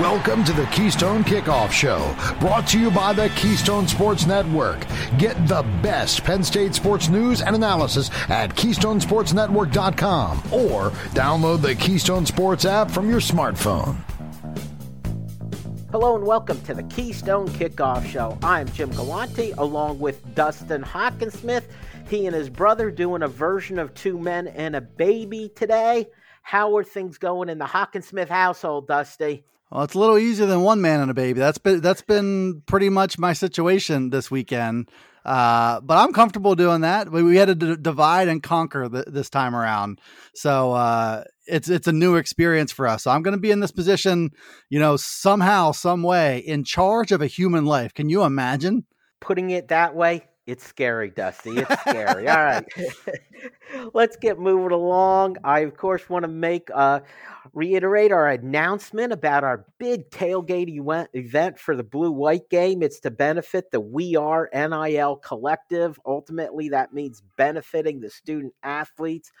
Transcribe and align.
Welcome 0.00 0.44
to 0.44 0.52
the 0.52 0.66
Keystone 0.66 1.24
Kickoff 1.24 1.72
Show, 1.72 2.14
brought 2.38 2.66
to 2.68 2.78
you 2.78 2.90
by 2.90 3.14
the 3.14 3.30
Keystone 3.30 3.88
Sports 3.88 4.26
Network. 4.26 4.84
Get 5.16 5.48
the 5.48 5.62
best 5.82 6.22
Penn 6.22 6.44
State 6.44 6.74
sports 6.74 7.08
news 7.08 7.40
and 7.40 7.56
analysis 7.56 8.10
at 8.28 8.54
KeystonesportsNetwork.com 8.54 10.38
or 10.52 10.90
download 11.14 11.62
the 11.62 11.74
Keystone 11.76 12.26
Sports 12.26 12.66
app 12.66 12.90
from 12.90 13.08
your 13.08 13.20
smartphone. 13.20 13.96
Hello 15.90 16.14
and 16.14 16.26
welcome 16.26 16.60
to 16.64 16.74
the 16.74 16.82
Keystone 16.82 17.48
Kickoff 17.48 18.04
Show. 18.04 18.36
I'm 18.42 18.70
Jim 18.72 18.90
Galante 18.90 19.52
along 19.52 19.98
with 19.98 20.34
Dustin 20.34 20.82
Hockensmith. 20.82 21.64
He 22.10 22.26
and 22.26 22.36
his 22.36 22.50
brother 22.50 22.90
doing 22.90 23.22
a 23.22 23.28
version 23.28 23.78
of 23.78 23.94
Two 23.94 24.18
Men 24.18 24.48
and 24.48 24.76
a 24.76 24.82
Baby 24.82 25.50
today. 25.56 26.08
How 26.42 26.76
are 26.76 26.84
things 26.84 27.16
going 27.16 27.48
in 27.48 27.56
the 27.56 27.64
Hockensmith 27.64 28.28
household, 28.28 28.88
Dusty? 28.88 29.46
Well, 29.70 29.82
it's 29.82 29.94
a 29.94 29.98
little 29.98 30.18
easier 30.18 30.46
than 30.46 30.62
one 30.62 30.80
man 30.80 31.00
and 31.00 31.10
a 31.10 31.14
baby. 31.14 31.40
That's 31.40 31.58
been 31.58 31.80
that's 31.80 32.02
been 32.02 32.62
pretty 32.66 32.88
much 32.88 33.18
my 33.18 33.32
situation 33.32 34.10
this 34.10 34.30
weekend. 34.30 34.88
Uh, 35.24 35.80
but 35.80 35.98
I'm 35.98 36.12
comfortable 36.12 36.54
doing 36.54 36.82
that. 36.82 37.10
We, 37.10 37.20
we 37.24 37.36
had 37.36 37.48
to 37.48 37.54
d- 37.56 37.76
divide 37.82 38.28
and 38.28 38.40
conquer 38.40 38.88
th- 38.88 39.06
this 39.08 39.28
time 39.28 39.56
around, 39.56 40.00
so 40.34 40.70
uh, 40.70 41.24
it's 41.46 41.68
it's 41.68 41.88
a 41.88 41.92
new 41.92 42.14
experience 42.14 42.70
for 42.70 42.86
us. 42.86 43.02
So 43.02 43.10
I'm 43.10 43.22
going 43.22 43.34
to 43.34 43.40
be 43.40 43.50
in 43.50 43.58
this 43.58 43.72
position, 43.72 44.30
you 44.70 44.78
know, 44.78 44.96
somehow, 44.96 45.72
some 45.72 46.04
way, 46.04 46.38
in 46.38 46.62
charge 46.62 47.10
of 47.10 47.22
a 47.22 47.26
human 47.26 47.64
life. 47.64 47.92
Can 47.92 48.08
you 48.08 48.22
imagine? 48.22 48.86
Putting 49.20 49.50
it 49.50 49.66
that 49.68 49.96
way, 49.96 50.28
it's 50.46 50.64
scary, 50.64 51.10
Dusty. 51.10 51.58
It's 51.58 51.80
scary. 51.80 52.28
All 52.28 52.44
right. 52.44 52.64
Let's 53.94 54.16
get 54.16 54.38
moving 54.38 54.70
along. 54.70 55.38
I, 55.42 55.60
of 55.60 55.76
course, 55.76 56.08
want 56.08 56.22
to 56.22 56.28
make 56.28 56.68
uh, 56.72 57.00
reiterate 57.52 58.12
our 58.12 58.28
announcement 58.28 59.12
about 59.12 59.42
our 59.42 59.66
big 59.78 60.08
tailgate 60.10 60.68
event 61.14 61.58
for 61.58 61.74
the 61.74 61.82
Blue 61.82 62.12
White 62.12 62.48
game. 62.48 62.82
It's 62.82 63.00
to 63.00 63.10
benefit 63.10 63.72
the 63.72 63.80
We 63.80 64.14
Are 64.14 64.48
NIL 64.54 65.16
collective. 65.16 65.98
Ultimately, 66.06 66.68
that 66.68 66.92
means 66.92 67.24
benefiting 67.36 67.98
the 68.00 68.10
student 68.10 68.54
athletes. 68.62 69.32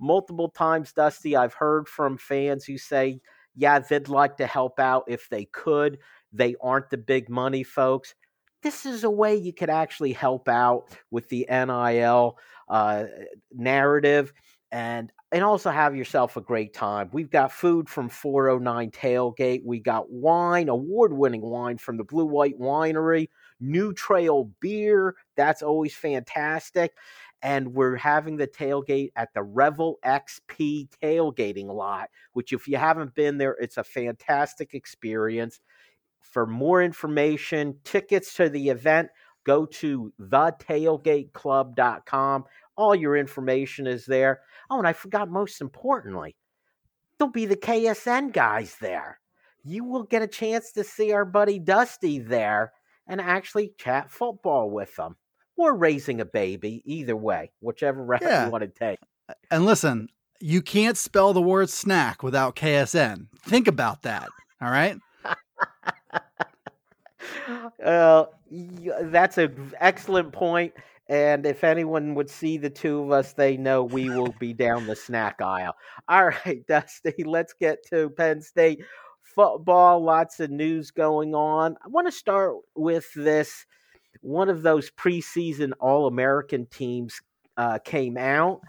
Multiple 0.00 0.48
times, 0.48 0.92
Dusty, 0.92 1.36
I've 1.36 1.54
heard 1.54 1.86
from 1.88 2.18
fans 2.18 2.64
who 2.64 2.78
say, 2.78 3.20
yeah, 3.54 3.78
they'd 3.78 4.08
like 4.08 4.36
to 4.38 4.46
help 4.46 4.80
out 4.80 5.04
if 5.06 5.28
they 5.28 5.44
could. 5.46 5.98
They 6.32 6.56
aren't 6.60 6.90
the 6.90 6.98
big 6.98 7.28
money 7.28 7.62
folks 7.62 8.14
this 8.62 8.86
is 8.86 9.04
a 9.04 9.10
way 9.10 9.36
you 9.36 9.52
could 9.52 9.70
actually 9.70 10.12
help 10.12 10.48
out 10.48 10.88
with 11.10 11.28
the 11.28 11.46
NIL 11.48 12.38
uh, 12.68 13.04
narrative 13.52 14.32
and 14.70 15.12
and 15.30 15.44
also 15.44 15.70
have 15.70 15.94
yourself 15.94 16.36
a 16.38 16.40
great 16.40 16.72
time. 16.72 17.10
We've 17.12 17.30
got 17.30 17.52
food 17.52 17.88
from 17.88 18.08
409 18.08 18.90
Tailgate. 18.90 19.62
We 19.62 19.78
got 19.78 20.10
wine, 20.10 20.70
award-winning 20.70 21.42
wine 21.42 21.76
from 21.76 21.98
the 21.98 22.04
Blue 22.04 22.24
White 22.24 22.58
Winery, 22.58 23.28
New 23.60 23.92
Trail 23.92 24.50
beer. 24.60 25.16
That's 25.36 25.62
always 25.62 25.94
fantastic. 25.94 26.94
And 27.42 27.74
we're 27.74 27.96
having 27.96 28.36
the 28.36 28.48
tailgate 28.48 29.10
at 29.16 29.28
the 29.34 29.42
Revel 29.42 29.98
XP 30.02 30.88
tailgating 31.02 31.66
lot, 31.66 32.08
which, 32.32 32.54
if 32.54 32.66
you 32.66 32.78
haven't 32.78 33.14
been 33.14 33.36
there, 33.36 33.56
it's 33.60 33.76
a 33.76 33.84
fantastic 33.84 34.72
experience. 34.72 35.60
For 36.30 36.46
more 36.46 36.82
information, 36.82 37.76
tickets 37.84 38.34
to 38.34 38.48
the 38.48 38.68
event, 38.68 39.08
go 39.44 39.66
to 39.66 40.12
thetailgateclub.com. 40.20 42.44
All 42.76 42.94
your 42.94 43.16
information 43.16 43.86
is 43.86 44.06
there. 44.06 44.40
Oh, 44.70 44.78
and 44.78 44.86
I 44.86 44.92
forgot 44.92 45.30
most 45.30 45.60
importantly, 45.60 46.36
there'll 47.18 47.32
be 47.32 47.46
the 47.46 47.56
KSN 47.56 48.32
guys 48.32 48.76
there. 48.80 49.20
You 49.64 49.84
will 49.84 50.04
get 50.04 50.22
a 50.22 50.28
chance 50.28 50.72
to 50.72 50.84
see 50.84 51.12
our 51.12 51.24
buddy 51.24 51.58
Dusty 51.58 52.18
there 52.18 52.72
and 53.06 53.20
actually 53.20 53.72
chat 53.78 54.10
football 54.10 54.70
with 54.70 54.94
them 54.96 55.16
or 55.56 55.76
raising 55.76 56.20
a 56.20 56.24
baby, 56.24 56.82
either 56.84 57.16
way, 57.16 57.50
whichever 57.60 58.04
route 58.04 58.22
yeah. 58.22 58.44
you 58.44 58.52
want 58.52 58.62
to 58.62 58.68
take. 58.68 58.98
And 59.50 59.66
listen, 59.66 60.08
you 60.40 60.62
can't 60.62 60.96
spell 60.96 61.32
the 61.32 61.42
word 61.42 61.68
snack 61.68 62.22
without 62.22 62.54
KSN. 62.54 63.26
Think 63.42 63.66
about 63.66 64.02
that. 64.02 64.28
All 64.62 64.70
right. 64.70 64.98
That's 67.80 69.38
an 69.38 69.72
excellent 69.78 70.32
point. 70.32 70.74
And 71.08 71.46
if 71.46 71.64
anyone 71.64 72.14
would 72.16 72.28
see 72.28 72.58
the 72.58 72.68
two 72.68 73.00
of 73.00 73.10
us, 73.12 73.32
they 73.32 73.56
know 73.56 73.82
we 73.82 74.10
will 74.10 74.34
be 74.38 74.52
down 74.52 74.86
the 74.86 74.96
snack 74.96 75.40
aisle. 75.40 75.74
All 76.06 76.26
right, 76.26 76.66
Dusty, 76.68 77.24
let's 77.24 77.54
get 77.54 77.78
to 77.88 78.10
Penn 78.10 78.42
State 78.42 78.80
football. 79.22 80.04
Lots 80.04 80.40
of 80.40 80.50
news 80.50 80.90
going 80.90 81.34
on. 81.34 81.76
I 81.82 81.88
want 81.88 82.06
to 82.08 82.12
start 82.12 82.56
with 82.74 83.06
this. 83.14 83.64
One 84.20 84.48
of 84.50 84.62
those 84.62 84.90
preseason 84.90 85.72
All 85.80 86.06
American 86.06 86.66
teams 86.66 87.20
uh, 87.56 87.78
came 87.78 88.18
out. 88.18 88.60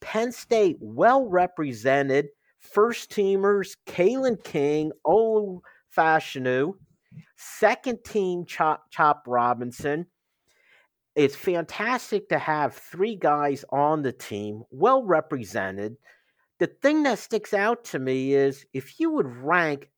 Penn 0.00 0.30
State, 0.30 0.76
well 0.80 1.26
represented. 1.28 2.28
First 2.60 3.10
teamers, 3.10 3.76
Kalen 3.86 4.42
King, 4.44 4.92
Olu 5.06 5.60
Fashanu, 5.96 6.74
second 7.38 8.04
team 8.04 8.44
Chop, 8.44 8.90
Chop 8.90 9.24
Robinson. 9.26 10.06
It's 11.14 11.36
fantastic 11.36 12.28
to 12.28 12.38
have 12.38 12.74
three 12.74 13.16
guys 13.16 13.64
on 13.70 14.02
the 14.02 14.12
team, 14.12 14.62
well 14.70 15.02
represented. 15.02 15.96
The 16.58 16.66
thing 16.66 17.04
that 17.04 17.18
sticks 17.18 17.54
out 17.54 17.84
to 17.86 17.98
me 17.98 18.34
is 18.34 18.66
if 18.72 19.00
you 19.00 19.10
would 19.10 19.26
rank 19.26 19.88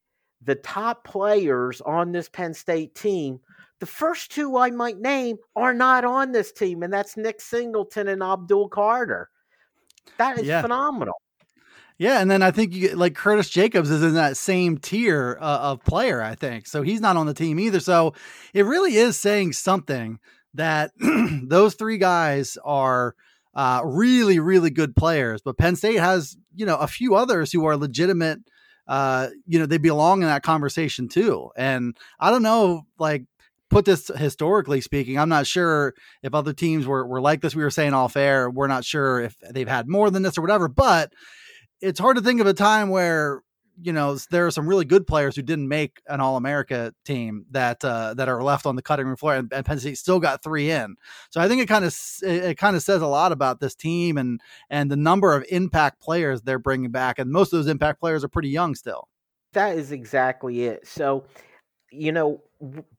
the 0.43 0.55
top 0.55 1.05
players 1.05 1.81
on 1.81 2.13
this 2.13 2.29
Penn 2.29 2.55
State 2.55 2.95
team, 2.95 3.41
the 3.81 3.87
first 3.87 4.31
two 4.31 4.57
I 4.57 4.71
might 4.71 4.99
name 4.99 5.39
are 5.57 5.75
not 5.75 6.05
on 6.05 6.33
this 6.33 6.53
team, 6.53 6.83
and 6.83 6.93
that's 6.93 7.17
Nick 7.17 7.41
Singleton 7.41 8.09
and 8.09 8.23
Abdul 8.23 8.69
Carter. 8.69 9.31
That 10.19 10.39
is 10.39 10.47
yeah. 10.47 10.63
phenomenal. 10.63 11.21
Yeah, 12.01 12.23
and 12.23 12.31
then 12.31 12.43
I 12.43 12.51
think 12.51 12.75
you 12.75 12.97
like 12.97 13.15
Curtis 13.15 13.51
Jacobs 13.51 13.91
is 13.91 14.03
in 14.03 14.15
that 14.15 14.39
same 14.39 14.79
tier 14.79 15.37
uh, 15.39 15.59
of 15.61 15.85
player. 15.85 16.23
I 16.23 16.35
think 16.35 16.67
so. 16.67 16.81
He's 16.81 17.03
not 17.03 17.19
on 17.19 17.27
the 17.27 17.35
team 17.35 17.61
either. 17.61 17.79
So 17.79 18.15
it 18.55 18.65
really 18.65 18.95
is 18.95 19.19
saying 19.19 19.53
something 19.53 20.19
that 20.55 20.93
those 21.43 21.75
three 21.75 21.99
guys 21.99 22.57
are 22.65 23.15
uh, 23.55 23.83
really, 23.85 24.39
really 24.39 24.71
good 24.71 24.97
players. 24.97 25.43
But 25.43 25.59
Penn 25.59 25.77
State 25.77 25.99
has 25.99 26.39
you 26.55 26.65
know 26.65 26.79
a 26.79 26.87
few 26.87 27.17
others 27.17 27.53
who 27.53 27.67
are 27.67 27.77
legitimate. 27.77 28.39
Uh, 28.89 29.29
you 29.47 29.59
know 29.59 29.67
they 29.67 29.77
belong 29.77 30.23
in 30.23 30.29
that 30.29 30.43
conversation 30.43 31.07
too. 31.07 31.51
And 31.55 31.95
I 32.19 32.31
don't 32.31 32.43
know, 32.43 32.87
like 32.99 33.25
put 33.69 33.85
this 33.85 34.11
historically 34.17 34.81
speaking, 34.81 35.19
I'm 35.19 35.29
not 35.29 35.47
sure 35.47 35.93
if 36.23 36.35
other 36.35 36.55
teams 36.55 36.87
were, 36.87 37.07
were 37.07 37.21
like 37.21 37.43
this. 37.43 37.55
We 37.55 37.63
were 37.63 37.71
saying 37.71 37.93
off 37.93 38.17
air. 38.17 38.49
We're 38.49 38.69
not 38.69 38.87
sure 38.87 39.21
if 39.21 39.37
they've 39.51 39.69
had 39.69 39.87
more 39.87 40.11
than 40.11 40.23
this 40.23 40.39
or 40.39 40.41
whatever, 40.41 40.67
but 40.67 41.13
it's 41.81 42.01
hard 42.01 42.17
to 42.17 42.23
think 42.23 42.41
of 42.41 42.47
a 42.47 42.55
time 42.55 42.91
where 42.91 43.43
you 43.83 43.93
know 43.93 44.17
there 44.31 44.47
are 44.47 44.51
some 44.51 44.69
really 44.69 44.85
good 44.85 45.07
players 45.07 45.35
who 45.35 45.43
didn't 45.43 45.69
make 45.69 46.03
an 46.07 46.21
All 46.21 46.37
America 46.37 46.95
team 47.05 47.47
that 47.51 47.85
uh, 47.85 48.15
that 48.15 48.29
are 48.29 48.43
left 48.43 48.67
on 48.67 48.77
the 48.77 48.83
cutting 48.83 49.07
room 49.07 49.17
floor, 49.17 49.37
and, 49.37 49.53
and 49.53 49.65
Penn 49.65 49.79
State 49.79 49.99
still 49.99 50.21
got 50.21 50.43
three 50.43 50.71
in. 50.71 50.97
So 51.31 51.41
I 51.41 51.49
think 51.49 51.63
it 51.63 51.67
kind 51.67 51.85
of 51.85 51.97
it, 52.23 52.45
it 52.45 52.59
kind 52.59 52.77
of 52.77 52.83
says 52.83 53.03
a 53.03 53.07
lot 53.07 53.33
about 53.33 53.61
this 53.61 53.75
team 53.75 54.19
and 54.19 54.41
and 54.69 54.91
the 54.91 54.97
number 54.97 55.35
of 55.35 55.45
impact 55.51 56.01
players 56.01 56.43
they're 56.43 56.59
bringing 56.59 56.91
back, 56.91 57.19
and 57.19 57.31
most 57.31 57.53
of 57.53 57.59
those 57.59 57.69
impact 57.69 58.01
players 58.01 58.25
are 58.25 58.29
pretty 58.29 58.51
young 58.51 58.75
still. 58.75 59.09
That 59.53 59.77
is 59.77 59.93
exactly 59.93 60.65
it. 60.65 60.87
So 60.87 61.25
you 61.91 62.13
know 62.13 62.43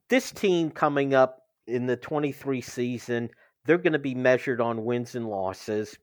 this 0.08 0.32
team 0.32 0.70
coming 0.70 1.14
up 1.14 1.42
in 1.66 1.86
the 1.86 1.96
23 1.96 2.60
season, 2.60 3.30
they're 3.64 3.78
going 3.78 3.92
to 3.92 3.98
be 3.98 4.14
measured 4.14 4.60
on 4.60 4.84
wins 4.84 5.14
and 5.14 5.28
losses 5.28 5.96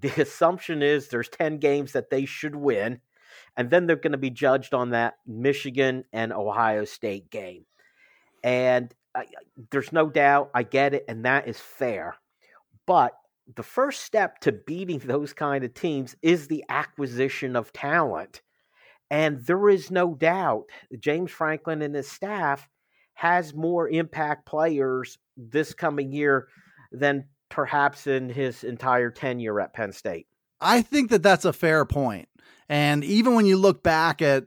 the 0.00 0.22
assumption 0.22 0.82
is 0.82 1.08
there's 1.08 1.28
10 1.28 1.58
games 1.58 1.92
that 1.92 2.10
they 2.10 2.24
should 2.24 2.54
win 2.54 3.00
and 3.56 3.70
then 3.70 3.86
they're 3.86 3.96
going 3.96 4.12
to 4.12 4.18
be 4.18 4.30
judged 4.30 4.74
on 4.74 4.90
that 4.90 5.14
Michigan 5.26 6.04
and 6.12 6.32
Ohio 6.32 6.84
State 6.84 7.30
game. 7.30 7.64
And 8.44 8.94
there's 9.70 9.92
no 9.92 10.08
doubt 10.08 10.50
I 10.54 10.62
get 10.62 10.94
it 10.94 11.04
and 11.08 11.24
that 11.24 11.48
is 11.48 11.58
fair. 11.58 12.16
But 12.86 13.14
the 13.56 13.62
first 13.62 14.02
step 14.02 14.38
to 14.40 14.52
beating 14.52 14.98
those 14.98 15.32
kind 15.32 15.64
of 15.64 15.74
teams 15.74 16.14
is 16.22 16.46
the 16.46 16.64
acquisition 16.68 17.56
of 17.56 17.72
talent. 17.72 18.42
And 19.10 19.44
there 19.44 19.68
is 19.68 19.90
no 19.90 20.14
doubt 20.14 20.66
James 20.98 21.30
Franklin 21.30 21.82
and 21.82 21.94
his 21.94 22.10
staff 22.10 22.68
has 23.14 23.54
more 23.54 23.88
impact 23.88 24.46
players 24.46 25.18
this 25.36 25.74
coming 25.74 26.12
year 26.12 26.48
than 26.92 27.24
perhaps 27.48 28.06
in 28.06 28.28
his 28.28 28.64
entire 28.64 29.10
tenure 29.10 29.60
at 29.60 29.72
Penn 29.72 29.92
State. 29.92 30.26
I 30.60 30.82
think 30.82 31.10
that 31.10 31.22
that's 31.22 31.44
a 31.44 31.52
fair 31.52 31.84
point. 31.84 32.28
And 32.68 33.04
even 33.04 33.34
when 33.34 33.46
you 33.46 33.56
look 33.56 33.82
back 33.82 34.20
at 34.22 34.44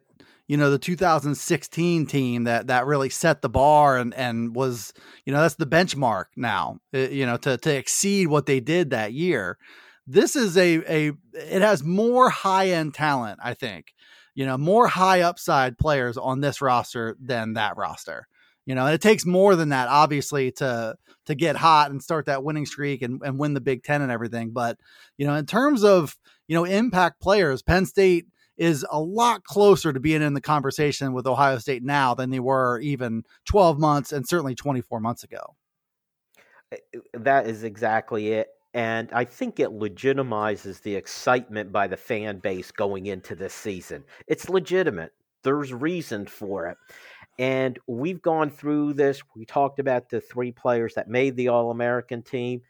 you 0.48 0.57
know 0.57 0.69
the 0.69 0.80
2016 0.80 2.06
team 2.07 2.44
that 2.44 2.68
that 2.68 2.86
really 2.86 3.09
set 3.09 3.42
the 3.42 3.50
bar 3.50 3.98
and 3.98 4.13
and 4.15 4.53
was 4.53 4.92
you 5.24 5.31
know 5.31 5.42
that's 5.42 5.56
the 5.56 5.65
benchmark 5.65 6.25
now 6.36 6.77
eh, 6.94 7.07
you 7.07 7.25
know 7.25 7.38
to 7.38 7.56
to 7.56 7.74
exceed 7.74 8.27
what 8.27 8.48
they 8.48 8.59
did 8.59 8.89
that 8.89 9.13
year 9.13 9.57
this 10.07 10.36
is 10.36 10.57
a 10.57 10.81
a 10.89 11.13
it 11.33 11.62
has 11.62 11.86
more 11.86 12.30
high 12.30 12.68
end 12.68 12.94
talent 12.94 13.39
i 13.42 13.54
think 13.54 13.94
you 14.33 14.45
know, 14.45 14.57
more 14.57 14.88
high 14.88 15.21
upside 15.21 15.77
players 15.77 16.18
on 16.18 16.42
this 16.42 16.62
roster 16.62 17.18
than 17.19 17.54
that 17.54 17.77
roster. 17.77 18.27
You 18.65 18.75
know, 18.75 18.85
and 18.85 18.93
it 18.93 19.01
takes 19.01 19.25
more 19.25 19.55
than 19.55 19.69
that, 19.69 19.87
obviously, 19.89 20.51
to 20.53 20.95
to 21.25 21.35
get 21.35 21.55
hot 21.55 21.91
and 21.91 22.01
start 22.01 22.25
that 22.25 22.43
winning 22.43 22.65
streak 22.65 23.01
and, 23.01 23.21
and 23.23 23.39
win 23.39 23.53
the 23.53 23.61
Big 23.61 23.83
Ten 23.83 24.01
and 24.01 24.11
everything. 24.11 24.51
But, 24.51 24.77
you 25.17 25.25
know, 25.25 25.35
in 25.35 25.45
terms 25.45 25.83
of, 25.83 26.17
you 26.47 26.55
know, 26.55 26.65
impact 26.65 27.21
players, 27.21 27.61
Penn 27.61 27.85
State 27.85 28.25
is 28.57 28.85
a 28.91 28.99
lot 28.99 29.43
closer 29.43 29.93
to 29.93 29.99
being 29.99 30.21
in 30.21 30.33
the 30.33 30.41
conversation 30.41 31.13
with 31.13 31.25
Ohio 31.25 31.57
State 31.57 31.83
now 31.83 32.13
than 32.13 32.29
they 32.29 32.39
were 32.39 32.79
even 32.79 33.23
12 33.45 33.79
months 33.79 34.11
and 34.11 34.27
certainly 34.27 34.55
24 34.55 34.99
months 34.99 35.23
ago. 35.23 35.55
Eh, 36.71 36.77
that 37.13 37.47
is 37.47 37.63
exactly 37.63 38.33
it. 38.33 38.49
And 38.73 39.09
I 39.11 39.25
think 39.25 39.59
it 39.59 39.69
legitimizes 39.69 40.81
the 40.81 40.95
excitement 40.95 41.71
by 41.71 41.87
the 41.87 41.97
fan 41.97 42.37
base 42.37 42.71
going 42.71 43.07
into 43.07 43.35
this 43.35 43.53
season. 43.53 44.03
It's 44.27 44.47
legitimate. 44.47 45.11
There's 45.43 45.73
reason 45.73 46.25
for 46.25 46.67
it. 46.67 46.77
And 47.39 47.80
we've 47.88 48.22
gone 48.22 48.50
through 48.50 48.94
this. 48.94 49.22
We 49.36 49.45
talked 49.45 49.80
about 49.80 50.10
the 50.10 50.22
three 50.22 50.51
players 50.51 50.94
that 50.95 51.10
made 51.10 51.36
the 51.36 51.48
All 51.48 51.72
American 51.72 52.22
team. 52.22 52.62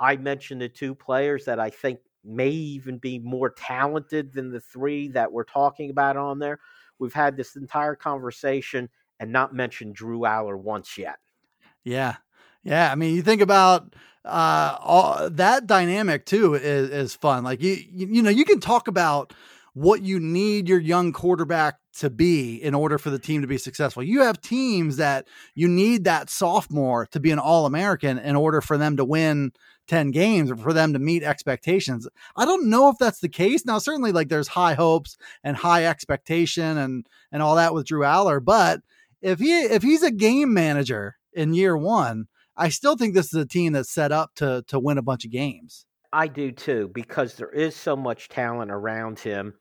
I 0.00 0.16
mentioned 0.16 0.60
the 0.60 0.68
two 0.68 0.94
players 0.94 1.44
that 1.46 1.58
I 1.58 1.70
think 1.70 1.98
may 2.24 2.48
even 2.48 2.98
be 2.98 3.18
more 3.18 3.50
talented 3.50 4.32
than 4.32 4.50
the 4.50 4.60
three 4.60 5.08
that 5.08 5.30
we're 5.30 5.44
talking 5.44 5.90
about 5.90 6.16
on 6.16 6.38
there. 6.38 6.58
We've 6.98 7.12
had 7.12 7.36
this 7.36 7.56
entire 7.56 7.94
conversation 7.94 8.88
and 9.20 9.32
not 9.32 9.54
mentioned 9.54 9.94
Drew 9.94 10.20
Allar 10.20 10.58
once 10.58 10.98
yet. 10.98 11.18
Yeah. 11.84 12.16
Yeah. 12.62 12.90
I 12.90 12.94
mean, 12.94 13.14
you 13.14 13.22
think 13.22 13.40
about 13.40 13.94
uh 14.24 14.76
all 14.80 15.30
that 15.30 15.68
dynamic 15.68 16.26
too 16.26 16.54
is 16.54 16.90
is 16.90 17.14
fun. 17.14 17.44
Like 17.44 17.62
you 17.62 17.76
you, 17.90 18.06
you 18.08 18.22
know, 18.22 18.30
you 18.30 18.44
can 18.44 18.58
talk 18.58 18.88
about 18.88 19.32
what 19.76 20.00
you 20.00 20.18
need 20.18 20.70
your 20.70 20.80
young 20.80 21.12
quarterback 21.12 21.76
to 21.92 22.08
be 22.08 22.56
in 22.56 22.74
order 22.74 22.96
for 22.96 23.10
the 23.10 23.18
team 23.18 23.42
to 23.42 23.46
be 23.46 23.58
successful. 23.58 24.02
You 24.02 24.22
have 24.22 24.40
teams 24.40 24.96
that 24.96 25.28
you 25.54 25.68
need 25.68 26.04
that 26.04 26.30
sophomore 26.30 27.04
to 27.08 27.20
be 27.20 27.30
an 27.30 27.38
all 27.38 27.66
American 27.66 28.16
in 28.16 28.36
order 28.36 28.62
for 28.62 28.78
them 28.78 28.96
to 28.96 29.04
win 29.04 29.52
10 29.88 30.12
games 30.12 30.50
or 30.50 30.56
for 30.56 30.72
them 30.72 30.94
to 30.94 30.98
meet 30.98 31.22
expectations. 31.22 32.08
I 32.38 32.46
don't 32.46 32.70
know 32.70 32.88
if 32.88 32.96
that's 32.96 33.20
the 33.20 33.28
case. 33.28 33.66
Now, 33.66 33.76
certainly 33.76 34.12
like 34.12 34.30
there's 34.30 34.48
high 34.48 34.72
hopes 34.72 35.18
and 35.44 35.58
high 35.58 35.84
expectation 35.84 36.78
and 36.78 37.06
and 37.30 37.42
all 37.42 37.56
that 37.56 37.74
with 37.74 37.86
Drew 37.86 38.00
Allar, 38.00 38.42
but 38.42 38.80
if 39.20 39.40
he 39.40 39.60
if 39.60 39.82
he's 39.82 40.02
a 40.02 40.10
game 40.10 40.54
manager 40.54 41.16
in 41.34 41.52
year 41.52 41.76
1, 41.76 42.28
I 42.56 42.70
still 42.70 42.96
think 42.96 43.12
this 43.12 43.26
is 43.26 43.40
a 43.42 43.46
team 43.46 43.74
that's 43.74 43.92
set 43.92 44.10
up 44.10 44.30
to 44.36 44.64
to 44.68 44.78
win 44.78 44.96
a 44.96 45.02
bunch 45.02 45.26
of 45.26 45.30
games. 45.30 45.85
I 46.12 46.28
do 46.28 46.52
too 46.52 46.90
because 46.94 47.34
there 47.34 47.50
is 47.50 47.76
so 47.76 47.96
much 47.96 48.28
talent 48.28 48.70
around 48.70 49.18
him 49.18 49.54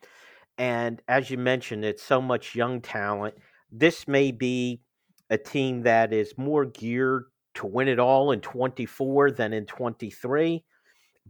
and 0.57 1.01
as 1.07 1.29
you 1.29 1.37
mentioned, 1.37 1.83
it's 1.83 2.03
so 2.03 2.21
much 2.21 2.55
young 2.55 2.81
talent. 2.81 3.35
This 3.71 4.07
may 4.07 4.31
be 4.31 4.81
a 5.29 5.37
team 5.37 5.81
that 5.81 6.13
is 6.13 6.37
more 6.37 6.65
geared 6.65 7.25
to 7.55 7.65
win 7.65 7.87
it 7.87 7.99
all 7.99 8.31
in 8.31 8.41
24 8.41 9.31
than 9.31 9.53
in 9.53 9.65
23. 9.65 10.63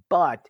But 0.09 0.47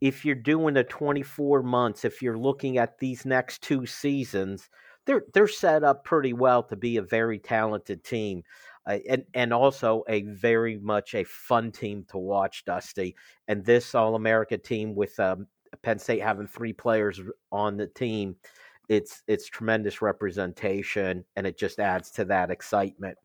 if 0.00 0.24
you're 0.24 0.34
doing 0.34 0.76
a 0.76 0.84
24 0.84 1.62
months, 1.62 2.04
if 2.04 2.20
you're 2.20 2.38
looking 2.38 2.78
at 2.78 2.98
these 2.98 3.24
next 3.24 3.62
two 3.62 3.86
seasons, 3.86 4.68
they're 5.04 5.24
they're 5.32 5.48
set 5.48 5.84
up 5.84 6.04
pretty 6.04 6.32
well 6.32 6.62
to 6.64 6.76
be 6.76 6.96
a 6.96 7.02
very 7.02 7.38
talented 7.38 8.02
team, 8.02 8.42
and 8.86 9.24
and 9.34 9.52
also 9.52 10.04
a 10.08 10.22
very 10.22 10.78
much 10.78 11.14
a 11.14 11.24
fun 11.24 11.72
team 11.72 12.04
to 12.10 12.18
watch, 12.18 12.64
Dusty. 12.64 13.16
And 13.48 13.64
this 13.64 13.94
All 13.94 14.14
America 14.14 14.56
team 14.58 14.94
with 14.94 15.18
um, 15.18 15.46
Penn 15.82 15.98
State 15.98 16.22
having 16.22 16.46
three 16.46 16.72
players 16.72 17.20
on 17.50 17.76
the 17.76 17.86
team, 17.86 18.36
it's 18.88 19.22
it's 19.26 19.48
tremendous 19.48 20.00
representation, 20.02 21.24
and 21.34 21.46
it 21.46 21.58
just 21.58 21.80
adds 21.80 22.10
to 22.12 22.24
that 22.26 22.50
excitement. 22.50 23.18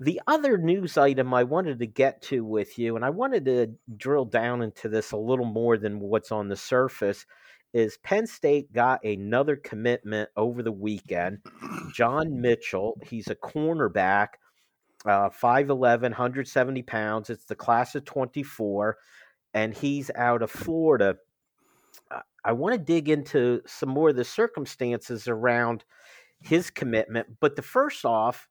The 0.00 0.20
other 0.26 0.58
news 0.58 0.98
item 0.98 1.32
I 1.32 1.44
wanted 1.44 1.78
to 1.78 1.86
get 1.86 2.20
to 2.22 2.44
with 2.44 2.78
you, 2.78 2.96
and 2.96 3.04
I 3.04 3.10
wanted 3.10 3.44
to 3.44 3.72
drill 3.96 4.24
down 4.24 4.60
into 4.60 4.88
this 4.88 5.12
a 5.12 5.16
little 5.16 5.44
more 5.46 5.78
than 5.78 6.00
what's 6.00 6.32
on 6.32 6.48
the 6.48 6.56
surface, 6.56 7.26
is 7.72 7.98
Penn 7.98 8.26
State 8.26 8.72
got 8.72 9.04
another 9.04 9.56
commitment 9.56 10.30
over 10.36 10.62
the 10.62 10.72
weekend. 10.72 11.38
John 11.92 12.40
Mitchell, 12.40 13.00
he's 13.04 13.28
a 13.28 13.36
cornerback, 13.36 14.28
uh, 15.04 15.30
5'11, 15.30 16.02
170 16.02 16.82
pounds. 16.82 17.30
It's 17.30 17.44
the 17.44 17.54
class 17.54 17.94
of 17.94 18.04
24, 18.04 18.96
and 19.52 19.74
he's 19.74 20.10
out 20.14 20.42
of 20.42 20.50
Florida. 20.50 21.16
I 22.44 22.52
want 22.52 22.74
to 22.74 22.78
dig 22.78 23.08
into 23.08 23.62
some 23.66 23.88
more 23.88 24.10
of 24.10 24.16
the 24.16 24.24
circumstances 24.24 25.28
around 25.28 25.84
his 26.40 26.70
commitment. 26.70 27.26
But 27.40 27.56
the 27.56 27.62
first 27.62 28.04
off 28.04 28.48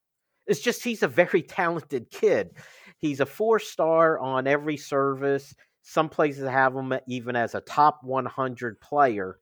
is 0.47 0.59
just 0.59 0.83
he's 0.83 1.03
a 1.03 1.07
very 1.07 1.41
talented 1.47 2.09
kid. 2.09 2.51
He's 2.97 3.19
a 3.19 3.25
four 3.25 3.59
star 3.59 4.19
on 4.19 4.47
every 4.47 4.77
service. 4.77 5.53
Some 5.81 6.09
places 6.09 6.47
have 6.47 6.73
him 6.73 6.94
even 7.07 7.35
as 7.35 7.55
a 7.55 7.61
top 7.61 8.00
100 8.03 8.79
player. 8.79 9.39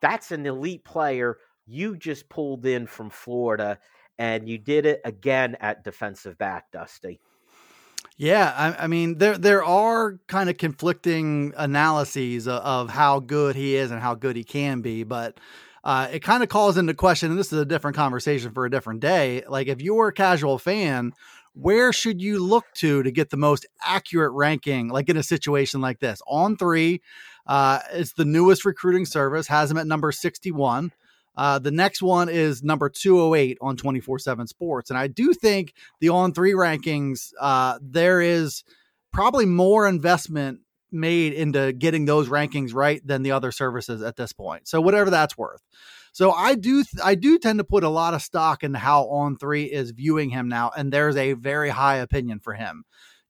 That's 0.00 0.30
an 0.30 0.46
elite 0.46 0.84
player 0.84 1.38
you 1.66 1.96
just 1.96 2.28
pulled 2.28 2.66
in 2.66 2.86
from 2.86 3.10
Florida, 3.10 3.78
and 4.18 4.48
you 4.48 4.58
did 4.58 4.86
it 4.86 5.00
again 5.04 5.56
at 5.60 5.84
defensive 5.84 6.38
back, 6.38 6.70
Dusty. 6.70 7.20
Yeah, 8.16 8.54
I, 8.56 8.84
I, 8.84 8.86
mean 8.86 9.18
there 9.18 9.36
there 9.36 9.64
are 9.64 10.20
kind 10.28 10.48
of 10.48 10.56
conflicting 10.56 11.52
analyses 11.56 12.46
of, 12.46 12.60
of, 12.62 12.90
how 12.90 13.18
good 13.18 13.56
he 13.56 13.74
is 13.74 13.90
and 13.90 14.00
how 14.00 14.14
good 14.14 14.36
he 14.36 14.44
can 14.44 14.82
be, 14.82 15.02
but 15.02 15.40
uh, 15.82 16.08
it 16.12 16.20
kind 16.20 16.44
of 16.44 16.48
calls 16.48 16.76
into 16.76 16.94
question. 16.94 17.30
And 17.30 17.38
this 17.38 17.52
is 17.52 17.58
a 17.58 17.64
different 17.64 17.96
conversation 17.96 18.52
for 18.52 18.64
a 18.66 18.70
different 18.70 19.00
day. 19.00 19.42
Like 19.48 19.66
if 19.66 19.82
you're 19.82 20.08
a 20.08 20.12
casual 20.12 20.58
fan, 20.58 21.12
where 21.54 21.92
should 21.92 22.22
you 22.22 22.38
look 22.38 22.64
to 22.74 23.02
to 23.02 23.10
get 23.10 23.30
the 23.30 23.36
most 23.36 23.66
accurate 23.84 24.32
ranking? 24.32 24.88
Like 24.88 25.08
in 25.08 25.16
a 25.16 25.22
situation 25.22 25.80
like 25.80 25.98
this, 25.98 26.22
on 26.28 26.56
three, 26.56 27.02
uh, 27.48 27.80
it's 27.92 28.12
the 28.12 28.24
newest 28.24 28.64
recruiting 28.64 29.06
service, 29.06 29.48
has 29.48 29.72
him 29.72 29.76
at 29.76 29.88
number 29.88 30.12
sixty 30.12 30.52
one. 30.52 30.92
Uh, 31.36 31.58
the 31.58 31.70
next 31.70 32.02
one 32.02 32.28
is 32.28 32.62
number 32.62 32.88
208 32.88 33.58
on 33.60 33.76
24 33.76 34.18
7 34.18 34.46
sports. 34.46 34.90
And 34.90 34.98
I 34.98 35.08
do 35.08 35.32
think 35.32 35.74
the 36.00 36.10
on 36.10 36.32
three 36.32 36.52
rankings, 36.52 37.32
uh, 37.40 37.78
there 37.82 38.20
is 38.20 38.64
probably 39.12 39.46
more 39.46 39.86
investment 39.86 40.60
made 40.92 41.32
into 41.32 41.72
getting 41.72 42.04
those 42.04 42.28
rankings 42.28 42.72
right 42.72 43.04
than 43.04 43.22
the 43.22 43.32
other 43.32 43.50
services 43.50 44.00
at 44.02 44.16
this 44.16 44.32
point. 44.32 44.68
So 44.68 44.80
whatever 44.80 45.10
that's 45.10 45.36
worth. 45.36 45.60
So 46.12 46.30
I 46.30 46.54
do 46.54 46.84
I 47.02 47.16
do 47.16 47.38
tend 47.40 47.58
to 47.58 47.64
put 47.64 47.82
a 47.82 47.88
lot 47.88 48.14
of 48.14 48.22
stock 48.22 48.62
in 48.62 48.72
how 48.72 49.08
on 49.08 49.36
three 49.36 49.64
is 49.64 49.90
viewing 49.90 50.30
him 50.30 50.48
now, 50.48 50.70
and 50.76 50.92
there's 50.92 51.16
a 51.16 51.32
very 51.32 51.70
high 51.70 51.96
opinion 51.96 52.38
for 52.38 52.54
him 52.54 52.84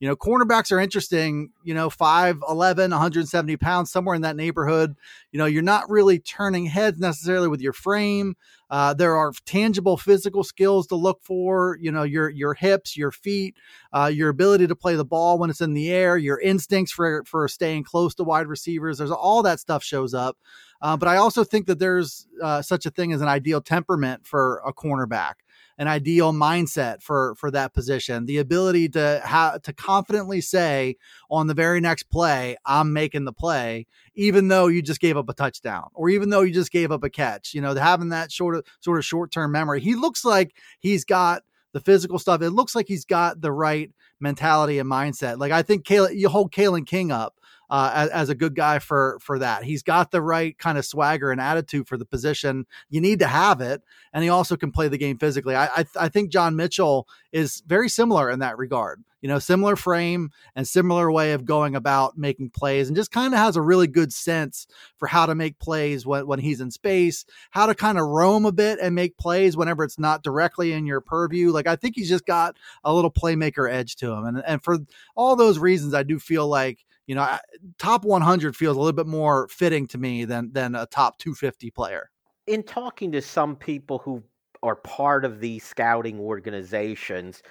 you 0.04 0.10
know, 0.10 0.16
cornerbacks 0.16 0.70
are 0.70 0.78
interesting, 0.78 1.48
you 1.62 1.72
know, 1.72 1.88
5'11, 1.88 2.42
170 2.90 3.56
pounds, 3.56 3.90
somewhere 3.90 4.14
in 4.14 4.20
that 4.20 4.36
neighborhood. 4.36 4.96
You 5.32 5.38
know, 5.38 5.46
you're 5.46 5.62
not 5.62 5.88
really 5.88 6.18
turning 6.18 6.66
heads 6.66 7.00
necessarily 7.00 7.48
with 7.48 7.62
your 7.62 7.72
frame. 7.72 8.36
Uh, 8.68 8.92
there 8.92 9.16
are 9.16 9.32
tangible 9.46 9.96
physical 9.96 10.44
skills 10.44 10.86
to 10.88 10.94
look 10.94 11.22
for, 11.22 11.78
you 11.80 11.90
know, 11.90 12.02
your 12.02 12.28
your 12.28 12.52
hips, 12.52 12.98
your 12.98 13.12
feet, 13.12 13.56
uh, 13.94 14.10
your 14.12 14.28
ability 14.28 14.66
to 14.66 14.76
play 14.76 14.94
the 14.94 15.06
ball 15.06 15.38
when 15.38 15.48
it's 15.48 15.62
in 15.62 15.72
the 15.72 15.90
air, 15.90 16.18
your 16.18 16.38
instincts 16.38 16.92
for 16.92 17.24
for 17.24 17.48
staying 17.48 17.84
close 17.84 18.14
to 18.16 18.24
wide 18.24 18.46
receivers. 18.46 18.98
There's 18.98 19.10
all 19.10 19.42
that 19.44 19.58
stuff 19.58 19.82
shows 19.82 20.12
up. 20.12 20.36
Uh, 20.82 20.98
but 20.98 21.08
I 21.08 21.16
also 21.16 21.44
think 21.44 21.64
that 21.64 21.78
there's 21.78 22.26
uh, 22.42 22.60
such 22.60 22.84
a 22.84 22.90
thing 22.90 23.14
as 23.14 23.22
an 23.22 23.28
ideal 23.28 23.62
temperament 23.62 24.26
for 24.26 24.60
a 24.66 24.72
cornerback 24.74 25.36
an 25.78 25.88
ideal 25.88 26.32
mindset 26.32 27.02
for 27.02 27.34
for 27.36 27.50
that 27.50 27.74
position. 27.74 28.26
The 28.26 28.38
ability 28.38 28.90
to 28.90 29.20
have 29.24 29.62
to 29.62 29.72
confidently 29.72 30.40
say 30.40 30.96
on 31.30 31.46
the 31.46 31.54
very 31.54 31.80
next 31.80 32.04
play, 32.04 32.56
I'm 32.64 32.92
making 32.92 33.24
the 33.24 33.32
play, 33.32 33.86
even 34.14 34.48
though 34.48 34.68
you 34.68 34.82
just 34.82 35.00
gave 35.00 35.16
up 35.16 35.28
a 35.28 35.34
touchdown 35.34 35.88
or 35.94 36.08
even 36.08 36.30
though 36.30 36.42
you 36.42 36.52
just 36.52 36.72
gave 36.72 36.92
up 36.92 37.04
a 37.04 37.10
catch. 37.10 37.54
You 37.54 37.60
know, 37.60 37.74
having 37.74 38.10
that 38.10 38.32
sort 38.32 38.56
of 38.56 38.64
sort 38.80 38.98
of 38.98 39.04
short 39.04 39.32
term 39.32 39.52
memory. 39.52 39.80
He 39.80 39.94
looks 39.94 40.24
like 40.24 40.54
he's 40.80 41.04
got 41.04 41.42
the 41.72 41.80
physical 41.80 42.18
stuff. 42.18 42.40
It 42.40 42.50
looks 42.50 42.74
like 42.74 42.86
he's 42.88 43.04
got 43.04 43.40
the 43.40 43.52
right 43.52 43.90
mentality 44.20 44.78
and 44.78 44.90
mindset. 44.90 45.38
Like 45.38 45.52
I 45.52 45.62
think 45.62 45.84
Kayla, 45.84 46.16
you 46.16 46.28
hold 46.28 46.52
Kalen 46.52 46.86
King 46.86 47.10
up 47.10 47.40
uh, 47.70 47.90
as, 47.94 48.10
as, 48.10 48.28
a 48.28 48.34
good 48.34 48.54
guy 48.54 48.78
for 48.78 49.18
for 49.20 49.38
that. 49.38 49.64
He's 49.64 49.82
got 49.82 50.10
the 50.10 50.22
right 50.22 50.56
kind 50.58 50.78
of 50.78 50.84
swagger 50.84 51.30
and 51.30 51.40
attitude 51.40 51.88
for 51.88 51.96
the 51.96 52.04
position. 52.04 52.66
You 52.88 53.00
need 53.00 53.18
to 53.20 53.26
have 53.26 53.60
it, 53.60 53.82
and 54.12 54.22
he 54.22 54.30
also 54.30 54.56
can 54.56 54.70
play 54.70 54.88
the 54.88 54.98
game 54.98 55.18
physically. 55.18 55.54
I 55.54 55.66
I, 55.66 55.84
I 55.98 56.08
think 56.08 56.30
John 56.30 56.56
Mitchell 56.56 57.08
is 57.32 57.62
very 57.66 57.88
similar 57.88 58.30
in 58.30 58.40
that 58.40 58.58
regard. 58.58 59.02
You 59.22 59.28
know, 59.28 59.38
similar 59.38 59.74
frame 59.74 60.32
and 60.54 60.68
similar 60.68 61.10
way 61.10 61.32
of 61.32 61.46
going 61.46 61.74
about 61.74 62.18
making 62.18 62.50
plays, 62.50 62.88
and 62.88 62.96
just 62.96 63.10
kind 63.10 63.32
of 63.32 63.40
has 63.40 63.56
a 63.56 63.62
really 63.62 63.86
good 63.86 64.12
sense 64.12 64.66
for 64.98 65.08
how 65.08 65.24
to 65.24 65.34
make 65.34 65.58
plays 65.58 66.04
when, 66.04 66.26
when 66.26 66.40
he's 66.40 66.60
in 66.60 66.70
space, 66.70 67.24
how 67.50 67.64
to 67.64 67.74
kind 67.74 67.96
of 67.96 68.06
roam 68.06 68.44
a 68.44 68.52
bit 68.52 68.78
and 68.82 68.94
make 68.94 69.16
plays 69.16 69.56
whenever 69.56 69.82
it's 69.82 69.98
not 69.98 70.22
directly 70.22 70.72
in 70.72 70.84
your 70.84 71.00
purview. 71.00 71.52
Like 71.52 71.66
I 71.66 71.74
think 71.74 71.94
he's 71.96 72.10
just 72.10 72.26
got 72.26 72.58
a 72.84 72.92
little 72.92 73.10
playmaker 73.10 73.70
edge 73.72 73.96
to 73.96 74.12
him, 74.12 74.26
and 74.26 74.42
and 74.46 74.62
for 74.62 74.76
all 75.16 75.36
those 75.36 75.58
reasons, 75.58 75.94
I 75.94 76.02
do 76.02 76.18
feel 76.18 76.46
like 76.46 76.84
you 77.06 77.14
know, 77.14 77.38
top 77.78 78.04
100 78.04 78.56
feels 78.56 78.76
a 78.76 78.80
little 78.80 78.92
bit 78.92 79.06
more 79.06 79.48
fitting 79.48 79.86
to 79.88 79.98
me 79.98 80.24
than 80.24 80.52
than 80.52 80.74
a 80.74 80.86
top 80.86 81.18
250 81.18 81.70
player. 81.70 82.10
in 82.46 82.62
talking 82.62 83.12
to 83.12 83.20
some 83.22 83.56
people 83.56 83.98
who 83.98 84.22
are 84.62 84.76
part 84.76 85.24
of 85.24 85.40
these 85.40 85.64
scouting 85.64 86.18
organizations, 86.20 87.42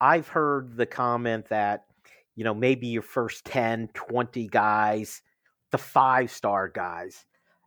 I've 0.00 0.28
heard 0.28 0.76
the 0.76 0.86
comment 0.86 1.48
that, 1.48 1.86
you 2.36 2.44
know, 2.44 2.54
maybe 2.54 2.88
your 2.88 3.02
first 3.02 3.44
10, 3.46 3.88
20 3.94 4.48
guys, 4.48 5.22
the 5.72 5.78
five 5.78 6.30
star 6.30 6.68
guys, 6.68 7.24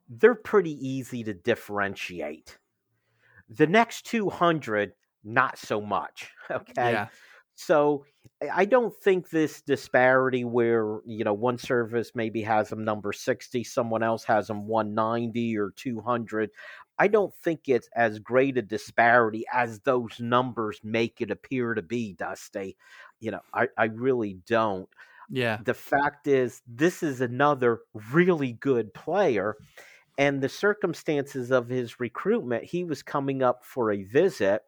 they're 0.10 0.36
pretty 0.36 0.74
easy 0.88 1.24
to 1.24 1.34
differentiate. 1.34 2.58
The 3.50 3.68
next 3.68 4.06
200, 4.06 4.94
not 5.24 5.58
so 5.58 5.82
much. 5.82 6.32
Okay. 6.52 6.94
Yeah. 6.94 7.08
So 7.60 8.06
I 8.54 8.64
don't 8.64 8.96
think 8.96 9.30
this 9.30 9.62
disparity 9.62 10.46
where, 10.46 11.00
you 11.06 11.26
know, 11.26 11.34
one 11.34 11.58
service 11.58 12.12
maybe 12.16 12.42
has 12.44 12.70
them 12.70 12.86
number 12.86 13.12
60, 13.12 13.66
someone 13.66 14.02
else 14.02 14.24
has 14.24 14.48
them 14.48 14.66
190 14.66 15.58
or 15.58 15.72
200. 15.76 16.52
I 16.98 17.10
don't 17.10 17.36
think 17.36 17.68
it's 17.68 17.90
as 17.94 18.18
great 18.20 18.58
a 18.58 18.62
disparity 18.62 19.44
as 19.52 19.82
those 19.82 20.22
numbers 20.22 20.80
make 20.86 21.20
it 21.20 21.32
appear 21.32 21.74
to 21.74 21.82
be, 21.82 22.14
Dusty. 22.14 22.78
You 23.20 23.32
know, 23.32 23.42
I, 23.54 23.68
I 23.78 23.86
really 23.86 24.38
don't. 24.48 24.88
Yeah. 25.30 25.58
The 25.62 25.74
fact 25.74 26.28
is, 26.28 26.62
this 26.66 27.04
is 27.04 27.20
another 27.20 27.82
really 28.14 28.54
good 28.54 28.94
player. 28.94 29.58
And 30.18 30.42
the 30.42 30.48
circumstances 30.48 31.52
of 31.52 31.68
his 31.68 32.00
recruitment, 32.00 32.64
he 32.64 32.86
was 32.86 33.04
coming 33.04 33.44
up 33.44 33.66
for 33.66 33.92
a 33.92 34.04
visit 34.04 34.62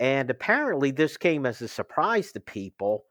and 0.00 0.30
apparently, 0.30 0.90
this 0.90 1.16
came 1.16 1.46
as 1.46 1.62
a 1.62 1.68
surprise 1.68 2.32
to 2.32 2.40
people. 2.40 3.04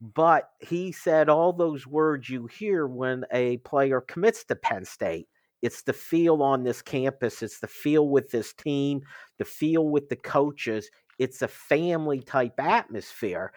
But 0.00 0.50
he 0.60 0.92
said 0.92 1.28
all 1.28 1.52
those 1.52 1.86
words 1.86 2.28
you 2.28 2.46
hear 2.46 2.86
when 2.86 3.24
a 3.32 3.58
player 3.58 4.00
commits 4.00 4.44
to 4.46 4.56
Penn 4.56 4.84
State. 4.84 5.28
It's 5.62 5.82
the 5.82 5.94
feel 5.94 6.42
on 6.42 6.62
this 6.62 6.82
campus, 6.82 7.42
it's 7.42 7.60
the 7.60 7.68
feel 7.68 8.08
with 8.10 8.30
this 8.30 8.52
team, 8.52 9.00
the 9.38 9.46
feel 9.46 9.88
with 9.88 10.08
the 10.10 10.16
coaches. 10.16 10.90
It's 11.18 11.40
a 11.42 11.48
family 11.48 12.20
type 12.20 12.60
atmosphere. 12.60 13.52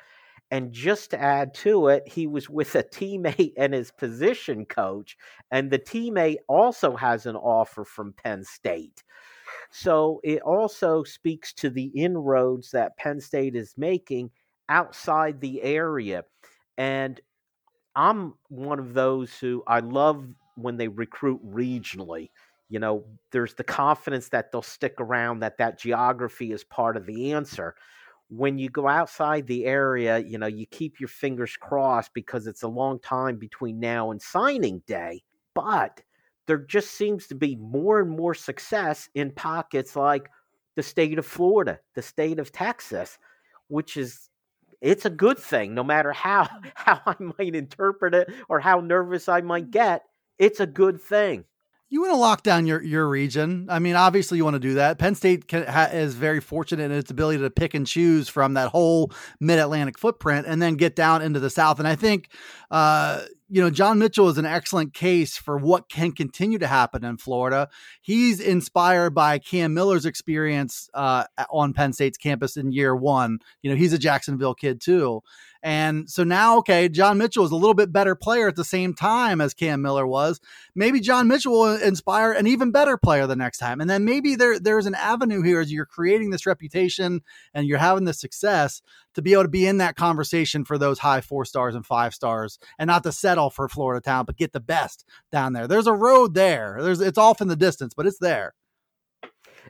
And 0.51 0.71
just 0.71 1.11
to 1.11 1.21
add 1.21 1.53
to 1.55 1.89
it, 1.89 2.07
he 2.07 2.27
was 2.27 2.49
with 2.49 2.75
a 2.75 2.83
teammate 2.83 3.53
and 3.57 3.73
his 3.73 3.91
position 3.91 4.65
coach, 4.65 5.17
and 5.51 5.69
the 5.69 5.79
teammate 5.79 6.37
also 6.47 6.95
has 6.95 7.25
an 7.25 7.35
offer 7.35 7.83
from 7.83 8.13
Penn 8.13 8.43
State. 8.45 9.03
So 9.69 10.19
it 10.23 10.41
also 10.41 11.03
speaks 11.03 11.53
to 11.53 11.69
the 11.69 11.91
inroads 11.95 12.71
that 12.71 12.97
Penn 12.97 13.19
State 13.19 13.55
is 13.55 13.73
making 13.77 14.31
outside 14.69 15.39
the 15.39 15.61
area. 15.61 16.23
And 16.77 17.19
I'm 17.95 18.35
one 18.49 18.79
of 18.79 18.93
those 18.93 19.37
who 19.37 19.63
I 19.67 19.79
love 19.79 20.27
when 20.55 20.77
they 20.77 20.87
recruit 20.87 21.41
regionally. 21.45 22.29
You 22.69 22.79
know, 22.79 23.05
there's 23.31 23.53
the 23.53 23.63
confidence 23.63 24.29
that 24.29 24.51
they'll 24.51 24.61
stick 24.61 24.95
around, 24.99 25.39
that 25.39 25.57
that 25.57 25.79
geography 25.79 26.51
is 26.51 26.63
part 26.63 26.97
of 26.97 27.05
the 27.05 27.31
answer. 27.31 27.75
When 28.29 28.57
you 28.57 28.69
go 28.69 28.87
outside 28.87 29.47
the 29.47 29.65
area, 29.65 30.19
you 30.19 30.37
know, 30.37 30.47
you 30.47 30.65
keep 30.65 30.99
your 30.99 31.07
fingers 31.07 31.55
crossed 31.55 32.13
because 32.13 32.45
it's 32.45 32.63
a 32.63 32.67
long 32.67 32.99
time 32.99 33.37
between 33.37 33.79
now 33.79 34.11
and 34.11 34.21
signing 34.21 34.83
day. 34.85 35.23
But 35.53 36.01
there 36.47 36.57
just 36.57 36.91
seems 36.91 37.27
to 37.27 37.35
be 37.35 37.55
more 37.57 37.99
and 37.99 38.09
more 38.09 38.33
success 38.33 39.09
in 39.15 39.31
pockets 39.31 39.95
like 39.95 40.29
the 40.75 40.83
state 40.83 41.19
of 41.19 41.25
Florida, 41.25 41.79
the 41.93 42.01
state 42.01 42.39
of 42.39 42.51
Texas, 42.51 43.17
which 43.67 43.97
is 43.97 44.29
it's 44.79 45.05
a 45.05 45.09
good 45.09 45.37
thing 45.37 45.73
no 45.73 45.83
matter 45.83 46.13
how 46.13 46.47
how 46.75 47.01
I 47.05 47.15
might 47.19 47.55
interpret 47.55 48.15
it 48.15 48.29
or 48.49 48.59
how 48.59 48.79
nervous 48.79 49.27
I 49.27 49.41
might 49.41 49.63
mm-hmm. 49.63 49.71
get, 49.71 50.03
it's 50.39 50.59
a 50.59 50.67
good 50.67 51.01
thing 51.01 51.43
you 51.89 52.01
want 52.01 52.11
to 52.13 52.17
lock 52.17 52.43
down 52.43 52.65
your 52.65 52.81
your 52.83 53.07
region. 53.07 53.67
I 53.69 53.79
mean, 53.79 53.95
obviously 53.95 54.37
you 54.37 54.43
want 54.43 54.55
to 54.55 54.59
do 54.59 54.73
that. 54.75 54.99
Penn 54.99 55.15
State 55.15 55.47
can, 55.47 55.65
ha, 55.65 55.89
is 55.91 56.15
very 56.15 56.41
fortunate 56.41 56.85
in 56.85 56.91
its 56.91 57.11
ability 57.11 57.39
to 57.39 57.49
pick 57.49 57.73
and 57.73 57.87
choose 57.87 58.27
from 58.27 58.55
that 58.55 58.69
whole 58.69 59.11
Mid 59.39 59.59
Atlantic 59.59 59.97
footprint 59.97 60.47
and 60.47 60.61
then 60.61 60.75
get 60.75 60.95
down 60.95 61.21
into 61.21 61.39
the 61.39 61.49
South. 61.49 61.79
And 61.79 61.87
I 61.87 61.95
think, 61.95 62.29
uh, 62.71 63.21
you 63.49 63.61
know, 63.61 63.69
John 63.69 63.99
Mitchell 63.99 64.27
is 64.27 64.37
an 64.37 64.45
excellent 64.45 64.93
case 64.93 65.37
for 65.37 65.57
what 65.57 65.87
can 65.87 66.11
continue 66.11 66.59
to 66.59 66.67
happen 66.67 67.05
in 67.05 67.15
Florida. 67.17 67.69
He's 68.01 68.41
inspired 68.41 69.11
by 69.11 69.39
Cam 69.39 69.73
Miller's 69.73 70.05
experience 70.05 70.89
uh, 70.93 71.23
on 71.49 71.73
Penn 71.73 71.93
State's 71.93 72.17
campus 72.17 72.57
in 72.57 72.73
year 72.73 72.93
one. 72.93 73.39
You 73.61 73.71
know, 73.71 73.77
he's 73.77 73.93
a 73.93 73.97
Jacksonville 73.97 74.55
kid 74.55 74.81
too. 74.81 75.21
And 75.63 76.09
so 76.09 76.23
now, 76.23 76.57
okay, 76.57 76.89
John 76.89 77.17
Mitchell 77.17 77.45
is 77.45 77.51
a 77.51 77.55
little 77.55 77.73
bit 77.73 77.91
better 77.91 78.15
player 78.15 78.47
at 78.47 78.55
the 78.55 78.63
same 78.63 78.93
time 78.93 79.41
as 79.41 79.53
Cam 79.53 79.81
Miller 79.81 80.05
was. 80.05 80.39
Maybe 80.75 80.99
John 80.99 81.27
Mitchell 81.27 81.51
will 81.53 81.75
inspire 81.75 82.31
an 82.31 82.47
even 82.47 82.71
better 82.71 82.97
player 82.97 83.27
the 83.27 83.35
next 83.35 83.57
time. 83.57 83.81
And 83.81 83.89
then 83.89 84.05
maybe 84.05 84.35
there 84.35 84.59
there's 84.59 84.85
an 84.85 84.95
avenue 84.95 85.41
here 85.41 85.59
as 85.59 85.71
you're 85.71 85.85
creating 85.85 86.29
this 86.29 86.45
reputation 86.45 87.21
and 87.53 87.67
you're 87.67 87.77
having 87.77 88.05
this 88.05 88.19
success 88.19 88.81
to 89.15 89.21
be 89.21 89.33
able 89.33 89.43
to 89.43 89.49
be 89.49 89.65
in 89.65 89.79
that 89.79 89.95
conversation 89.95 90.63
for 90.63 90.77
those 90.77 90.99
high 90.99 91.21
four 91.21 91.43
stars 91.43 91.75
and 91.75 91.85
five 91.85 92.13
stars 92.13 92.59
and 92.77 92.87
not 92.87 93.03
to 93.03 93.11
settle 93.11 93.49
for 93.49 93.67
Florida 93.67 94.01
town, 94.01 94.25
but 94.25 94.37
get 94.37 94.53
the 94.53 94.59
best 94.59 95.05
down 95.31 95.53
there. 95.53 95.67
There's 95.67 95.87
a 95.87 95.93
road 95.93 96.33
there. 96.33 96.77
There's 96.81 97.01
it's 97.01 97.17
off 97.17 97.41
in 97.41 97.47
the 97.47 97.55
distance, 97.55 97.93
but 97.93 98.05
it's 98.05 98.19
there. 98.19 98.53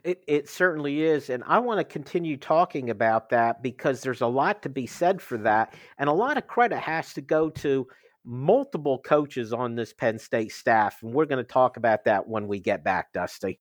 It, 0.04 0.22
it 0.26 0.48
certainly 0.48 1.02
is. 1.02 1.30
And 1.30 1.42
I 1.46 1.58
want 1.58 1.78
to 1.78 1.84
continue 1.84 2.36
talking 2.36 2.90
about 2.90 3.30
that 3.30 3.62
because 3.62 4.00
there's 4.00 4.20
a 4.20 4.26
lot 4.26 4.62
to 4.62 4.68
be 4.68 4.86
said 4.86 5.20
for 5.20 5.38
that. 5.38 5.74
And 5.98 6.08
a 6.08 6.12
lot 6.12 6.36
of 6.36 6.46
credit 6.46 6.78
has 6.78 7.12
to 7.14 7.20
go 7.20 7.50
to 7.50 7.86
multiple 8.24 8.98
coaches 8.98 9.52
on 9.52 9.74
this 9.74 9.92
Penn 9.92 10.18
State 10.18 10.52
staff. 10.52 11.02
And 11.02 11.12
we're 11.12 11.26
going 11.26 11.44
to 11.44 11.52
talk 11.52 11.76
about 11.76 12.04
that 12.04 12.28
when 12.28 12.46
we 12.46 12.60
get 12.60 12.84
back, 12.84 13.12
Dusty. 13.12 13.60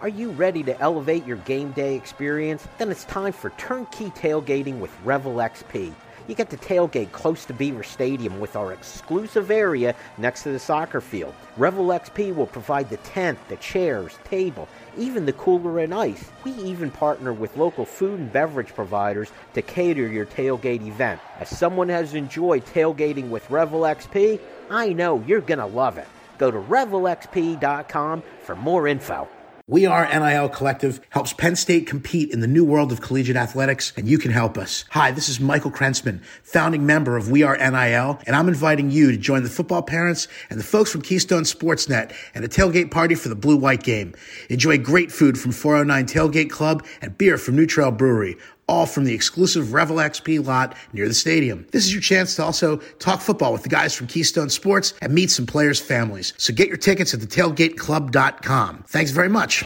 Are 0.00 0.08
you 0.08 0.30
ready 0.32 0.62
to 0.64 0.78
elevate 0.80 1.26
your 1.26 1.38
game 1.38 1.72
day 1.72 1.94
experience? 1.94 2.66
Then 2.78 2.90
it's 2.90 3.04
time 3.04 3.32
for 3.32 3.50
turnkey 3.50 4.10
tailgating 4.10 4.78
with 4.78 4.90
Revel 5.04 5.36
XP 5.36 5.94
you 6.26 6.34
get 6.34 6.50
to 6.50 6.56
tailgate 6.56 7.12
close 7.12 7.44
to 7.44 7.52
Beaver 7.52 7.82
Stadium 7.82 8.40
with 8.40 8.56
our 8.56 8.72
exclusive 8.72 9.50
area 9.50 9.94
next 10.18 10.42
to 10.44 10.52
the 10.52 10.58
soccer 10.58 11.00
field. 11.00 11.34
Revel 11.56 11.86
XP 11.86 12.34
will 12.34 12.46
provide 12.46 12.88
the 12.88 12.96
tent, 12.98 13.38
the 13.48 13.56
chairs, 13.56 14.18
table, 14.24 14.68
even 14.96 15.26
the 15.26 15.32
cooler 15.32 15.78
and 15.80 15.94
ice. 15.94 16.30
We 16.44 16.52
even 16.52 16.90
partner 16.90 17.32
with 17.32 17.56
local 17.56 17.84
food 17.84 18.18
and 18.18 18.32
beverage 18.32 18.74
providers 18.74 19.30
to 19.54 19.62
cater 19.62 20.06
your 20.06 20.26
tailgate 20.26 20.86
event. 20.86 21.20
As 21.40 21.48
someone 21.48 21.88
has 21.88 22.14
enjoyed 22.14 22.64
tailgating 22.66 23.28
with 23.28 23.50
Revel 23.50 23.80
XP, 23.80 24.40
I 24.70 24.92
know 24.92 25.22
you're 25.26 25.40
going 25.40 25.58
to 25.58 25.66
love 25.66 25.98
it. 25.98 26.08
Go 26.38 26.50
to 26.50 26.58
revelxp.com 26.58 28.22
for 28.42 28.56
more 28.56 28.88
info. 28.88 29.28
We 29.66 29.86
Are 29.86 30.06
NIL 30.06 30.50
Collective 30.50 31.00
helps 31.08 31.32
Penn 31.32 31.56
State 31.56 31.86
compete 31.86 32.30
in 32.30 32.40
the 32.40 32.46
new 32.46 32.66
world 32.66 32.92
of 32.92 33.00
collegiate 33.00 33.38
athletics, 33.38 33.94
and 33.96 34.06
you 34.06 34.18
can 34.18 34.30
help 34.30 34.58
us. 34.58 34.84
Hi, 34.90 35.10
this 35.10 35.30
is 35.30 35.40
Michael 35.40 35.70
Krentzman, 35.70 36.22
founding 36.42 36.84
member 36.84 37.16
of 37.16 37.30
We 37.30 37.42
Are 37.44 37.56
NIL, 37.56 38.20
and 38.26 38.36
I'm 38.36 38.48
inviting 38.48 38.90
you 38.90 39.10
to 39.10 39.16
join 39.16 39.42
the 39.42 39.48
football 39.48 39.80
parents 39.80 40.28
and 40.50 40.60
the 40.60 40.64
folks 40.64 40.92
from 40.92 41.00
Keystone 41.00 41.44
Sportsnet 41.44 42.12
and 42.34 42.44
a 42.44 42.48
tailgate 42.48 42.90
party 42.90 43.14
for 43.14 43.30
the 43.30 43.34
Blue 43.34 43.56
White 43.56 43.82
game. 43.82 44.14
Enjoy 44.50 44.76
great 44.76 45.10
food 45.10 45.38
from 45.38 45.52
409 45.52 46.04
Tailgate 46.04 46.50
Club 46.50 46.84
and 47.00 47.16
beer 47.16 47.38
from 47.38 47.56
New 47.56 47.64
Trail 47.64 47.90
Brewery 47.90 48.36
all 48.68 48.86
from 48.86 49.04
the 49.04 49.14
exclusive 49.14 49.72
Revel 49.72 49.96
XP 49.96 50.44
lot 50.44 50.76
near 50.92 51.08
the 51.08 51.14
stadium. 51.14 51.66
This 51.70 51.84
is 51.84 51.92
your 51.92 52.02
chance 52.02 52.36
to 52.36 52.44
also 52.44 52.76
talk 52.98 53.20
football 53.20 53.52
with 53.52 53.62
the 53.62 53.68
guys 53.68 53.94
from 53.94 54.06
Keystone 54.06 54.50
Sports 54.50 54.94
and 55.02 55.12
meet 55.12 55.30
some 55.30 55.46
players' 55.46 55.80
families. 55.80 56.32
So 56.38 56.52
get 56.52 56.68
your 56.68 56.76
tickets 56.76 57.14
at 57.14 57.20
thetailgateclub.com. 57.20 58.84
Thanks 58.88 59.10
very 59.10 59.28
much. 59.28 59.64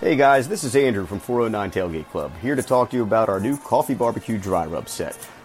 Hey 0.00 0.16
guys, 0.16 0.48
this 0.48 0.64
is 0.64 0.76
Andrew 0.76 1.06
from 1.06 1.18
409 1.18 1.70
Tailgate 1.70 2.10
Club, 2.10 2.30
here 2.42 2.54
to 2.54 2.62
talk 2.62 2.90
to 2.90 2.96
you 2.96 3.02
about 3.02 3.30
our 3.30 3.40
new 3.40 3.56
coffee 3.56 3.94
barbecue 3.94 4.36
dry 4.36 4.66
rub 4.66 4.88
set. 4.88 5.16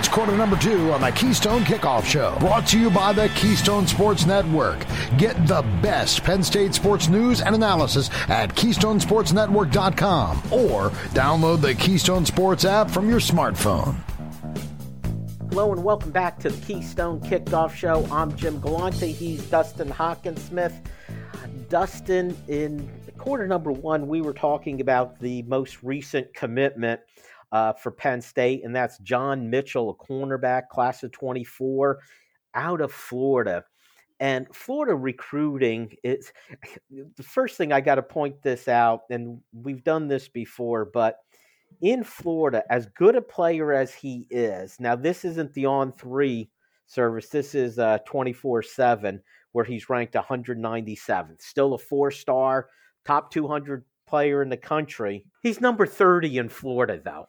It's 0.00 0.08
quarter 0.08 0.34
number 0.34 0.56
two 0.56 0.90
on 0.92 1.02
the 1.02 1.12
Keystone 1.12 1.60
Kickoff 1.60 2.06
Show, 2.06 2.34
brought 2.40 2.66
to 2.68 2.80
you 2.80 2.88
by 2.88 3.12
the 3.12 3.28
Keystone 3.34 3.86
Sports 3.86 4.24
Network. 4.24 4.78
Get 5.18 5.46
the 5.46 5.60
best 5.82 6.24
Penn 6.24 6.42
State 6.42 6.72
sports 6.72 7.08
news 7.08 7.42
and 7.42 7.54
analysis 7.54 8.08
at 8.30 8.54
KeystonesportsNetwork.com 8.54 10.38
or 10.50 10.88
download 11.12 11.60
the 11.60 11.74
Keystone 11.74 12.24
Sports 12.24 12.64
app 12.64 12.90
from 12.90 13.10
your 13.10 13.20
smartphone. 13.20 13.94
Hello 15.50 15.70
and 15.70 15.84
welcome 15.84 16.12
back 16.12 16.38
to 16.38 16.48
the 16.48 16.64
Keystone 16.64 17.20
Kickoff 17.20 17.74
Show. 17.74 18.08
I'm 18.10 18.34
Jim 18.36 18.58
Galante. 18.58 19.12
He's 19.12 19.44
Dustin 19.50 19.90
Hockensmith. 19.90 20.82
Dustin, 21.68 22.34
in 22.48 22.88
quarter 23.18 23.46
number 23.46 23.70
one, 23.70 24.08
we 24.08 24.22
were 24.22 24.32
talking 24.32 24.80
about 24.80 25.20
the 25.20 25.42
most 25.42 25.82
recent 25.82 26.32
commitment 26.32 27.02
uh, 27.52 27.72
for 27.72 27.90
Penn 27.90 28.20
State, 28.20 28.64
and 28.64 28.74
that's 28.74 28.98
John 28.98 29.50
Mitchell, 29.50 29.90
a 29.90 29.94
cornerback, 29.94 30.68
class 30.68 31.02
of 31.02 31.12
24, 31.12 31.98
out 32.54 32.80
of 32.80 32.92
Florida. 32.92 33.64
And 34.20 34.46
Florida 34.54 34.94
recruiting 34.94 35.94
is 36.04 36.32
the 36.90 37.22
first 37.22 37.56
thing 37.56 37.72
I 37.72 37.80
got 37.80 37.96
to 37.96 38.02
point 38.02 38.42
this 38.42 38.68
out, 38.68 39.02
and 39.10 39.40
we've 39.52 39.84
done 39.84 40.08
this 40.08 40.28
before, 40.28 40.84
but 40.84 41.16
in 41.80 42.04
Florida, 42.04 42.62
as 42.70 42.86
good 42.86 43.16
a 43.16 43.22
player 43.22 43.72
as 43.72 43.94
he 43.94 44.26
is, 44.30 44.78
now 44.80 44.96
this 44.96 45.24
isn't 45.24 45.54
the 45.54 45.66
on 45.66 45.92
three 45.92 46.50
service, 46.86 47.28
this 47.28 47.54
is 47.54 47.78
24 48.04 48.58
uh, 48.58 48.62
7, 48.62 49.22
where 49.52 49.64
he's 49.64 49.88
ranked 49.88 50.14
197th, 50.14 51.40
still 51.40 51.74
a 51.74 51.78
four 51.78 52.10
star, 52.10 52.68
top 53.04 53.30
200 53.30 53.84
player 54.06 54.42
in 54.42 54.48
the 54.48 54.56
country. 54.56 55.24
He's 55.42 55.60
number 55.60 55.86
30 55.86 56.38
in 56.38 56.48
Florida, 56.48 57.00
though. 57.02 57.28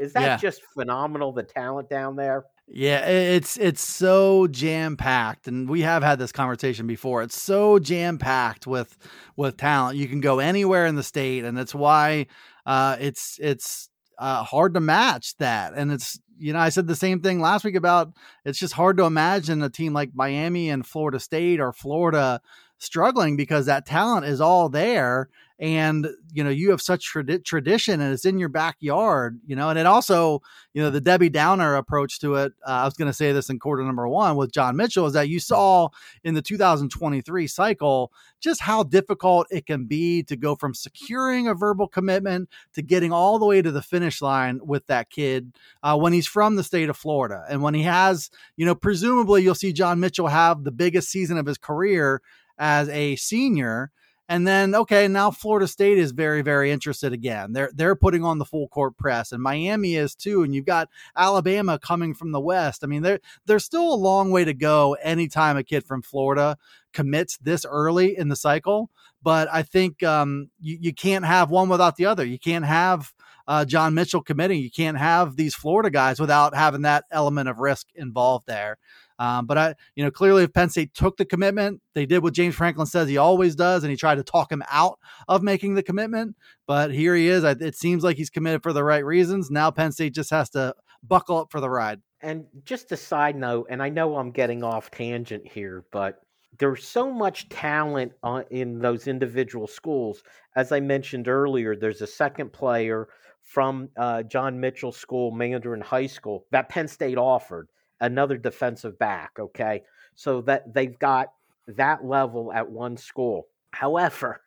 Is 0.00 0.14
that 0.14 0.22
yeah. 0.22 0.36
just 0.38 0.62
phenomenal? 0.74 1.32
The 1.32 1.42
talent 1.42 1.90
down 1.90 2.16
there. 2.16 2.46
Yeah, 2.66 3.04
it's 3.04 3.58
it's 3.58 3.82
so 3.82 4.46
jam 4.46 4.96
packed, 4.96 5.46
and 5.46 5.68
we 5.68 5.82
have 5.82 6.02
had 6.02 6.18
this 6.18 6.32
conversation 6.32 6.86
before. 6.86 7.22
It's 7.22 7.40
so 7.40 7.78
jam 7.78 8.16
packed 8.16 8.66
with 8.66 8.96
with 9.36 9.56
talent. 9.58 9.98
You 9.98 10.08
can 10.08 10.20
go 10.20 10.38
anywhere 10.38 10.86
in 10.86 10.94
the 10.94 11.02
state, 11.02 11.44
and 11.44 11.58
that's 11.58 11.74
why 11.74 12.28
uh, 12.64 12.96
it's 12.98 13.38
it's 13.42 13.90
uh, 14.18 14.42
hard 14.42 14.74
to 14.74 14.80
match 14.80 15.36
that. 15.36 15.74
And 15.74 15.92
it's 15.92 16.18
you 16.38 16.52
know 16.54 16.60
I 16.60 16.70
said 16.70 16.86
the 16.86 16.96
same 16.96 17.20
thing 17.20 17.40
last 17.40 17.64
week 17.64 17.74
about 17.74 18.12
it's 18.44 18.58
just 18.58 18.72
hard 18.72 18.96
to 18.96 19.04
imagine 19.04 19.62
a 19.62 19.68
team 19.68 19.92
like 19.92 20.12
Miami 20.14 20.70
and 20.70 20.86
Florida 20.86 21.20
State 21.20 21.60
or 21.60 21.72
Florida 21.72 22.40
struggling 22.78 23.36
because 23.36 23.66
that 23.66 23.84
talent 23.84 24.26
is 24.26 24.40
all 24.40 24.68
there 24.70 25.28
and 25.60 26.08
you 26.32 26.42
know 26.42 26.48
you 26.48 26.70
have 26.70 26.80
such 26.80 27.12
trad- 27.12 27.44
tradition 27.44 28.00
and 28.00 28.12
it's 28.14 28.24
in 28.24 28.38
your 28.38 28.48
backyard 28.48 29.38
you 29.46 29.54
know 29.54 29.68
and 29.68 29.78
it 29.78 29.84
also 29.84 30.40
you 30.72 30.82
know 30.82 30.88
the 30.88 31.00
debbie 31.00 31.28
downer 31.28 31.76
approach 31.76 32.18
to 32.18 32.34
it 32.36 32.52
uh, 32.66 32.70
i 32.70 32.84
was 32.84 32.94
going 32.94 33.06
to 33.06 33.12
say 33.12 33.30
this 33.30 33.50
in 33.50 33.58
quarter 33.58 33.84
number 33.84 34.08
one 34.08 34.36
with 34.36 34.52
john 34.52 34.74
mitchell 34.74 35.06
is 35.06 35.12
that 35.12 35.28
you 35.28 35.38
saw 35.38 35.88
in 36.24 36.34
the 36.34 36.40
2023 36.40 37.46
cycle 37.46 38.10
just 38.40 38.62
how 38.62 38.82
difficult 38.82 39.46
it 39.50 39.66
can 39.66 39.84
be 39.84 40.22
to 40.22 40.34
go 40.34 40.56
from 40.56 40.72
securing 40.72 41.46
a 41.46 41.54
verbal 41.54 41.86
commitment 41.86 42.48
to 42.72 42.80
getting 42.80 43.12
all 43.12 43.38
the 43.38 43.44
way 43.44 43.60
to 43.60 43.70
the 43.70 43.82
finish 43.82 44.22
line 44.22 44.58
with 44.64 44.86
that 44.86 45.10
kid 45.10 45.52
uh, 45.82 45.96
when 45.96 46.14
he's 46.14 46.26
from 46.26 46.56
the 46.56 46.64
state 46.64 46.88
of 46.88 46.96
florida. 46.96 47.44
And 47.50 47.62
when 47.62 47.74
he 47.74 47.82
has 47.82 48.30
you 48.56 48.64
know 48.64 48.74
presumably 48.74 49.42
you'll 49.42 49.54
see 49.54 49.74
john 49.74 50.00
mitchell 50.00 50.28
have 50.28 50.64
the 50.64 50.72
biggest 50.72 51.10
season 51.10 51.36
of 51.36 51.44
his 51.44 51.58
career 51.58 52.22
as 52.58 52.88
a 52.88 53.16
senior 53.16 53.90
and 54.30 54.46
then 54.46 54.76
okay, 54.76 55.08
now 55.08 55.32
Florida 55.32 55.66
State 55.66 55.98
is 55.98 56.12
very 56.12 56.40
very 56.40 56.70
interested 56.70 57.12
again. 57.12 57.52
They're 57.52 57.72
they're 57.74 57.96
putting 57.96 58.24
on 58.24 58.38
the 58.38 58.44
full 58.44 58.68
court 58.68 58.96
press 58.96 59.32
and 59.32 59.42
Miami 59.42 59.96
is 59.96 60.14
too 60.14 60.44
and 60.44 60.54
you've 60.54 60.64
got 60.64 60.88
Alabama 61.16 61.80
coming 61.80 62.14
from 62.14 62.30
the 62.30 62.40
west. 62.40 62.84
I 62.84 62.86
mean, 62.86 63.02
there 63.02 63.18
there's 63.46 63.64
still 63.64 63.92
a 63.92 63.94
long 63.94 64.30
way 64.30 64.44
to 64.44 64.54
go 64.54 64.96
anytime 65.02 65.56
a 65.56 65.64
kid 65.64 65.84
from 65.84 66.00
Florida 66.00 66.56
commits 66.92 67.38
this 67.38 67.66
early 67.68 68.16
in 68.16 68.28
the 68.28 68.36
cycle, 68.36 68.90
but 69.20 69.48
I 69.52 69.62
think 69.62 70.02
um, 70.04 70.50
you, 70.60 70.78
you 70.80 70.94
can't 70.94 71.24
have 71.24 71.50
one 71.50 71.68
without 71.68 71.96
the 71.96 72.06
other. 72.06 72.24
You 72.24 72.38
can't 72.38 72.64
have 72.64 73.12
uh, 73.48 73.64
John 73.64 73.94
Mitchell 73.94 74.22
committing. 74.22 74.60
You 74.62 74.70
can't 74.70 74.98
have 74.98 75.34
these 75.34 75.56
Florida 75.56 75.90
guys 75.90 76.20
without 76.20 76.54
having 76.54 76.82
that 76.82 77.04
element 77.10 77.48
of 77.48 77.58
risk 77.58 77.88
involved 77.96 78.46
there. 78.46 78.78
Um, 79.20 79.44
but 79.44 79.58
I, 79.58 79.74
you 79.94 80.02
know, 80.02 80.10
clearly 80.10 80.44
if 80.44 80.52
Penn 80.54 80.70
State 80.70 80.94
took 80.94 81.18
the 81.18 81.26
commitment, 81.26 81.82
they 81.94 82.06
did 82.06 82.22
what 82.22 82.32
James 82.32 82.54
Franklin 82.54 82.86
says 82.86 83.06
he 83.06 83.18
always 83.18 83.54
does, 83.54 83.84
and 83.84 83.90
he 83.90 83.96
tried 83.96 84.14
to 84.14 84.24
talk 84.24 84.50
him 84.50 84.62
out 84.70 84.98
of 85.28 85.42
making 85.42 85.74
the 85.74 85.82
commitment. 85.82 86.36
But 86.66 86.90
here 86.90 87.14
he 87.14 87.28
is. 87.28 87.44
It 87.44 87.76
seems 87.76 88.02
like 88.02 88.16
he's 88.16 88.30
committed 88.30 88.62
for 88.62 88.72
the 88.72 88.82
right 88.82 89.04
reasons. 89.04 89.50
Now 89.50 89.70
Penn 89.70 89.92
State 89.92 90.14
just 90.14 90.30
has 90.30 90.48
to 90.50 90.74
buckle 91.02 91.36
up 91.36 91.52
for 91.52 91.60
the 91.60 91.68
ride. 91.68 92.00
And 92.22 92.46
just 92.64 92.92
a 92.92 92.96
side 92.96 93.36
note, 93.36 93.66
and 93.68 93.82
I 93.82 93.90
know 93.90 94.16
I'm 94.16 94.30
getting 94.30 94.64
off 94.64 94.90
tangent 94.90 95.46
here, 95.46 95.84
but 95.92 96.20
there's 96.58 96.86
so 96.86 97.12
much 97.12 97.50
talent 97.50 98.12
in 98.50 98.78
those 98.78 99.06
individual 99.06 99.66
schools. 99.66 100.22
As 100.56 100.72
I 100.72 100.80
mentioned 100.80 101.28
earlier, 101.28 101.76
there's 101.76 102.00
a 102.00 102.06
second 102.06 102.54
player 102.54 103.08
from 103.42 103.90
uh, 103.98 104.22
John 104.22 104.58
Mitchell 104.58 104.92
School, 104.92 105.30
Mandarin 105.30 105.82
High 105.82 106.06
School, 106.06 106.46
that 106.52 106.70
Penn 106.70 106.88
State 106.88 107.18
offered 107.18 107.68
another 108.00 108.36
defensive 108.36 108.98
back. 108.98 109.32
Okay. 109.38 109.82
So 110.14 110.42
that 110.42 110.72
they've 110.72 110.98
got 110.98 111.32
that 111.66 112.04
level 112.04 112.52
at 112.52 112.70
one 112.70 112.96
school. 112.96 113.46
However, 113.70 114.40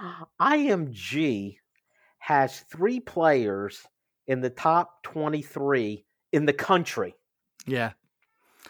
IMG 0.40 1.56
has 2.18 2.60
three 2.60 3.00
players 3.00 3.86
in 4.26 4.40
the 4.40 4.50
top 4.50 5.02
23 5.02 6.04
in 6.32 6.46
the 6.46 6.52
country. 6.52 7.14
Yeah. 7.66 7.92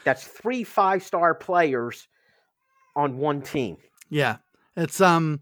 That's 0.04 0.24
three 0.24 0.64
five 0.64 1.02
star 1.02 1.35
players 1.35 2.08
on 2.96 3.18
one 3.18 3.42
team. 3.42 3.76
Yeah. 4.11 4.38
It's, 4.76 5.00
um, 5.00 5.40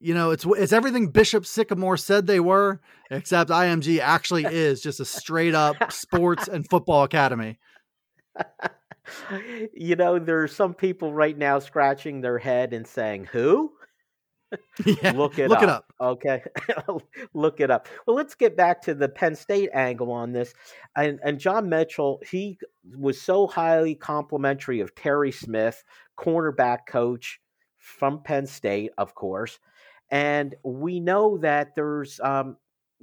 you 0.00 0.14
know, 0.14 0.32
it's 0.32 0.44
it's 0.44 0.72
everything 0.72 1.06
Bishop 1.06 1.46
Sycamore 1.46 1.96
said 1.96 2.26
they 2.26 2.40
were, 2.40 2.80
except 3.10 3.50
IMG 3.50 4.00
actually 4.00 4.44
is 4.50 4.82
just 4.82 4.98
a 4.98 5.04
straight 5.04 5.54
up 5.54 5.92
sports 5.92 6.48
and 6.48 6.68
football 6.68 7.04
academy. 7.04 7.58
you 9.74 9.96
know, 9.96 10.18
there 10.18 10.42
are 10.42 10.48
some 10.48 10.74
people 10.74 11.12
right 11.12 11.36
now 11.36 11.58
scratching 11.58 12.20
their 12.20 12.38
head 12.38 12.72
and 12.72 12.86
saying, 12.86 13.28
"Who?" 13.32 13.72
Yeah, 14.84 15.12
look 15.12 15.38
it 15.38 15.48
look 15.48 15.58
up. 15.58 15.62
it 15.62 15.68
up. 15.68 15.92
Okay, 16.00 16.42
look 17.34 17.60
it 17.60 17.70
up. 17.70 17.88
Well, 18.06 18.14
let's 18.16 18.34
get 18.34 18.54
back 18.54 18.82
to 18.82 18.94
the 18.94 19.08
Penn 19.08 19.34
State 19.34 19.70
angle 19.72 20.10
on 20.12 20.32
this. 20.32 20.52
And 20.94 21.18
and 21.24 21.38
John 21.38 21.68
Mitchell, 21.70 22.20
he 22.28 22.58
was 22.96 23.20
so 23.20 23.46
highly 23.46 23.94
complimentary 23.94 24.80
of 24.80 24.94
Terry 24.94 25.32
Smith, 25.32 25.82
cornerback 26.18 26.80
coach 26.86 27.40
from 27.78 28.22
Penn 28.22 28.46
State, 28.46 28.92
of 28.98 29.14
course. 29.14 29.58
And 30.10 30.54
we 30.64 31.00
know 31.00 31.38
that 31.38 31.74
there's 31.74 32.20
um, 32.20 32.58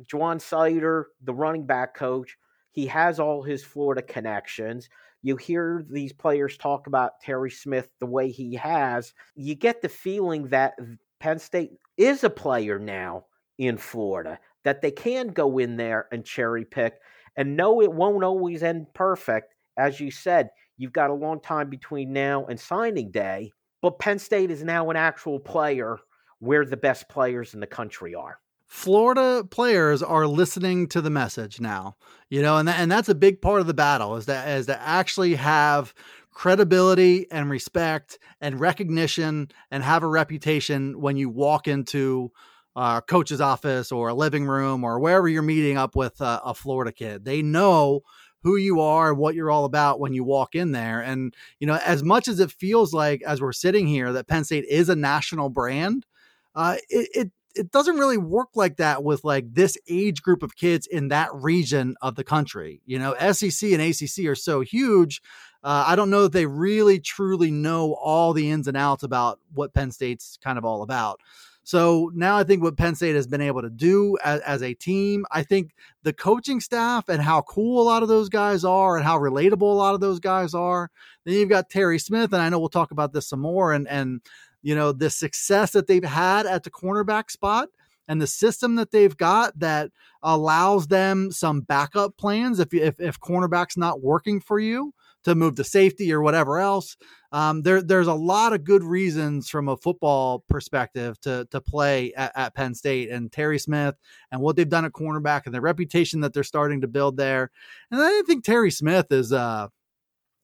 Juwan 0.05 0.37
Seider, 0.37 1.05
the 1.23 1.33
running 1.33 1.65
back 1.65 1.95
coach. 1.95 2.37
He 2.71 2.85
has 2.85 3.19
all 3.19 3.41
his 3.41 3.63
Florida 3.63 4.03
connections 4.03 4.89
you 5.21 5.35
hear 5.35 5.85
these 5.89 6.13
players 6.13 6.57
talk 6.57 6.87
about 6.87 7.19
Terry 7.21 7.51
Smith 7.51 7.89
the 7.99 8.05
way 8.05 8.29
he 8.29 8.55
has, 8.55 9.13
you 9.35 9.55
get 9.55 9.81
the 9.81 9.89
feeling 9.89 10.47
that 10.47 10.75
Penn 11.19 11.39
State 11.39 11.71
is 11.97 12.23
a 12.23 12.29
player 12.29 12.79
now 12.79 13.25
in 13.57 13.77
Florida, 13.77 14.39
that 14.63 14.81
they 14.81 14.91
can 14.91 15.27
go 15.27 15.57
in 15.57 15.75
there 15.75 16.07
and 16.11 16.23
cherry 16.23 16.63
pick. 16.63 16.99
And 17.35 17.57
no, 17.57 17.81
it 17.81 17.91
won't 17.91 18.23
always 18.23 18.63
end 18.63 18.87
perfect. 18.93 19.53
As 19.77 19.99
you 19.99 20.11
said, 20.11 20.49
you've 20.77 20.93
got 20.93 21.09
a 21.09 21.13
long 21.13 21.41
time 21.41 21.69
between 21.69 22.13
now 22.13 22.45
and 22.45 22.59
signing 22.59 23.11
day, 23.11 23.51
but 23.81 23.99
Penn 23.99 24.19
State 24.19 24.51
is 24.51 24.63
now 24.63 24.89
an 24.89 24.97
actual 24.97 25.39
player 25.39 25.97
where 26.39 26.65
the 26.65 26.77
best 26.77 27.09
players 27.09 27.53
in 27.53 27.59
the 27.59 27.67
country 27.67 28.15
are. 28.15 28.39
Florida 28.69 29.43
players 29.49 30.03
are 30.03 30.27
listening 30.27 30.87
to 30.89 31.01
the 31.01 31.09
message 31.09 31.59
now, 31.59 31.95
you 32.29 32.39
know, 32.39 32.57
and 32.57 32.69
and 32.69 32.91
that's 32.91 33.09
a 33.09 33.15
big 33.15 33.41
part 33.41 33.61
of 33.61 33.67
the 33.67 33.73
battle 33.73 34.15
is 34.15 34.27
that 34.27 34.47
is 34.47 34.67
to 34.67 34.79
actually 34.79 35.33
have 35.33 35.91
credibility 36.31 37.25
and 37.31 37.49
respect 37.49 38.19
and 38.39 38.59
recognition 38.59 39.49
and 39.71 39.83
have 39.83 40.03
a 40.03 40.07
reputation 40.07 41.01
when 41.01 41.17
you 41.17 41.29
walk 41.29 41.67
into 41.67 42.31
a 42.75 43.01
coach's 43.05 43.41
office 43.41 43.91
or 43.91 44.09
a 44.09 44.13
living 44.13 44.45
room 44.45 44.83
or 44.83 44.99
wherever 44.99 45.27
you're 45.27 45.41
meeting 45.41 45.75
up 45.75 45.95
with 45.95 46.21
a, 46.21 46.39
a 46.45 46.53
Florida 46.53 46.91
kid. 46.91 47.25
They 47.25 47.41
know 47.41 48.01
who 48.43 48.55
you 48.55 48.81
are 48.81 49.09
and 49.09 49.17
what 49.17 49.33
you're 49.33 49.49
all 49.49 49.65
about 49.65 49.99
when 49.99 50.13
you 50.13 50.23
walk 50.23 50.53
in 50.53 50.73
there. 50.73 51.01
And, 51.01 51.33
you 51.59 51.65
know, 51.65 51.79
as 51.83 52.03
much 52.03 52.27
as 52.27 52.39
it 52.39 52.51
feels 52.51 52.93
like 52.93 53.23
as 53.23 53.41
we're 53.41 53.51
sitting 53.51 53.87
here 53.87 54.13
that 54.13 54.27
Penn 54.27 54.43
State 54.43 54.65
is 54.65 54.89
a 54.89 54.95
national 54.95 55.49
brand, 55.49 56.05
uh, 56.53 56.77
it, 56.87 57.09
it 57.13 57.31
it 57.55 57.71
doesn't 57.71 57.97
really 57.97 58.17
work 58.17 58.49
like 58.55 58.77
that 58.77 59.03
with 59.03 59.23
like 59.23 59.53
this 59.53 59.77
age 59.87 60.21
group 60.21 60.43
of 60.43 60.55
kids 60.55 60.87
in 60.87 61.09
that 61.09 61.29
region 61.33 61.95
of 62.01 62.15
the 62.15 62.23
country. 62.23 62.81
You 62.85 62.99
know, 62.99 63.15
SEC 63.31 63.71
and 63.71 63.81
ACC 63.81 64.25
are 64.25 64.35
so 64.35 64.61
huge. 64.61 65.21
Uh, 65.63 65.83
I 65.87 65.95
don't 65.95 66.09
know 66.09 66.23
that 66.23 66.31
they 66.31 66.45
really 66.45 66.99
truly 66.99 67.51
know 67.51 67.93
all 67.93 68.33
the 68.33 68.49
ins 68.49 68.67
and 68.67 68.77
outs 68.77 69.03
about 69.03 69.39
what 69.53 69.73
Penn 69.73 69.91
State's 69.91 70.37
kind 70.41 70.57
of 70.57 70.63
all 70.63 70.83
about. 70.83 71.19
So 71.63 72.09
now 72.15 72.35
I 72.35 72.43
think 72.43 72.63
what 72.63 72.77
Penn 72.77 72.95
State 72.95 73.15
has 73.15 73.27
been 73.27 73.41
able 73.41 73.61
to 73.61 73.69
do 73.69 74.17
as, 74.23 74.41
as, 74.41 74.63
a 74.63 74.73
team, 74.73 75.25
I 75.29 75.43
think 75.43 75.75
the 76.01 76.13
coaching 76.13 76.61
staff 76.61 77.09
and 77.09 77.21
how 77.21 77.41
cool 77.43 77.79
a 77.79 77.85
lot 77.85 78.01
of 78.01 78.09
those 78.09 78.27
guys 78.27 78.63
are 78.63 78.97
and 78.97 79.05
how 79.05 79.19
relatable 79.19 79.61
a 79.61 79.65
lot 79.65 79.93
of 79.93 79.99
those 79.99 80.19
guys 80.19 80.55
are. 80.55 80.89
Then 81.25 81.35
you've 81.35 81.49
got 81.49 81.69
Terry 81.69 81.99
Smith, 81.99 82.33
and 82.33 82.41
I 82.41 82.49
know 82.49 82.57
we'll 82.57 82.69
talk 82.69 82.89
about 82.89 83.13
this 83.13 83.27
some 83.27 83.41
more. 83.41 83.71
And 83.71 83.87
and 83.87 84.21
you 84.61 84.75
know, 84.75 84.91
the 84.91 85.09
success 85.09 85.71
that 85.71 85.87
they've 85.87 86.03
had 86.03 86.45
at 86.45 86.63
the 86.63 86.71
cornerback 86.71 87.31
spot 87.31 87.69
and 88.07 88.21
the 88.21 88.27
system 88.27 88.75
that 88.75 88.91
they've 88.91 89.15
got 89.15 89.57
that 89.59 89.91
allows 90.23 90.87
them 90.87 91.31
some 91.31 91.61
backup 91.61 92.17
plans 92.17 92.59
if 92.59 92.73
if, 92.73 92.99
if 92.99 93.19
cornerback's 93.19 93.77
not 93.77 94.01
working 94.01 94.39
for 94.41 94.59
you. 94.59 94.93
to 95.23 95.35
move 95.35 95.55
to 95.55 95.63
safety 95.63 96.13
or 96.13 96.21
whatever 96.21 96.59
else. 96.59 96.95
Um, 97.31 97.61
there, 97.61 97.81
there's 97.81 98.07
a 98.07 98.13
lot 98.13 98.53
of 98.53 98.63
good 98.63 98.83
reasons 98.83 99.49
from 99.49 99.67
a 99.67 99.77
football 99.77 100.43
perspective 100.47 101.19
to 101.21 101.47
to 101.51 101.61
play 101.61 102.13
at, 102.13 102.31
at, 102.35 102.55
Penn 102.55 102.73
State 102.73 103.09
and 103.09 103.31
Terry 103.31 103.59
Smith 103.59 103.95
and 104.31 104.41
what 104.41 104.55
they've 104.55 104.67
done 104.67 104.85
at 104.85 104.93
cornerback 104.93 105.45
and 105.45 105.53
the 105.53 105.61
reputation 105.61 106.21
that 106.21 106.33
they're 106.33 106.43
starting 106.43 106.81
to 106.81 106.87
build 106.87 107.17
there. 107.17 107.51
And 107.91 108.01
I 108.01 108.21
think 108.25 108.43
Terry 108.43 108.71
Smith 108.71 109.11
is 109.11 109.31
uh 109.31 109.67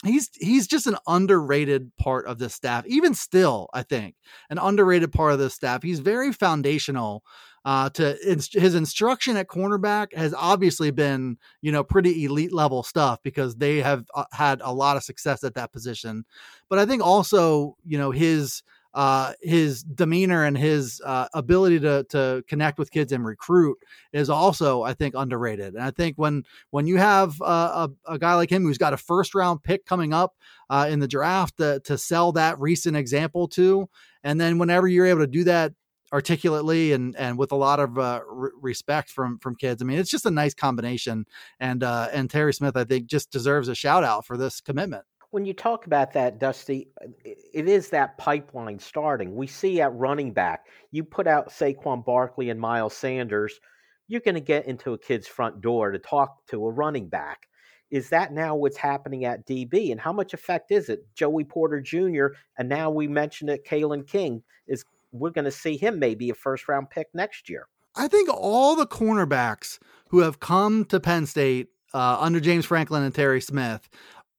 he's 0.06 0.30
he's 0.34 0.68
just 0.68 0.88
an 0.88 0.98
underrated 1.08 1.92
part 1.98 2.28
of 2.28 2.38
the 2.38 2.50
staff 2.50 2.86
even 2.88 3.14
still 3.14 3.70
i 3.74 3.84
think 3.84 4.16
an 4.50 4.58
underrated 4.58 5.12
part 5.12 5.34
of 5.34 5.40
the 5.40 5.50
staff. 5.50 5.84
He's 5.84 6.00
very 6.00 6.32
foundational 6.32 7.24
uh, 7.64 7.90
to 7.90 8.16
his 8.22 8.76
instruction 8.76 9.38
at 9.38 9.48
cornerback 9.48 10.14
has 10.14 10.36
obviously 10.36 10.92
been 10.92 11.38
you 11.62 11.72
know 11.72 11.84
pretty 11.84 12.24
elite 12.24 12.54
level 12.54 12.84
stuff 12.84 13.20
because 13.24 13.56
they 13.56 13.80
have 13.82 14.06
uh, 14.14 14.26
had 14.32 14.62
a 14.64 14.72
lot 14.72 14.98
of 14.98 15.04
success 15.04 15.44
at 15.44 15.56
that 15.56 15.72
position. 15.72 16.26
But 16.70 16.80
i 16.80 16.86
think 16.86 17.04
also 17.04 17.76
you 17.86 17.98
know 17.98 18.12
his 18.12 18.62
uh, 18.96 19.34
his 19.42 19.84
demeanor 19.84 20.46
and 20.46 20.58
his 20.58 21.02
uh, 21.06 21.28
ability 21.34 21.82
to 21.82 22.06
to 22.10 22.42
connect 22.48 22.80
with 22.80 22.92
kids 22.92 23.12
and 23.12 23.26
recruit 23.26 23.78
is 24.14 24.30
also, 24.30 24.84
I 24.84 24.94
think, 24.94 25.16
underrated. 25.18 25.76
And 25.76 25.84
I 25.84 25.92
think 25.92 26.16
when 26.18 26.44
when 26.72 26.88
you 26.88 26.96
have 26.98 27.40
a, 27.42 27.90
a 28.08 28.18
guy 28.18 28.36
like 28.36 28.50
him 28.50 28.64
who's 28.64 28.78
got 28.78 28.94
a 28.94 28.98
first 28.98 29.36
round 29.36 29.64
pick 29.64 29.86
coming 29.86 30.14
up 30.14 30.36
uh, 30.70 30.88
in 30.90 31.02
the 31.02 31.10
draft 31.10 31.58
to, 31.58 31.82
to 31.82 31.98
sell 31.98 32.32
that 32.32 32.58
recent 32.58 32.96
example 32.96 33.50
to, 33.50 33.90
and 34.24 34.40
then 34.40 34.58
whenever 34.58 34.88
you're 34.88 35.06
able 35.06 35.20
to 35.20 35.28
do 35.28 35.44
that 35.44 35.74
articulately 36.14 36.94
and 36.94 37.18
and 37.18 37.38
with 37.38 37.52
a 37.52 37.56
lot 37.58 37.82
of 37.82 38.00
uh, 38.00 38.22
re- 38.26 38.52
respect 38.62 39.10
from 39.10 39.40
from 39.40 39.56
kids. 39.58 39.82
I 39.82 39.86
mean, 39.86 40.00
it's 40.00 40.10
just 40.10 40.26
a 40.26 40.32
nice 40.32 40.54
combination. 40.54 41.26
And 41.60 41.84
uh, 41.84 42.08
and 42.14 42.30
Terry 42.30 42.54
Smith, 42.54 42.78
I 42.78 42.86
think, 42.86 43.08
just 43.08 43.30
deserves 43.30 43.68
a 43.68 43.76
shout 43.76 44.06
out 44.06 44.26
for 44.26 44.38
this 44.38 44.62
commitment 44.62 45.04
when 45.36 45.46
you 45.46 45.54
talk 45.54 45.86
about 45.86 46.14
that, 46.14 46.40
Dusty, 46.40 46.88
it 47.26 47.68
is 47.68 47.90
that 47.90 48.18
pipeline 48.18 48.80
starting. 48.80 49.36
We 49.36 49.48
see 49.48 49.82
at 49.82 49.94
running 49.94 50.32
back, 50.32 50.68
you 50.92 51.04
put 51.04 51.28
out 51.28 51.50
Saquon 51.50 52.06
Barkley 52.06 52.52
and 52.52 52.58
Miles 52.58 52.96
Sanders, 52.96 53.60
you're 54.08 54.22
going 54.22 54.36
to 54.36 54.40
get 54.40 54.66
into 54.66 54.94
a 54.94 54.98
kid's 54.98 55.28
front 55.28 55.60
door 55.60 55.92
to 55.92 56.00
talk 56.00 56.48
to 56.48 56.66
a 56.66 56.72
running 56.72 57.10
back. 57.10 57.50
Is 57.92 58.08
that 58.12 58.32
now 58.32 58.56
what's 58.56 58.78
happening 58.78 59.26
at 59.26 59.46
DB? 59.46 59.92
And 59.92 60.00
how 60.00 60.14
much 60.14 60.34
effect 60.34 60.72
is 60.72 60.88
it? 60.88 61.06
Joey 61.16 61.44
Porter 61.44 61.82
Jr., 61.82 62.28
and 62.58 62.70
now 62.70 62.90
we 62.90 63.06
mentioned 63.06 63.50
it, 63.50 63.68
Kalen 63.68 64.08
King, 64.08 64.42
is 64.68 64.86
we're 65.12 65.32
going 65.32 65.44
to 65.44 65.52
see 65.52 65.76
him 65.76 66.00
maybe 66.00 66.30
a 66.30 66.34
first 66.34 66.70
round 66.70 66.90
pick 66.90 67.08
next 67.14 67.50
year. 67.50 67.68
I 67.94 68.08
think 68.08 68.30
all 68.32 68.78
the 68.78 68.88
cornerbacks 68.88 69.80
who 70.12 70.20
have 70.22 70.40
come 70.40 70.86
to 70.86 71.02
Penn 71.02 71.26
State 71.26 71.68
uh, 71.94 72.20
under 72.22 72.40
James 72.40 72.66
Franklin 72.66 73.04
and 73.04 73.14
Terry 73.14 73.42
Smith 73.42 73.90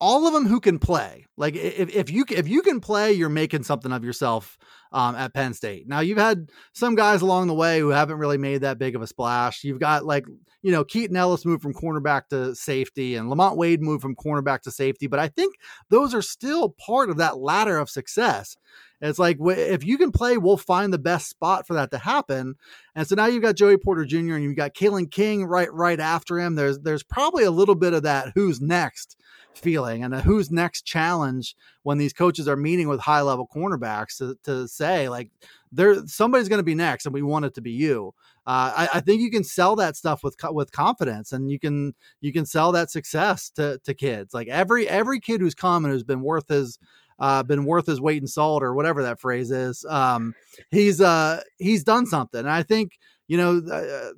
all 0.01 0.27
of 0.27 0.33
them 0.33 0.47
who 0.47 0.61
can 0.61 0.79
play. 0.79 1.27
Like 1.37 1.57
if, 1.57 1.95
if 1.95 2.11
you 2.11 2.25
if 2.31 2.49
you 2.49 2.63
can 2.63 2.81
play, 2.81 3.13
you're 3.13 3.29
making 3.29 3.63
something 3.63 3.93
of 3.93 4.05
yourself 4.05 4.59
um, 4.93 5.15
at 5.15 5.35
Penn 5.35 5.55
State. 5.55 5.89
Now 5.89 6.01
you've 6.01 6.19
had 6.19 6.51
some 6.73 6.95
guys 6.95 7.23
along 7.23 7.47
the 7.47 7.55
way 7.55 7.81
who 7.81 7.89
haven't 7.89 8.19
really 8.19 8.39
made 8.39 8.63
that 8.63 8.79
big 8.79 8.95
of 8.95 9.03
a 9.03 9.07
splash. 9.07 9.65
You've 9.65 9.81
got 9.81 10.05
like 10.05 10.27
you 10.63 10.73
know 10.73 10.85
Keaton 10.85 11.17
Ellis 11.17 11.45
moved 11.45 11.63
from 11.63 11.75
cornerback 11.75 12.29
to 12.29 12.55
safety, 12.55 13.15
and 13.15 13.31
Lamont 13.31 13.57
Wade 13.57 13.83
moved 13.83 14.03
from 14.03 14.17
cornerback 14.17 14.63
to 14.63 14.71
safety. 14.71 15.07
But 15.07 15.21
I 15.21 15.29
think 15.29 15.57
those 15.89 16.15
are 16.15 16.23
still 16.23 16.71
part 16.71 17.09
of 17.11 17.17
that 17.19 17.39
ladder 17.39 17.79
of 17.79 17.89
success. 17.89 18.57
It's 19.01 19.19
like 19.19 19.39
if 19.41 19.85
you 19.85 19.99
can 19.99 20.11
play, 20.11 20.39
we'll 20.39 20.57
find 20.57 20.93
the 20.93 20.99
best 20.99 21.29
spot 21.29 21.67
for 21.67 21.75
that 21.75 21.91
to 21.91 21.99
happen. 21.99 22.55
And 22.95 23.07
so 23.07 23.15
now 23.15 23.27
you've 23.27 23.43
got 23.43 23.57
Joey 23.57 23.77
Porter 23.77 24.05
Jr. 24.05 24.35
and 24.35 24.43
you've 24.43 24.57
got 24.57 24.75
Kalen 24.75 25.11
King 25.11 25.45
right 25.45 25.73
right 25.73 26.01
after 26.01 26.39
him. 26.39 26.55
There's 26.55 26.79
there's 26.79 27.03
probably 27.03 27.45
a 27.45 27.51
little 27.51 27.75
bit 27.75 27.93
of 27.93 28.05
that 28.05 28.33
who's 28.35 28.61
next 28.61 29.17
feeling 29.59 30.05
and 30.05 30.15
who's 30.15 30.51
next 30.51 30.83
challenge 30.83 31.57
when 31.83 31.99
these 31.99 32.13
coaches 32.13 32.49
are 32.49 32.57
meeting 32.57 32.89
with 32.89 33.01
high 33.01 33.23
level 33.23 33.49
cornerbacks 33.55 34.19
to, 34.19 34.37
to 34.45 34.69
say 34.69 35.09
like 35.09 35.31
there 35.73 36.07
somebody's 36.07 36.49
going 36.49 36.59
to 36.59 36.65
be 36.65 36.75
next 36.75 37.07
and 37.07 37.15
we 37.15 37.23
want 37.23 37.45
it 37.45 37.55
to 37.55 37.61
be 37.61 37.71
you 37.71 38.13
uh, 38.47 38.73
I, 38.77 38.89
I, 38.95 39.01
think 39.01 39.23
you 39.23 39.31
can 39.31 39.43
sell 39.43 39.75
that 39.77 39.97
stuff 39.97 40.23
with 40.23 40.37
with 40.51 40.73
confidence 40.73 41.33
and 41.33 41.51
you 41.51 41.59
can 41.59 41.95
you 42.21 42.33
can 42.33 42.47
sell 42.47 42.71
that 42.73 42.91
success 42.91 43.51
to, 43.51 43.81
to 43.85 43.95
kids 43.95 44.35
like 44.35 44.49
every 44.49 44.89
every 44.89 45.21
kid 45.21 45.41
who's 45.41 45.55
come 45.55 45.85
and 45.85 45.93
who's 45.93 46.05
been 46.05 46.23
worth 46.23 46.49
his 46.49 46.79
uh, 47.19 47.43
been 47.43 47.65
worth 47.65 47.87
his 47.87 48.01
weight 48.01 48.21
in 48.21 48.27
salt 48.27 48.63
or 48.63 48.75
whatever 48.75 49.03
that 49.03 49.21
phrase 49.21 49.51
is 49.51 49.85
um, 49.89 50.35
he's 50.71 51.01
uh 51.01 51.41
he's 51.59 51.85
done 51.85 52.07
something 52.07 52.41
and 52.41 52.51
I 52.51 52.63
think 52.63 52.99
you 53.29 53.37
know 53.37 53.59
uh, 53.59 54.13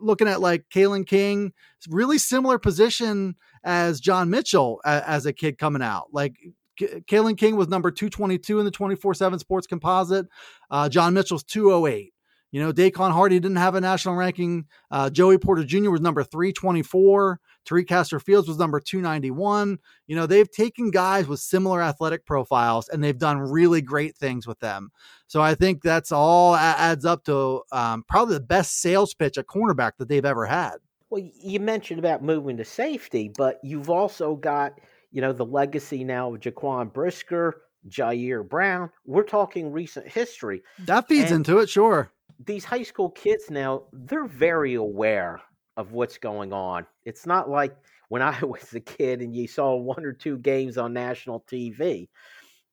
looking 0.00 0.28
at 0.28 0.40
like 0.40 0.64
Kalen 0.72 1.06
King, 1.06 1.52
really 1.88 2.18
similar 2.18 2.58
position 2.58 3.36
as 3.64 4.00
John 4.00 4.30
Mitchell 4.30 4.80
as 4.84 5.26
a 5.26 5.32
kid 5.32 5.58
coming 5.58 5.82
out. 5.82 6.08
Like 6.12 6.36
Kalen 6.78 7.36
King 7.36 7.56
was 7.56 7.68
number 7.68 7.90
222 7.90 8.58
in 8.58 8.64
the 8.64 8.70
24 8.70 9.14
7 9.14 9.38
sports 9.38 9.66
composite. 9.66 10.26
Uh, 10.70 10.88
John 10.88 11.14
Mitchell's 11.14 11.44
208. 11.44 12.12
You 12.50 12.62
know, 12.62 12.72
Daequan 12.72 13.12
Hardy 13.12 13.38
didn't 13.38 13.58
have 13.58 13.74
a 13.74 13.80
national 13.80 14.14
ranking. 14.14 14.66
Uh, 14.90 15.10
Joey 15.10 15.36
Porter 15.36 15.64
Jr. 15.64 15.90
was 15.90 16.00
number 16.00 16.24
324. 16.24 17.40
Tariq 17.68 17.86
Castro 17.86 18.18
Fields 18.18 18.48
was 18.48 18.58
number 18.58 18.80
291. 18.80 19.78
You 20.06 20.16
know, 20.16 20.26
they've 20.26 20.50
taken 20.50 20.90
guys 20.90 21.26
with 21.26 21.40
similar 21.40 21.82
athletic 21.82 22.24
profiles 22.24 22.88
and 22.88 23.02
they've 23.04 23.18
done 23.18 23.38
really 23.38 23.82
great 23.82 24.16
things 24.16 24.46
with 24.46 24.58
them. 24.60 24.90
So 25.26 25.42
I 25.42 25.54
think 25.54 25.82
that's 25.82 26.10
all 26.10 26.54
adds 26.54 27.04
up 27.04 27.24
to 27.24 27.62
um, 27.72 28.04
probably 28.08 28.34
the 28.34 28.40
best 28.40 28.80
sales 28.80 29.14
pitch 29.14 29.36
at 29.36 29.46
cornerback 29.46 29.92
that 29.98 30.08
they've 30.08 30.24
ever 30.24 30.46
had. 30.46 30.76
Well, 31.10 31.22
you 31.42 31.60
mentioned 31.60 31.98
about 31.98 32.22
moving 32.22 32.56
to 32.58 32.64
safety, 32.64 33.30
but 33.36 33.60
you've 33.62 33.90
also 33.90 34.36
got, 34.36 34.78
you 35.10 35.20
know, 35.20 35.32
the 35.32 35.44
legacy 35.44 36.04
now 36.04 36.34
of 36.34 36.40
Jaquan 36.40 36.92
Brisker, 36.92 37.62
Ji'Ayir 37.88 38.46
Brown. 38.46 38.90
We're 39.06 39.22
talking 39.22 39.72
recent 39.72 40.06
history. 40.08 40.62
That 40.80 41.08
feeds 41.08 41.30
and 41.30 41.46
into 41.46 41.58
it, 41.58 41.68
sure. 41.68 42.10
These 42.44 42.64
high 42.64 42.82
school 42.82 43.10
kids 43.10 43.50
now, 43.50 43.84
they're 43.92 44.26
very 44.26 44.74
aware 44.74 45.40
of 45.78 45.92
what's 45.92 46.18
going 46.18 46.52
on. 46.52 46.84
It's 47.04 47.24
not 47.24 47.48
like 47.48 47.74
when 48.10 48.20
I 48.20 48.38
was 48.42 48.74
a 48.74 48.80
kid 48.80 49.22
and 49.22 49.34
you 49.34 49.48
saw 49.48 49.76
one 49.76 50.04
or 50.04 50.12
two 50.12 50.36
games 50.36 50.76
on 50.76 50.92
national 50.92 51.44
TV. 51.50 52.08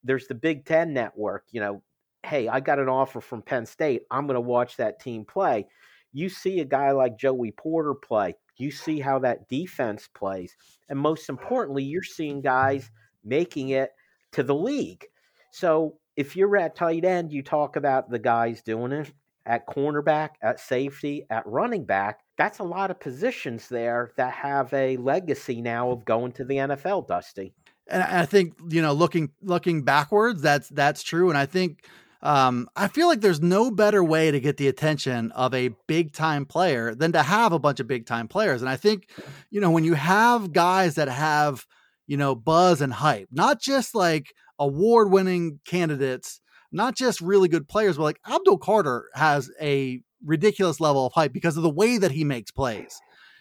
There's 0.04 0.28
the 0.28 0.36
Big 0.36 0.66
Ten 0.66 0.92
network, 0.94 1.46
you 1.52 1.62
know, 1.62 1.82
hey, 2.26 2.48
I 2.48 2.60
got 2.60 2.80
an 2.80 2.90
offer 2.90 3.22
from 3.22 3.44
Penn 3.44 3.66
State. 3.66 4.02
I'm 4.12 4.26
going 4.28 4.36
to 4.36 4.42
watch 4.42 4.78
that 4.78 5.00
team 5.00 5.26
play. 5.26 5.68
You 6.12 6.28
see 6.28 6.60
a 6.60 6.66
guy 6.66 6.92
like 6.92 7.18
Joey 7.18 7.52
Porter 7.52 7.94
play. 7.94 8.36
You 8.58 8.72
see 8.72 9.00
how 9.00 9.20
that 9.20 9.48
defense 9.48 10.10
plays. 10.14 10.56
And 10.90 10.98
most 10.98 11.30
importantly, 11.30 11.84
you're 11.84 12.04
seeing 12.04 12.42
guys 12.42 12.90
making 13.24 13.70
it 13.70 13.92
to 14.32 14.44
the 14.44 14.56
league. 14.56 15.06
So 15.52 15.98
if 16.16 16.36
you're 16.36 16.58
at 16.58 16.76
tight 16.76 17.06
end, 17.06 17.32
you 17.32 17.44
talk 17.44 17.76
about 17.76 18.10
the 18.10 18.20
guys 18.20 18.62
doing 18.62 18.92
it 18.92 19.14
at 19.46 19.68
cornerback, 19.68 20.30
at 20.42 20.60
safety, 20.60 21.26
at 21.30 21.46
running 21.46 21.86
back. 21.86 22.22
That's 22.38 22.60
a 22.60 22.64
lot 22.64 22.92
of 22.92 23.00
positions 23.00 23.70
there 23.70 24.12
that 24.18 24.34
have 24.34 24.74
a 24.74 24.98
legacy 24.98 25.62
now 25.62 25.92
of 25.92 26.06
going 26.06 26.34
to 26.34 26.44
the 26.44 26.56
NFL, 26.56 27.08
Dusty. 27.08 27.54
And 27.88 28.04
I 28.04 28.26
think, 28.26 28.56
you 28.70 28.82
know, 28.82 28.94
looking 28.94 29.32
looking 29.42 29.84
backwards, 29.84 30.42
that's 30.42 30.70
that's 30.70 31.04
true. 31.04 31.30
And 31.30 31.38
I 31.38 31.46
think 31.46 31.88
um, 32.22 32.68
I 32.76 32.88
feel 32.88 33.08
like 33.08 33.22
there's 33.22 33.42
no 33.42 33.70
better 33.70 34.04
way 34.04 34.32
to 34.32 34.40
get 34.40 34.58
the 34.58 34.68
attention 34.68 35.32
of 35.34 35.54
a 35.54 35.70
big 35.88 36.12
time 36.12 36.46
player 36.46 36.96
than 36.96 37.12
to 37.12 37.22
have 37.22 37.52
a 37.52 37.60
bunch 37.60 37.80
of 37.80 37.88
big 37.88 38.08
time 38.08 38.28
players. 38.28 38.62
And 38.62 38.70
I 38.70 38.76
think, 38.76 39.10
you 39.52 39.62
know, 39.62 39.70
when 39.70 39.84
you 39.84 39.94
have 39.94 40.52
guys 40.52 40.96
that 40.96 41.08
have, 41.08 41.66
you 42.08 42.18
know, 42.18 42.34
buzz 42.34 42.82
and 42.82 42.92
hype, 42.92 43.28
not 43.32 43.62
just 43.62 43.94
like 43.94 44.34
award 44.58 45.12
winning 45.12 45.60
candidates 45.66 46.42
not 46.76 46.96
just 46.96 47.22
really 47.22 47.48
good 47.48 47.68
players, 47.68 47.98
but 47.98 48.04
like 48.04 48.20
Abdul 48.30 48.58
Carter 48.58 49.06
has 49.14 49.50
a 49.62 50.02
ridiculous 50.26 50.80
level 50.80 51.06
of 51.06 51.14
hype 51.14 51.34
because 51.34 51.58
of 51.58 51.64
the 51.64 51.70
way 51.70 51.98
that 51.98 52.12
he 52.12 52.24
makes 52.24 52.52
plays. 52.52 53.00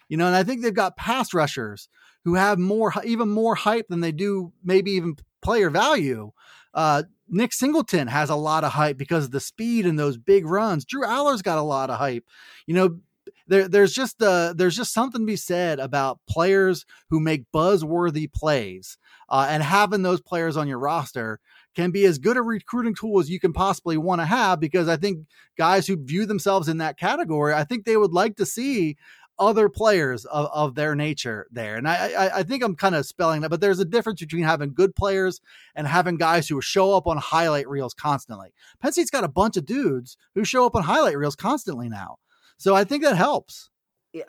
You 0.09 0.17
know, 0.17 0.27
and 0.27 0.37
I 0.37 0.43
think 0.43 0.63
they've 0.63 0.75
got 0.75 0.97
pass 0.97 1.33
rushers 1.33 1.89
who 2.25 2.35
have 2.35 2.59
more, 2.59 2.93
even 3.05 3.29
more 3.29 3.55
hype 3.55 3.89
than 3.89 4.01
they 4.01 4.13
do 4.13 4.53
maybe 4.63 4.93
even 4.93 5.17
player 5.43 5.71
value. 5.71 6.33
Uh, 6.73 7.05
Nick 7.29 7.53
Singleton 7.53 8.09
has 8.09 8.31
a 8.31 8.37
lot 8.37 8.65
of 8.65 8.73
hype 8.73 8.99
because 8.99 9.25
of 9.25 9.31
the 9.31 9.41
speed 9.41 9.87
and 9.87 9.99
those 9.99 10.19
big 10.19 10.47
runs. 10.47 10.85
Drew 10.85 11.05
Allar's 11.05 11.43
got 11.43 11.59
a 11.59 11.63
lot 11.63 11.91
of 11.91 11.99
hype. 11.99 12.25
You 12.67 12.75
know, 12.75 12.99
there, 13.47 13.69
there's 13.69 13.93
just 13.93 14.23
uh, 14.23 14.55
there's 14.57 14.77
just 14.77 14.93
something 14.93 15.23
to 15.23 15.27
be 15.27 15.37
said 15.37 15.79
about 15.79 16.21
players 16.29 16.85
who 17.11 17.21
make 17.21 17.51
buzzworthy 17.53 18.31
plays 18.33 18.99
uh, 19.29 19.47
and 19.49 19.63
having 19.63 20.03
those 20.03 20.21
players 20.21 20.57
on 20.57 20.69
your 20.69 20.79
roster 20.79 21.41
can 21.75 21.91
be 21.91 22.05
as 22.05 22.19
good 22.19 22.37
a 22.37 22.43
recruiting 22.43 22.95
tool 22.95 23.21
as 23.21 23.31
you 23.31 23.41
can 23.41 23.53
possibly 23.53 23.97
want 23.97 24.21
to 24.21 24.27
have 24.27 24.61
because 24.61 24.89
I 24.89 24.97
think 24.97 25.27
guys 25.57 25.87
who 25.87 25.97
view 25.97 26.27
themselves 26.27 26.69
in 26.69 26.79
that 26.79 26.99
category, 26.99 27.55
I 27.55 27.65
think 27.65 27.85
they 27.85 27.97
would 27.97 28.13
like 28.13 28.37
to 28.37 28.47
see 28.47 28.97
other 29.39 29.69
players 29.69 30.25
of, 30.27 30.49
of 30.53 30.75
their 30.75 30.95
nature 30.95 31.49
there. 31.51 31.77
And 31.77 31.89
I, 31.89 32.13
I, 32.13 32.39
I 32.39 32.43
think 32.45 32.63
I'm 32.63 32.77
kind 32.77 32.95
of 32.95 33.05
spelling 33.05 33.41
that, 33.41 33.51
but 33.51 33.61
there's 33.61 33.81
a 33.81 33.85
difference 33.85 34.21
between 34.21 34.45
having 34.45 34.73
good 34.73 34.95
players 34.95 35.41
and 35.75 35.87
having 35.87 36.17
guys 36.17 36.49
who 36.49 36.61
show 36.61 36.97
up 36.97 37.07
on 37.07 37.17
highlight 37.17 37.69
reels 37.69 37.95
constantly. 37.95 38.53
Penn 38.81 38.93
State's 38.93 39.11
got 39.11 39.25
a 39.25 39.29
bunch 39.29 39.57
of 39.57 39.67
dudes 39.67 40.17
who 40.35 40.45
show 40.45 40.67
up 40.67 40.77
on 40.77 40.85
highlight 40.85 41.19
reels 41.19 41.37
constantly 41.37 41.89
now. 41.89 42.19
So 42.59 42.75
I 42.75 42.85
think 42.85 43.03
that 43.03 43.17
helps. 43.17 43.71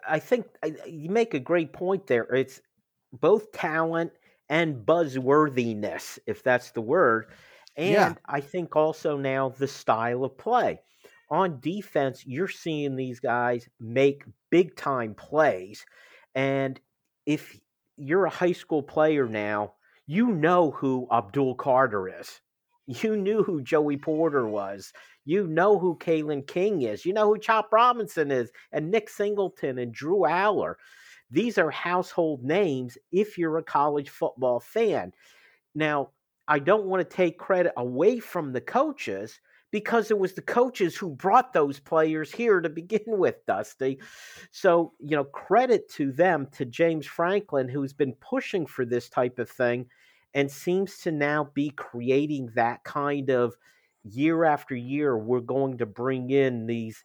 I 0.07 0.17
think 0.17 0.47
you 0.87 1.11
make 1.11 1.35
a 1.35 1.39
great 1.39 1.71
point 1.71 2.07
there. 2.07 2.23
It's 2.23 2.59
both 3.13 3.51
talent 3.51 4.11
and 4.49 4.85
buzzworthiness, 4.85 6.19
if 6.27 6.43
that's 6.43 6.71
the 6.71 6.81
word. 6.81 7.27
And 7.75 7.93
Yeah. 7.93 8.13
I 8.25 8.41
think 8.41 8.75
also 8.75 9.17
now 9.17 9.49
the 9.49 9.67
style 9.67 10.23
of 10.23 10.37
play. 10.37 10.81
On 11.29 11.59
defense, 11.59 12.25
you're 12.25 12.47
seeing 12.47 12.95
these 12.95 13.19
guys 13.19 13.67
make 13.79 14.23
big 14.51 14.75
time 14.75 15.15
plays. 15.15 15.85
And 16.35 16.79
if 17.25 17.59
you're 17.97 18.25
a 18.25 18.29
high 18.29 18.51
school 18.51 18.83
player 18.83 19.27
now, 19.27 19.73
you 20.05 20.27
know 20.27 20.71
who 20.71 21.07
Abdul 21.11 21.55
Carter 21.55 22.07
is. 22.19 22.41
You 22.87 23.17
knew 23.17 23.41
who 23.43 23.63
Joey 23.63 23.97
Porter 23.97 24.47
was. 24.47 24.93
You 25.25 25.47
know 25.47 25.79
who 25.79 25.97
Kalen 25.97 26.45
King 26.45 26.83
is. 26.83 27.03
You 27.03 27.13
know 27.13 27.25
who 27.25 27.39
Chop 27.39 27.73
Robinson 27.73 28.29
is, 28.29 28.51
and 28.71 28.91
Nick 28.91 29.09
Singleton 29.09 29.79
and 29.79 29.91
Drew 29.91 30.19
Allar. 30.19 30.75
These 31.31 31.57
are 31.57 31.71
household 31.71 32.43
names 32.43 32.97
if 33.11 33.37
you're 33.37 33.57
a 33.57 33.63
college 33.63 34.09
football 34.09 34.59
fan. 34.59 35.11
Now, 35.73 36.11
I 36.47 36.59
don't 36.59 36.85
want 36.85 37.07
to 37.07 37.15
take 37.15 37.39
credit 37.39 37.73
away 37.77 38.19
from 38.19 38.53
the 38.53 38.61
coaches 38.61 39.39
because 39.71 40.11
it 40.11 40.17
was 40.17 40.33
the 40.33 40.41
coaches 40.41 40.95
who 40.95 41.09
brought 41.09 41.51
those 41.51 41.79
players 41.79 42.31
here 42.31 42.61
to 42.61 42.69
begin 42.81 43.03
with, 43.07 43.45
Dusty. 43.45 43.99
So, 44.51 44.93
you 44.99 45.15
know, 45.15 45.25
credit 45.25 45.89
to 45.93 46.11
them, 46.11 46.47
to 46.53 46.65
James 46.65 47.05
Franklin, 47.05 47.67
who's 47.67 47.93
been 47.93 48.13
pushing 48.21 48.65
for 48.65 48.85
this 48.85 49.09
type 49.09 49.39
of 49.39 49.49
thing 49.49 49.87
and 50.33 50.49
seems 50.51 50.99
to 50.99 51.11
now 51.11 51.49
be 51.53 51.71
creating 51.71 52.51
that 52.55 52.83
kind 52.83 53.29
of 53.29 53.55
year 54.03 54.45
after 54.45 54.75
year. 54.75 55.17
We're 55.17 55.39
going 55.39 55.79
to 55.79 55.85
bring 55.85 56.29
in 56.29 56.67
these 56.67 57.03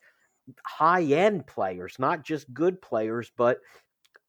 high 0.66 1.04
end 1.04 1.46
players, 1.46 1.96
not 1.98 2.24
just 2.24 2.52
good 2.52 2.82
players, 2.82 3.32
but 3.36 3.58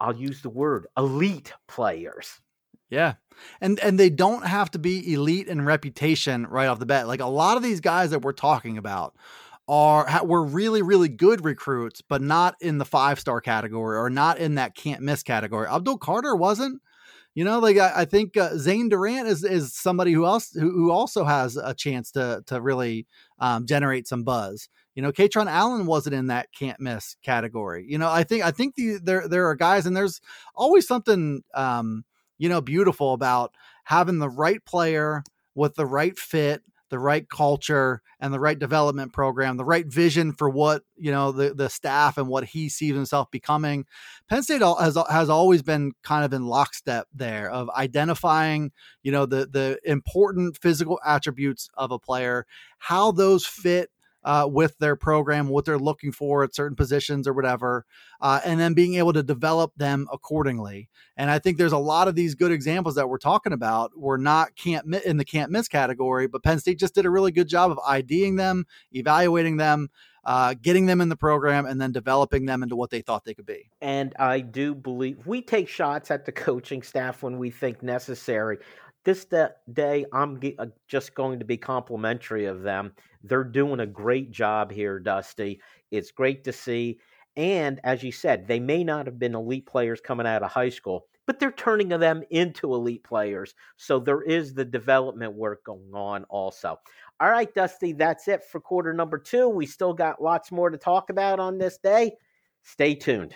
I'll 0.02 0.16
use 0.16 0.42
the 0.42 0.50
word 0.50 0.88
elite 0.98 1.54
players. 1.68 2.42
Yeah. 2.90 3.14
And 3.62 3.80
and 3.80 4.00
they 4.00 4.10
don't 4.10 4.46
have 4.46 4.72
to 4.72 4.80
be 4.80 5.14
elite 5.14 5.48
in 5.48 5.64
reputation 5.64 6.48
right 6.48 6.68
off 6.68 6.80
the 6.80 6.86
bat. 6.86 7.08
Like 7.08 7.22
a 7.22 7.26
lot 7.26 7.56
of 7.56 7.64
these 7.64 7.80
guys 7.80 8.10
that 8.10 8.24
we're 8.24 8.34
talking 8.34 8.78
about 8.78 9.16
are 9.68 10.26
were 10.26 10.44
really 10.44 10.82
really 10.82 11.08
good 11.08 11.46
recruits, 11.46 12.02
but 12.02 12.22
not 12.22 12.56
in 12.60 12.80
the 12.80 12.86
five 12.86 13.20
star 13.20 13.40
category 13.40 13.96
or 13.98 14.10
not 14.10 14.40
in 14.40 14.56
that 14.56 14.76
can't 14.76 15.02
miss 15.02 15.24
category. 15.24 15.68
Abdul 15.68 16.00
Carter 16.00 16.36
wasn't. 16.36 16.82
You 17.34 17.46
know, 17.46 17.60
like 17.60 17.78
I, 17.78 18.02
I 18.02 18.06
think 18.06 18.36
uh, 18.36 18.58
Zane 18.58 18.90
Durant 18.90 19.28
is 19.28 19.44
is 19.44 19.74
somebody 19.74 20.12
who 20.12 20.26
else 20.26 20.52
who, 20.52 20.72
who 20.72 20.92
also 20.92 21.24
has 21.24 21.56
a 21.56 21.74
chance 21.74 22.12
to 22.12 22.44
to 22.48 22.62
really 22.62 23.08
um, 23.40 23.66
generate 23.66 24.08
some 24.08 24.24
buzz. 24.24 24.68
You 24.96 25.02
know, 25.02 25.14
Kaytron 25.14 25.48
Allen 25.48 25.86
wasn't 25.86 26.16
in 26.16 26.28
that 26.28 26.50
can't 26.52 26.80
miss 26.82 27.16
category. 27.24 27.86
You 27.88 27.98
know, 27.98 28.10
I 28.10 28.24
think 28.24 28.44
I 28.44 28.52
think 28.52 28.76
the, 28.76 29.00
there 29.02 29.28
there 29.30 29.48
are 29.48 29.56
guys, 29.56 29.86
and 29.86 29.96
there's 29.96 30.20
always 30.56 30.86
something 30.86 31.44
um, 31.54 32.04
you 32.38 32.50
know 32.50 32.60
beautiful 32.60 33.14
about 33.14 33.56
having 33.86 34.20
the 34.20 34.30
right 34.30 34.64
player 34.66 35.24
with 35.56 35.76
the 35.76 35.86
right 35.86 36.18
fit 36.20 36.64
the 36.92 37.00
right 37.00 37.28
culture 37.30 38.02
and 38.20 38.34
the 38.34 38.40
right 38.40 38.60
development 38.60 39.14
program 39.14 39.58
the 39.58 39.66
right 39.66 39.88
vision 39.88 40.34
for 40.34 40.50
what 40.50 40.84
you 40.98 41.10
know 41.10 41.32
the, 41.32 41.54
the 41.54 41.70
staff 41.70 42.18
and 42.18 42.28
what 42.28 42.44
he 42.44 42.70
sees 42.70 42.94
himself 42.94 43.32
becoming. 43.32 43.86
Penn 44.30 44.44
state 44.44 44.62
has, 44.62 44.98
has 45.10 45.30
always 45.30 45.64
been 45.64 45.94
kind 46.04 46.24
of 46.24 46.34
in 46.34 46.46
lockstep 46.46 47.08
there 47.14 47.50
of 47.50 47.70
identifying 47.72 48.72
you 49.02 49.12
know 49.12 49.26
the 49.26 49.48
the 49.48 49.80
important 49.84 50.58
physical 50.58 51.00
attributes 51.04 51.70
of 51.76 51.92
a 51.92 51.98
player 51.98 52.46
how 52.78 53.12
those 53.12 53.46
fit 53.46 53.90
uh, 54.24 54.48
with 54.50 54.78
their 54.78 54.96
program, 54.96 55.48
what 55.48 55.66
they're 55.66 55.80
looking 55.80 56.12
for 56.12 56.44
at 56.44 56.56
certain 56.56 56.76
positions 56.76 57.28
or 57.28 57.34
whatever, 57.34 57.86
uh, 58.22 58.40
and 58.46 58.60
then 58.60 58.74
being 58.74 58.96
able 58.96 59.14
to 59.14 59.24
develop 59.24 59.74
them 59.76 60.08
accordingly. 60.12 60.90
And 61.18 61.30
I 61.30 61.40
think 61.40 61.58
there's 61.58 61.72
a 61.72 61.78
lot 61.78 62.08
of 62.08 62.16
these 62.16 62.36
good 62.36 62.52
examples 62.52 62.96
that 62.96 63.10
we're 63.10 63.18
talking 63.18 63.54
about. 63.54 63.92
We're 63.96 64.18
not 64.18 64.56
can't 64.56 64.96
in 64.96 65.18
the 65.18 65.26
can't 65.26 65.52
miss 65.52 65.68
category, 65.68 66.28
but 66.28 66.44
Penn 66.44 66.60
State 66.60 66.80
just 66.80 66.96
did 66.96 67.06
a 67.06 67.10
really 67.10 67.32
good 67.32 67.48
job 67.48 67.72
of 67.72 67.80
IDing 67.86 68.36
them, 68.36 68.66
evaluating 68.94 69.58
them, 69.58 69.90
uh, 70.24 70.54
getting 70.62 70.86
them 70.86 71.02
in 71.02 71.10
the 71.10 71.16
program, 71.16 71.66
and 71.66 71.82
then 71.82 71.92
developing 71.92 72.46
them 72.46 72.64
into 72.64 72.76
what 72.76 72.92
they 72.92 73.02
thought 73.02 73.26
they 73.26 73.34
could 73.34 73.46
be. 73.46 73.72
And 73.82 74.14
I 74.20 74.42
do 74.42 74.76
believe 74.76 75.26
we 75.26 75.42
take 75.42 75.68
shots 75.68 76.12
at 76.12 76.26
the 76.26 76.32
coaching 76.32 76.84
staff 76.84 77.24
when 77.24 77.40
we 77.40 77.50
think 77.50 77.82
necessary. 77.82 78.60
This 79.04 79.26
day, 79.26 80.06
I'm 80.14 80.40
uh, 80.60 80.68
just 80.88 81.16
going 81.16 81.40
to 81.40 81.46
be 81.46 81.58
complimentary 81.58 82.46
of 82.46 82.62
them. 82.62 82.94
They're 83.24 83.44
doing 83.44 83.80
a 83.80 83.88
great 83.88 84.32
job 84.32 84.72
here, 84.72 85.00
Dusty. 85.00 85.60
It's 85.90 86.12
great 86.12 86.44
to 86.44 86.54
see. 86.54 87.00
And 87.36 87.80
as 87.84 88.04
you 88.04 88.12
said, 88.12 88.48
they 88.48 88.60
may 88.60 88.84
not 88.84 89.08
have 89.08 89.18
been 89.18 89.34
elite 89.36 89.66
players 89.66 90.02
coming 90.02 90.28
out 90.28 90.44
of 90.44 90.52
high 90.52 90.70
school, 90.70 91.08
but 91.26 91.40
they're 91.40 91.52
turning 91.52 91.88
them 91.90 92.24
into 92.30 92.76
elite 92.76 93.04
players. 93.04 93.56
So 93.78 94.00
there 94.00 94.22
is 94.22 94.54
the 94.54 94.66
development 94.66 95.34
work 95.34 95.64
going 95.64 95.94
on 95.94 96.26
also. 96.26 96.78
All 97.20 97.32
right, 97.32 97.52
Dusty, 97.54 97.94
that's 97.94 98.28
it 98.28 98.44
for 98.44 98.60
quarter 98.60 98.94
number 98.94 99.18
two. 99.18 99.48
We 99.48 99.66
still 99.66 99.94
got 99.94 100.22
lots 100.22 100.52
more 100.52 100.70
to 100.70 100.78
talk 100.78 101.10
about 101.10 101.40
on 101.40 101.58
this 101.58 101.78
day. 101.78 102.12
Stay 102.64 102.96
tuned. 102.96 103.34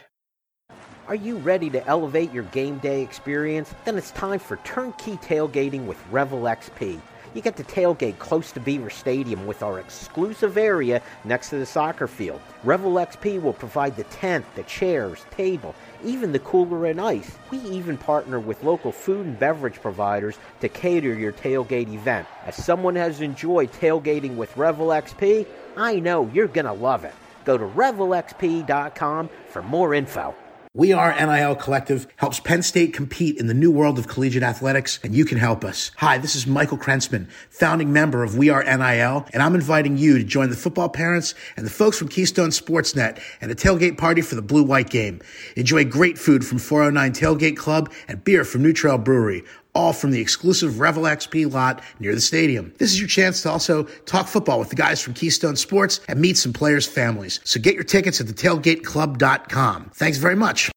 Are 1.08 1.13
you 1.13 1.38
ready 1.38 1.70
to 1.70 1.86
elevate 1.86 2.34
your 2.34 2.46
game 2.46 2.80
day 2.80 3.04
experience? 3.04 3.76
Then 3.86 3.96
it's 3.96 4.10
time 4.10 4.39
for 4.39 4.58
turnkey 4.58 5.18
tailgating 5.18 5.86
with 5.86 6.00
Revel 6.10 6.41
XP. 6.41 7.00
You 7.36 7.41
get 7.44 7.56
to 7.58 7.63
tailgate 7.63 8.18
close 8.18 8.52
to 8.54 8.60
Beaver 8.60 8.89
Stadium 8.89 9.46
with 9.46 9.62
our 9.62 9.80
exclusive 9.80 10.58
area 10.58 11.04
next 11.24 11.52
to 11.52 11.58
the 11.58 11.65
soccer 11.68 12.08
field. 12.08 12.41
Revel 12.63 12.94
XP 12.94 13.39
will 13.39 13.54
provide 13.54 13.96
the 13.96 14.06
tent, 14.06 14.48
the 14.56 14.63
chairs, 14.63 15.24
table, 15.30 15.76
even 16.04 16.32
the 16.32 16.39
cooler 16.39 16.88
and 16.88 17.00
ice. 17.00 17.38
We 17.52 17.60
even 17.60 18.00
partner 18.00 18.39
with 18.39 18.63
local 18.63 18.91
food 18.91 19.28
and 19.28 19.38
beverage 19.38 19.80
providers 19.80 20.39
to 20.62 20.70
cater 20.70 21.13
your 21.13 21.34
tailgate 21.34 21.94
event. 21.94 22.28
As 22.48 22.56
someone 22.56 22.96
has 22.96 23.22
enjoyed 23.22 23.72
tailgating 23.74 24.38
with 24.38 24.58
Revel 24.58 24.88
XP, 24.88 25.46
I 25.78 26.00
know 26.00 26.32
you're 26.34 26.48
going 26.48 26.65
to 26.65 26.74
love 26.74 27.06
it. 27.06 27.13
Go 27.44 27.60
to 27.60 27.65
revelxp.com 27.65 29.30
for 29.50 29.62
more 29.62 29.94
info. 29.94 30.34
We 30.78 30.92
Are 30.92 31.16
NIL 31.16 31.56
Collective 31.56 32.06
helps 32.18 32.42
Penn 32.42 32.62
State 32.62 32.94
compete 32.94 33.38
in 33.38 33.48
the 33.48 33.54
new 33.54 33.72
world 33.72 33.98
of 33.98 34.10
collegiate 34.10 34.44
athletics, 34.44 35.00
and 35.06 35.16
you 35.16 35.24
can 35.24 35.38
help 35.38 35.64
us. 35.64 35.92
Hi, 36.00 36.18
this 36.18 36.36
is 36.36 36.46
Michael 36.46 36.78
Krentzman, 36.78 37.30
founding 37.50 37.94
member 37.94 38.26
of 38.26 38.38
We 38.38 38.50
Are 38.50 38.62
NIL, 38.62 39.26
and 39.32 39.42
I'm 39.42 39.56
inviting 39.56 39.98
you 39.98 40.18
to 40.18 40.24
join 40.26 40.50
the 40.50 40.58
football 40.58 40.90
parents 40.90 41.34
and 41.56 41.66
the 41.66 41.70
folks 41.70 41.98
from 41.98 42.10
Keystone 42.10 42.50
Sportsnet 42.50 43.22
at 43.40 43.50
a 43.50 43.56
tailgate 43.56 43.98
party 43.98 44.22
for 44.22 44.36
the 44.36 44.42
Blue 44.42 44.64
White 44.64 44.90
game. 44.90 45.22
Enjoy 45.56 45.86
great 45.86 46.20
food 46.20 46.46
from 46.46 46.58
409 46.58 47.14
Tailgate 47.14 47.56
Club 47.56 47.90
and 48.10 48.22
beer 48.26 48.44
from 48.44 48.62
New 48.62 48.74
Trail 48.74 48.98
Brewery 48.98 49.46
all 49.76 49.94
from 49.94 50.12
the 50.12 50.22
exclusive 50.22 50.80
Revel 50.80 51.04
XP 51.04 51.52
lot 51.52 51.82
near 52.00 52.16
the 52.16 52.22
stadium. 52.22 52.74
This 52.80 52.92
is 52.92 53.00
your 53.00 53.10
chance 53.10 53.42
to 53.44 53.52
also 53.52 53.84
talk 54.06 54.28
football 54.28 54.58
with 54.58 54.70
the 54.70 54.76
guys 54.76 55.02
from 55.02 55.14
Keystone 55.14 55.56
Sports 55.56 56.00
and 56.08 56.20
meet 56.20 56.38
some 56.38 56.54
players' 56.54 56.88
families. 56.88 57.40
So 57.44 57.60
get 57.60 57.76
your 57.76 57.84
tickets 57.84 58.20
at 58.22 58.28
thetailgateclub.com. 58.28 59.92
Thanks 59.94 60.18
very 60.18 60.36
much. 60.36 60.72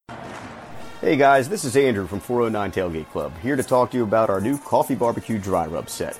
Hey 1.01 1.15
guys, 1.15 1.47
this 1.47 1.63
is 1.63 1.77
Andrew 1.77 2.05
from 2.07 2.19
409 2.19 2.71
Tailgate 2.73 3.09
Club, 3.09 3.31
here 3.39 3.55
to 3.55 3.63
talk 3.63 3.91
to 3.91 3.97
you 3.97 4.03
about 4.03 4.29
our 4.29 4.41
new 4.41 4.57
coffee 4.57 4.95
barbecue 4.95 5.37
dry 5.39 5.65
rub 5.65 5.89
set. 5.89 6.19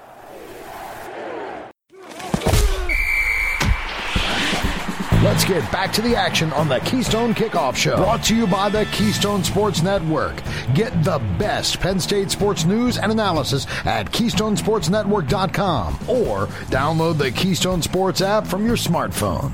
Let's 5.31 5.45
get 5.45 5.71
back 5.71 5.93
to 5.93 6.01
the 6.01 6.13
action 6.13 6.51
on 6.51 6.67
the 6.67 6.79
Keystone 6.79 7.33
Kickoff 7.33 7.77
Show. 7.77 7.95
Brought 7.95 8.21
to 8.25 8.35
you 8.35 8.45
by 8.45 8.67
the 8.67 8.83
Keystone 8.87 9.45
Sports 9.45 9.81
Network. 9.81 10.35
Get 10.73 11.05
the 11.05 11.19
best 11.39 11.79
Penn 11.79 12.01
State 12.01 12.29
sports 12.29 12.65
news 12.65 12.97
and 12.97 13.13
analysis 13.13 13.65
at 13.85 14.11
KeystonesportsNetwork.com 14.11 15.93
or 16.09 16.47
download 16.67 17.17
the 17.17 17.31
Keystone 17.31 17.81
Sports 17.81 18.19
app 18.19 18.45
from 18.45 18.65
your 18.65 18.75
smartphone. 18.75 19.53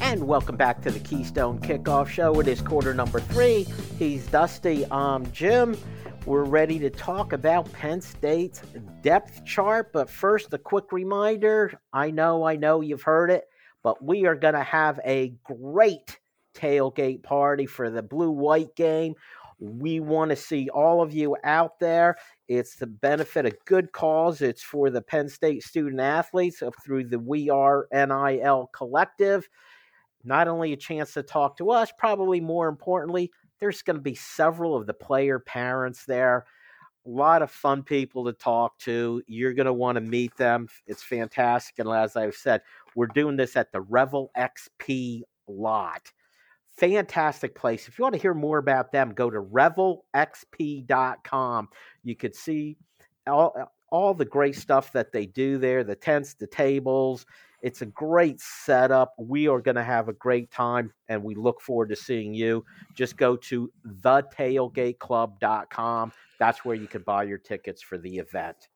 And 0.00 0.28
welcome 0.28 0.56
back 0.56 0.80
to 0.82 0.92
the 0.92 1.00
Keystone 1.00 1.58
Kickoff 1.58 2.06
Show. 2.06 2.38
It 2.38 2.46
is 2.46 2.60
quarter 2.60 2.94
number 2.94 3.18
three. 3.18 3.66
He's 3.98 4.28
Dusty. 4.28 4.84
Um, 4.92 5.28
Jim. 5.32 5.76
We're 6.26 6.44
ready 6.44 6.78
to 6.78 6.88
talk 6.88 7.34
about 7.34 7.70
Penn 7.72 8.00
State's 8.00 8.62
depth 9.02 9.44
chart, 9.44 9.92
but 9.92 10.08
first, 10.08 10.54
a 10.54 10.58
quick 10.58 10.90
reminder. 10.90 11.78
I 11.92 12.12
know, 12.12 12.44
I 12.44 12.56
know 12.56 12.80
you've 12.80 13.02
heard 13.02 13.30
it, 13.30 13.44
but 13.84 14.02
we 14.02 14.26
are 14.26 14.34
going 14.34 14.54
to 14.54 14.64
have 14.64 14.98
a 15.04 15.34
great 15.44 16.18
tailgate 16.56 17.22
party 17.22 17.66
for 17.66 17.90
the 17.90 18.02
blue 18.02 18.30
white 18.30 18.74
game. 18.74 19.14
We 19.60 20.00
want 20.00 20.30
to 20.30 20.36
see 20.36 20.68
all 20.70 21.02
of 21.02 21.12
you 21.12 21.36
out 21.44 21.78
there. 21.78 22.16
It's 22.48 22.76
to 22.76 22.86
benefit 22.86 23.46
a 23.46 23.56
good 23.66 23.92
cause. 23.92 24.40
It's 24.40 24.62
for 24.62 24.90
the 24.90 25.02
Penn 25.02 25.28
State 25.28 25.62
student 25.62 26.00
athletes 26.00 26.62
through 26.84 27.04
the 27.04 27.18
We 27.18 27.50
Are 27.50 27.86
NIL 27.92 28.70
collective. 28.74 29.48
Not 30.24 30.48
only 30.48 30.72
a 30.72 30.76
chance 30.76 31.12
to 31.14 31.22
talk 31.22 31.56
to 31.58 31.70
us, 31.70 31.92
probably 31.98 32.40
more 32.40 32.68
importantly, 32.68 33.30
there's 33.60 33.82
going 33.82 33.96
to 33.96 34.02
be 34.02 34.14
several 34.14 34.74
of 34.74 34.86
the 34.86 34.94
player 34.94 35.38
parents 35.38 36.04
there. 36.06 36.46
A 37.06 37.10
lot 37.10 37.42
of 37.42 37.50
fun 37.50 37.82
people 37.82 38.24
to 38.24 38.32
talk 38.32 38.78
to. 38.80 39.22
You're 39.26 39.52
going 39.52 39.66
to 39.66 39.72
want 39.74 39.96
to 39.96 40.00
meet 40.00 40.34
them. 40.38 40.68
It's 40.86 41.02
fantastic. 41.02 41.78
And 41.78 41.88
as 41.90 42.16
I've 42.16 42.34
said, 42.34 42.62
we're 42.96 43.06
doing 43.06 43.36
this 43.36 43.56
at 43.56 43.72
the 43.72 43.80
Revel 43.80 44.30
XP 44.36 45.22
lot. 45.48 46.12
Fantastic 46.76 47.54
place. 47.54 47.86
If 47.86 47.96
you 47.98 48.02
want 48.02 48.14
to 48.14 48.20
hear 48.20 48.34
more 48.34 48.58
about 48.58 48.90
them, 48.90 49.12
go 49.12 49.30
to 49.30 49.40
revelxp.com. 49.40 51.68
You 52.02 52.16
could 52.16 52.34
see 52.34 52.76
all, 53.26 53.54
uh, 53.58 53.64
all 53.90 54.12
the 54.12 54.24
great 54.24 54.56
stuff 54.56 54.92
that 54.92 55.12
they 55.12 55.26
do 55.26 55.58
there 55.58 55.84
the 55.84 55.94
tents, 55.94 56.34
the 56.34 56.48
tables. 56.48 57.24
It's 57.62 57.80
a 57.80 57.86
great 57.86 58.40
setup. 58.40 59.14
We 59.18 59.46
are 59.48 59.60
going 59.60 59.76
to 59.76 59.84
have 59.84 60.08
a 60.08 60.12
great 60.12 60.50
time, 60.50 60.92
and 61.08 61.22
we 61.22 61.34
look 61.34 61.62
forward 61.62 61.88
to 61.90 61.96
seeing 61.96 62.34
you. 62.34 62.64
Just 62.94 63.16
go 63.16 63.36
to 63.36 63.70
thetailgateclub.com. 64.02 66.12
That's 66.38 66.64
where 66.64 66.76
you 66.76 66.86
can 66.86 67.02
buy 67.02 67.22
your 67.22 67.38
tickets 67.38 67.80
for 67.80 67.96
the 67.96 68.18
event. 68.18 68.68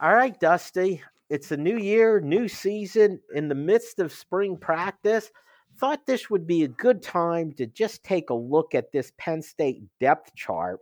All 0.00 0.14
right, 0.14 0.40
Dusty. 0.40 1.02
It's 1.30 1.52
a 1.52 1.56
new 1.56 1.78
year, 1.78 2.20
new 2.20 2.48
season, 2.48 3.20
in 3.32 3.48
the 3.48 3.54
midst 3.54 4.00
of 4.00 4.12
spring 4.12 4.56
practice 4.56 5.30
thought 5.78 6.04
this 6.04 6.28
would 6.28 6.44
be 6.44 6.64
a 6.64 6.68
good 6.68 7.02
time 7.02 7.52
to 7.52 7.66
just 7.66 8.02
take 8.02 8.30
a 8.30 8.34
look 8.34 8.74
at 8.74 8.90
this 8.90 9.12
Penn 9.16 9.40
State 9.40 9.84
depth 10.00 10.34
chart. 10.34 10.80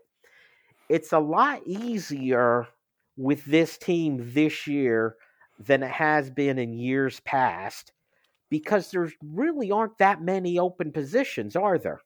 It's 0.89 1.13
a 1.13 1.19
lot 1.19 1.61
easier 1.67 2.67
with 3.19 3.45
this 3.45 3.77
team 3.77 4.33
this 4.33 4.67
year 4.67 5.17
than 5.59 5.83
it 5.83 5.91
has 5.91 6.31
been 6.31 6.59
in 6.59 6.73
years 6.73 7.21
past 7.21 7.93
because 8.49 8.91
there 8.91 9.13
really 9.23 9.71
aren't 9.71 9.99
that 9.99 10.23
many 10.23 10.59
open 10.59 10.93
positions, 10.93 11.57
are 11.57 11.79
there? 11.79 12.01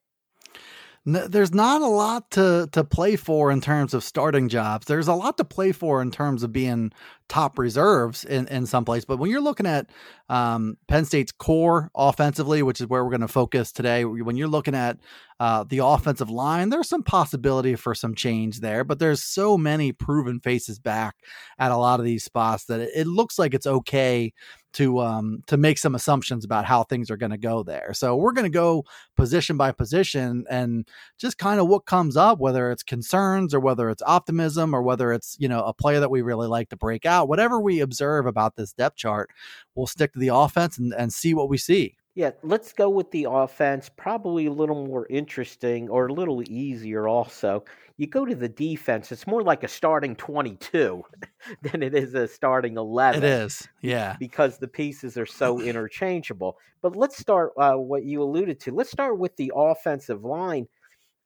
There's 1.05 1.53
not 1.53 1.83
a 1.83 1.87
lot 1.87 2.31
to 2.33 2.69
to 2.73 2.85
play 2.85 3.17
for 3.17 3.51
in 3.51 3.61
terms 3.61 3.93
of 3.93 4.05
starting 4.05 4.49
jobs. 4.49 4.87
There's 4.87 5.09
a 5.09 5.15
lot 5.15 5.37
to 5.39 5.45
play 5.45 5.73
for 5.73 6.01
in 6.01 6.13
terms 6.13 6.45
of 6.45 6.53
being 6.53 6.93
top 7.29 7.59
reserves 7.59 8.25
in 8.25 8.47
in 8.47 8.67
some 8.67 8.85
place. 8.85 9.05
But 9.05 9.17
when 9.17 9.29
you're 9.29 9.41
looking 9.41 9.67
at 9.67 9.91
um, 10.29 10.77
Penn 10.87 11.05
State's 11.05 11.33
core 11.33 11.91
offensively, 11.97 12.63
which 12.63 12.81
is 12.81 12.87
where 12.87 13.03
we're 13.05 13.11
going 13.11 13.21
to 13.23 13.29
focus 13.29 13.73
today, 13.73 14.05
when 14.05 14.37
you're 14.37 14.47
looking 14.47 14.77
at 14.77 14.99
uh, 15.41 15.65
the 15.69 15.79
offensive 15.79 16.31
line, 16.31 16.69
there's 16.69 16.89
some 16.89 17.03
possibility 17.03 17.75
for 17.75 17.97
some 17.97 18.15
change 18.15 18.61
there. 18.61 18.85
But 18.85 19.01
there's 19.01 19.25
so 19.25 19.59
many 19.59 19.91
proven 19.91 20.39
faces 20.39 20.79
back 20.79 21.17
at 21.59 21.73
a 21.73 21.77
lot 21.77 21.99
of 21.99 22.07
these 22.07 22.23
spots 22.23 22.67
that 22.67 22.79
it, 22.79 22.91
it 22.95 23.07
looks 23.09 23.41
like 23.41 23.55
it's 23.55 23.67
okay 23.67 24.33
to 24.75 24.99
um 25.01 25.43
to 25.47 25.57
make 25.57 25.79
some 25.79 25.95
assumptions 25.95 26.45
about 26.45 26.65
how 26.65 26.83
things 26.83 27.11
are 27.11 27.17
going 27.17 27.31
to 27.31 27.39
go 27.39 27.63
there. 27.63 27.93
So 27.95 28.17
we're 28.17 28.33
going 28.33 28.45
to 28.45 28.51
go 28.51 28.85
position 29.17 29.57
by 29.57 29.73
position 29.73 30.45
and 30.51 30.89
just 31.19 31.39
kind 31.39 31.61
of 31.61 31.69
what 31.69 31.87
comes 31.87 32.17
up 32.17 32.39
whether 32.39 32.71
it's 32.71 32.83
concerns 32.83 33.55
or 33.55 33.61
whether 33.61 33.91
it's 33.91 34.03
optimism 34.07 34.75
or 34.75 34.83
whether 34.83 35.13
it's, 35.13 35.37
you 35.39 35.49
know, 35.49 35.63
a 35.65 35.73
player 35.73 36.01
that 36.01 36.11
we 36.11 36.23
really 36.23 36.49
like 36.49 36.69
to 36.71 36.77
break 36.77 37.07
out. 37.07 37.29
Whatever 37.29 37.61
we 37.61 37.81
observe 37.81 38.27
about 38.27 38.57
this 38.57 38.73
depth 38.73 38.97
chart, 38.97 39.31
we'll 39.75 39.87
stick 39.87 40.13
to 40.13 40.19
the 40.19 40.29
offense 40.29 40.79
and, 40.79 40.93
and 40.95 41.13
see 41.13 41.35
what 41.35 41.49
we 41.49 41.59
see. 41.59 41.97
Yeah, 42.15 42.33
let's 42.43 42.75
go 42.75 42.91
with 42.91 43.11
the 43.11 43.27
offense. 43.31 43.89
Probably 43.89 44.47
a 44.47 44.53
little 44.53 44.87
more 44.87 45.07
interesting 45.09 45.89
or 45.89 46.09
a 46.09 46.13
little 46.13 46.43
easier 46.51 47.09
also. 47.09 47.65
You 47.97 48.07
go 48.07 48.27
to 48.27 48.35
the 48.35 48.49
defense, 48.49 49.13
it's 49.13 49.27
more 49.27 49.43
like 49.43 49.65
a 49.65 49.69
starting 49.69 50.17
22 50.17 51.03
than 51.63 51.83
it 51.83 51.95
is 51.95 52.15
a 52.15 52.29
starting 52.29 52.77
11. 52.77 53.23
It 53.23 53.27
is, 53.27 53.67
yeah. 53.81 54.17
Because 54.19 54.59
the 54.59 54.69
pieces 54.69 55.17
are 55.17 55.27
so 55.27 55.61
interchangeable. 55.61 56.59
But 56.83 56.97
let's 56.97 57.17
start 57.17 57.53
uh, 57.57 57.75
what 57.75 58.05
you 58.05 58.23
alluded 58.23 58.61
to. 58.61 58.73
Let's 58.73 58.91
start 58.91 59.19
with 59.19 59.37
the 59.37 59.53
offensive 59.55 60.23
line, 60.25 60.67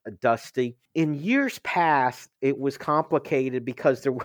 uh, 0.07 0.11
Dusty. 0.21 0.77
In 0.95 1.15
years 1.15 1.59
past, 1.59 2.29
it 2.41 2.57
was 2.57 2.77
complicated 2.77 3.65
because 3.65 4.03
there 4.03 4.15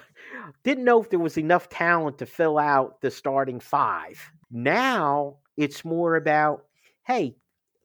didn't 0.63 0.85
know 0.85 1.03
if 1.03 1.11
there 1.11 1.19
was 1.19 1.39
enough 1.39 1.69
talent 1.71 2.19
to 2.19 2.27
fill 2.27 2.59
out 2.59 3.01
the 3.01 3.11
starting 3.11 3.59
five. 3.59 4.21
Now 4.51 5.39
it's 5.57 5.85
more 5.85 6.17
about, 6.17 6.65
hey, 7.05 7.37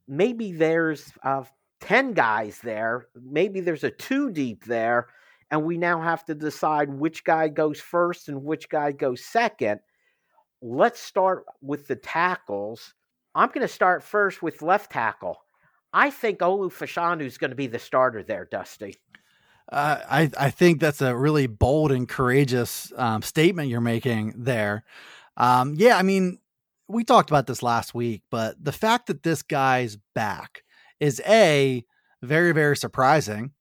maybe 0.08 0.52
there's 0.52 1.12
uh, 1.24 1.44
10 1.82 2.14
guys 2.14 2.60
there, 2.60 3.08
maybe 3.16 3.60
there's 3.60 3.84
a 3.84 3.92
two 3.92 4.32
deep 4.32 4.66
there, 4.66 5.08
and 5.52 5.64
we 5.64 5.78
now 5.78 6.02
have 6.02 6.26
to 6.26 6.36
decide 6.36 6.90
which 6.90 7.24
guy 7.24 7.48
goes 7.48 7.80
first 7.80 8.30
and 8.30 8.44
which 8.44 8.70
guy 8.70 8.92
goes 8.92 9.24
second. 9.24 9.80
Let's 10.62 11.00
start 11.00 11.46
with 11.62 11.88
the 11.88 11.96
tackles. 11.96 12.94
I'm 13.36 13.50
going 13.50 13.62
to 13.62 13.68
start 13.68 14.04
first 14.04 14.42
with 14.42 14.62
left 14.62 14.92
tackle. 14.92 15.38
I 15.94 16.10
think 16.10 16.40
Olu 16.40 16.72
Fashanu 16.72 17.22
is 17.22 17.38
going 17.38 17.52
to 17.52 17.56
be 17.56 17.68
the 17.68 17.80
starter 17.80 18.24
there, 18.24 18.48
Dusty. 18.50 18.96
Uh, 19.70 20.00
I 20.10 20.32
I 20.38 20.50
think 20.50 20.80
that's 20.80 21.02
a 21.02 21.16
really 21.16 21.48
bold 21.48 21.92
and 21.92 22.08
courageous 22.08 22.92
um, 22.96 23.22
statement 23.22 23.70
you're 23.70 23.82
making 23.82 24.34
there. 24.38 24.84
Um, 25.36 25.76
yeah, 25.76 25.98
I 25.98 26.04
mean, 26.04 26.40
we 26.88 27.04
talked 27.04 27.30
about 27.30 27.47
this 27.47 27.63
last 27.63 27.93
week, 27.93 28.23
but 28.32 28.56
the 28.63 28.71
fact 28.71 29.08
that 29.08 29.23
this 29.23 29.41
guy's 29.41 29.97
back 30.15 30.63
is 31.00 31.21
a 31.28 31.84
very 32.21 32.52
very 32.52 32.78
surprising. 32.78 33.52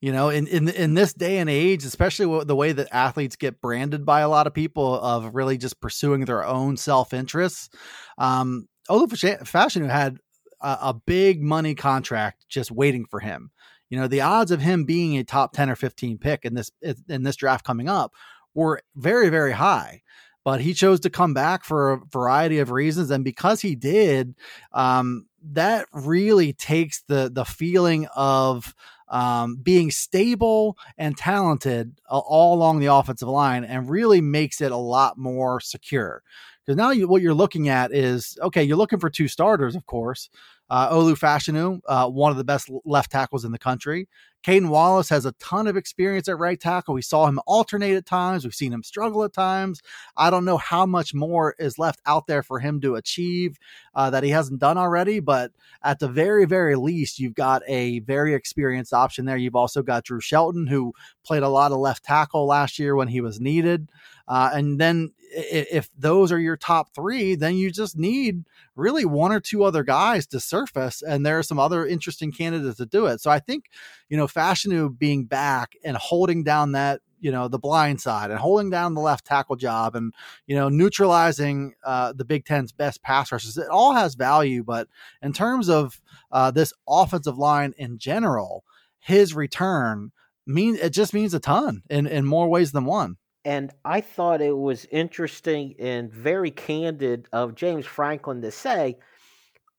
You 0.00 0.12
know, 0.12 0.28
in 0.28 0.46
in 0.46 0.68
in 0.68 0.94
this 0.94 1.14
day 1.14 1.38
and 1.38 1.48
age, 1.48 1.84
especially 1.84 2.44
the 2.44 2.56
way 2.56 2.72
that 2.72 2.88
athletes 2.92 3.36
get 3.36 3.60
branded 3.60 4.04
by 4.04 4.20
a 4.20 4.28
lot 4.28 4.46
of 4.46 4.52
people 4.52 5.00
of 5.00 5.34
really 5.34 5.56
just 5.56 5.80
pursuing 5.80 6.24
their 6.26 6.44
own 6.44 6.76
self 6.76 7.14
interests. 7.14 7.70
Um, 8.18 8.68
Fashanu 8.90 9.88
had 9.88 10.18
a, 10.60 10.78
a 10.82 10.94
big 11.06 11.42
money 11.42 11.74
contract 11.74 12.44
just 12.50 12.70
waiting 12.70 13.06
for 13.06 13.20
him. 13.20 13.50
You 13.88 13.98
know, 13.98 14.06
the 14.06 14.20
odds 14.20 14.50
of 14.50 14.60
him 14.60 14.84
being 14.84 15.16
a 15.16 15.24
top 15.24 15.52
ten 15.52 15.70
or 15.70 15.76
fifteen 15.76 16.18
pick 16.18 16.44
in 16.44 16.54
this 16.54 16.70
in 17.08 17.22
this 17.22 17.36
draft 17.36 17.64
coming 17.64 17.88
up 17.88 18.12
were 18.54 18.82
very 18.94 19.30
very 19.30 19.52
high 19.52 20.02
but 20.44 20.60
he 20.60 20.74
chose 20.74 21.00
to 21.00 21.10
come 21.10 21.34
back 21.34 21.64
for 21.64 21.92
a 21.92 22.00
variety 22.12 22.58
of 22.58 22.70
reasons 22.70 23.10
and 23.10 23.24
because 23.24 23.60
he 23.60 23.74
did 23.74 24.34
um, 24.72 25.26
that 25.42 25.86
really 25.92 26.52
takes 26.52 27.02
the 27.08 27.30
the 27.32 27.44
feeling 27.44 28.06
of 28.14 28.74
um, 29.08 29.56
being 29.56 29.90
stable 29.90 30.76
and 30.96 31.16
talented 31.16 31.98
all 32.08 32.54
along 32.54 32.80
the 32.80 32.92
offensive 32.92 33.28
line 33.28 33.64
and 33.64 33.90
really 33.90 34.20
makes 34.20 34.60
it 34.60 34.72
a 34.72 34.76
lot 34.76 35.18
more 35.18 35.60
secure 35.60 36.22
because 36.64 36.76
now 36.76 36.90
you, 36.90 37.06
what 37.08 37.22
you're 37.22 37.34
looking 37.34 37.68
at 37.68 37.92
is 37.92 38.38
okay 38.42 38.62
you're 38.62 38.76
looking 38.76 38.98
for 39.00 39.10
two 39.10 39.28
starters 39.28 39.74
of 39.74 39.86
course 39.86 40.30
uh, 40.70 40.90
Olu 40.90 41.80
uh, 41.86 42.08
one 42.08 42.30
of 42.30 42.38
the 42.38 42.44
best 42.44 42.70
left 42.84 43.12
tackles 43.12 43.44
in 43.44 43.52
the 43.52 43.58
country. 43.58 44.08
Caedan 44.44 44.68
Wallace 44.68 45.08
has 45.08 45.24
a 45.24 45.32
ton 45.32 45.66
of 45.66 45.76
experience 45.76 46.28
at 46.28 46.38
right 46.38 46.60
tackle. 46.60 46.92
We 46.94 47.00
saw 47.00 47.26
him 47.26 47.40
alternate 47.46 47.96
at 47.96 48.04
times. 48.04 48.44
We've 48.44 48.54
seen 48.54 48.74
him 48.74 48.82
struggle 48.82 49.24
at 49.24 49.32
times. 49.32 49.80
I 50.18 50.28
don't 50.28 50.44
know 50.44 50.58
how 50.58 50.84
much 50.84 51.14
more 51.14 51.54
is 51.58 51.78
left 51.78 52.00
out 52.04 52.26
there 52.26 52.42
for 52.42 52.58
him 52.58 52.80
to 52.82 52.96
achieve 52.96 53.56
uh, 53.94 54.10
that 54.10 54.22
he 54.22 54.30
hasn't 54.30 54.60
done 54.60 54.76
already, 54.76 55.20
but 55.20 55.52
at 55.82 55.98
the 55.98 56.08
very, 56.08 56.44
very 56.44 56.76
least, 56.76 57.18
you've 57.18 57.34
got 57.34 57.62
a 57.66 58.00
very 58.00 58.34
experienced 58.34 58.92
option 58.92 59.24
there. 59.24 59.38
You've 59.38 59.56
also 59.56 59.82
got 59.82 60.04
Drew 60.04 60.20
Shelton, 60.20 60.66
who 60.66 60.92
played 61.24 61.42
a 61.42 61.48
lot 61.48 61.72
of 61.72 61.78
left 61.78 62.04
tackle 62.04 62.46
last 62.46 62.78
year 62.78 62.94
when 62.94 63.08
he 63.08 63.20
was 63.20 63.40
needed. 63.40 63.88
Uh, 64.26 64.50
and 64.54 64.80
then 64.80 65.12
if 65.36 65.88
those 65.98 66.30
are 66.30 66.38
your 66.38 66.56
top 66.56 66.94
three, 66.94 67.34
then 67.34 67.56
you 67.56 67.70
just 67.70 67.98
need 67.98 68.44
really 68.76 69.04
one 69.04 69.32
or 69.32 69.40
two 69.40 69.64
other 69.64 69.82
guys 69.82 70.26
to 70.28 70.40
surface. 70.40 71.02
And 71.02 71.26
there 71.26 71.38
are 71.38 71.42
some 71.42 71.58
other 71.58 71.86
interesting 71.86 72.32
candidates 72.32 72.76
to 72.78 72.86
do 72.86 73.06
it. 73.06 73.20
So 73.20 73.30
I 73.30 73.40
think, 73.40 73.66
you 74.08 74.16
know, 74.16 74.26
Fashanu 74.26 74.96
being 74.96 75.24
back 75.24 75.74
and 75.84 75.96
holding 75.96 76.44
down 76.44 76.72
that, 76.72 77.00
you 77.20 77.32
know, 77.32 77.48
the 77.48 77.58
blind 77.58 78.00
side 78.00 78.30
and 78.30 78.38
holding 78.38 78.70
down 78.70 78.94
the 78.94 79.00
left 79.00 79.24
tackle 79.24 79.56
job 79.56 79.96
and, 79.96 80.14
you 80.46 80.54
know, 80.54 80.68
neutralizing 80.68 81.74
uh, 81.84 82.12
the 82.12 82.24
Big 82.24 82.44
Ten's 82.44 82.70
best 82.70 83.02
pass 83.02 83.32
rushers, 83.32 83.58
it 83.58 83.68
all 83.68 83.94
has 83.94 84.14
value. 84.14 84.62
But 84.62 84.88
in 85.22 85.32
terms 85.32 85.68
of 85.68 86.00
uh, 86.30 86.50
this 86.50 86.72
offensive 86.88 87.38
line 87.38 87.74
in 87.76 87.98
general, 87.98 88.64
his 88.98 89.34
return 89.34 90.12
mean 90.46 90.76
it 90.76 90.90
just 90.90 91.14
means 91.14 91.34
a 91.34 91.40
ton 91.40 91.82
in, 91.90 92.06
in 92.06 92.24
more 92.24 92.48
ways 92.48 92.72
than 92.72 92.84
one. 92.84 93.16
And 93.44 93.72
I 93.84 94.00
thought 94.00 94.40
it 94.40 94.56
was 94.56 94.86
interesting 94.90 95.74
and 95.78 96.10
very 96.10 96.50
candid 96.50 97.28
of 97.32 97.54
James 97.54 97.84
Franklin 97.84 98.40
to 98.42 98.50
say 98.50 98.96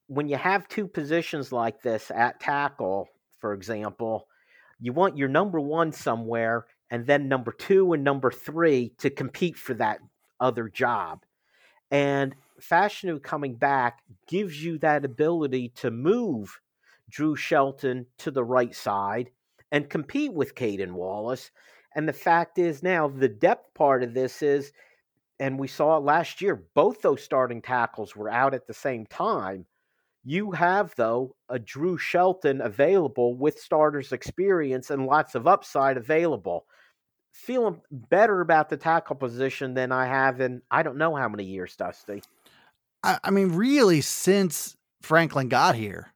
when 0.08 0.28
you 0.28 0.38
have 0.38 0.68
two 0.68 0.88
positions 0.88 1.52
like 1.52 1.82
this 1.82 2.12
at 2.12 2.40
tackle, 2.40 3.08
for 3.40 3.54
example, 3.54 4.28
you 4.80 4.94
want 4.94 5.18
your 5.18 5.30
number 5.30 5.60
one 5.60 5.92
somewhere 5.92 6.66
and 6.92 7.08
then 7.08 7.28
number 7.28 7.52
two 7.52 7.94
and 7.94 8.04
number 8.04 8.30
three 8.30 8.94
to 9.00 9.10
compete 9.10 9.58
for 9.58 9.74
that 9.76 10.00
other 10.40 10.70
job. 10.70 11.24
And 11.90 12.36
Fashanu 12.62 13.22
coming 13.22 13.56
back 13.56 14.00
gives 14.28 14.64
you 14.64 14.78
that 14.80 15.06
ability 15.06 15.70
to 15.78 15.92
move 15.92 16.60
Drew 17.10 17.36
Shelton 17.36 18.08
to 18.20 18.32
the 18.32 18.44
right 18.44 18.76
side 18.76 19.32
and 19.72 19.90
compete 19.90 20.34
with 20.34 20.56
Caedan 20.56 20.94
Wallace. 20.94 21.52
And 21.96 22.08
the 22.08 22.14
fact 22.14 22.58
is 22.58 22.84
now 22.84 23.08
the 23.08 23.30
depth 23.30 23.74
part 23.74 24.04
of 24.04 24.14
this 24.14 24.42
is, 24.42 24.72
and 25.40 25.60
we 25.60 25.68
saw 25.68 25.98
it 25.98 26.04
last 26.04 26.42
year, 26.42 26.64
both 26.74 27.02
those 27.02 27.24
starting 27.24 27.62
tackles 27.62 28.16
were 28.16 28.30
out 28.30 28.54
at 28.54 28.68
the 28.68 28.74
same 28.74 29.06
time. 29.06 29.66
You 30.24 30.52
have, 30.52 30.94
though, 30.96 31.36
a 31.50 31.60
Drew 31.60 31.98
Shelton 31.98 32.62
available 32.62 33.36
with 33.36 33.60
starters 33.60 34.12
experience 34.12 34.90
and 34.90 35.06
lots 35.06 35.36
of 35.36 35.46
upside 35.46 35.98
available. 35.98 36.66
Feeling 37.32 37.82
better 37.92 38.42
about 38.42 38.70
the 38.70 38.78
tackle 38.78 39.18
position 39.18 39.74
than 39.74 39.92
I 39.92 40.08
have 40.08 40.42
in 40.42 40.62
I 40.72 40.84
don't 40.84 40.98
know 40.98 41.16
how 41.16 41.30
many 41.30 41.44
years, 41.44 41.76
Dusty. 41.76 42.24
I, 43.04 43.20
I 43.24 43.30
mean, 43.30 43.50
really, 43.50 44.02
since 44.02 44.76
Franklin 45.02 45.50
got 45.50 45.76
here, 45.76 46.12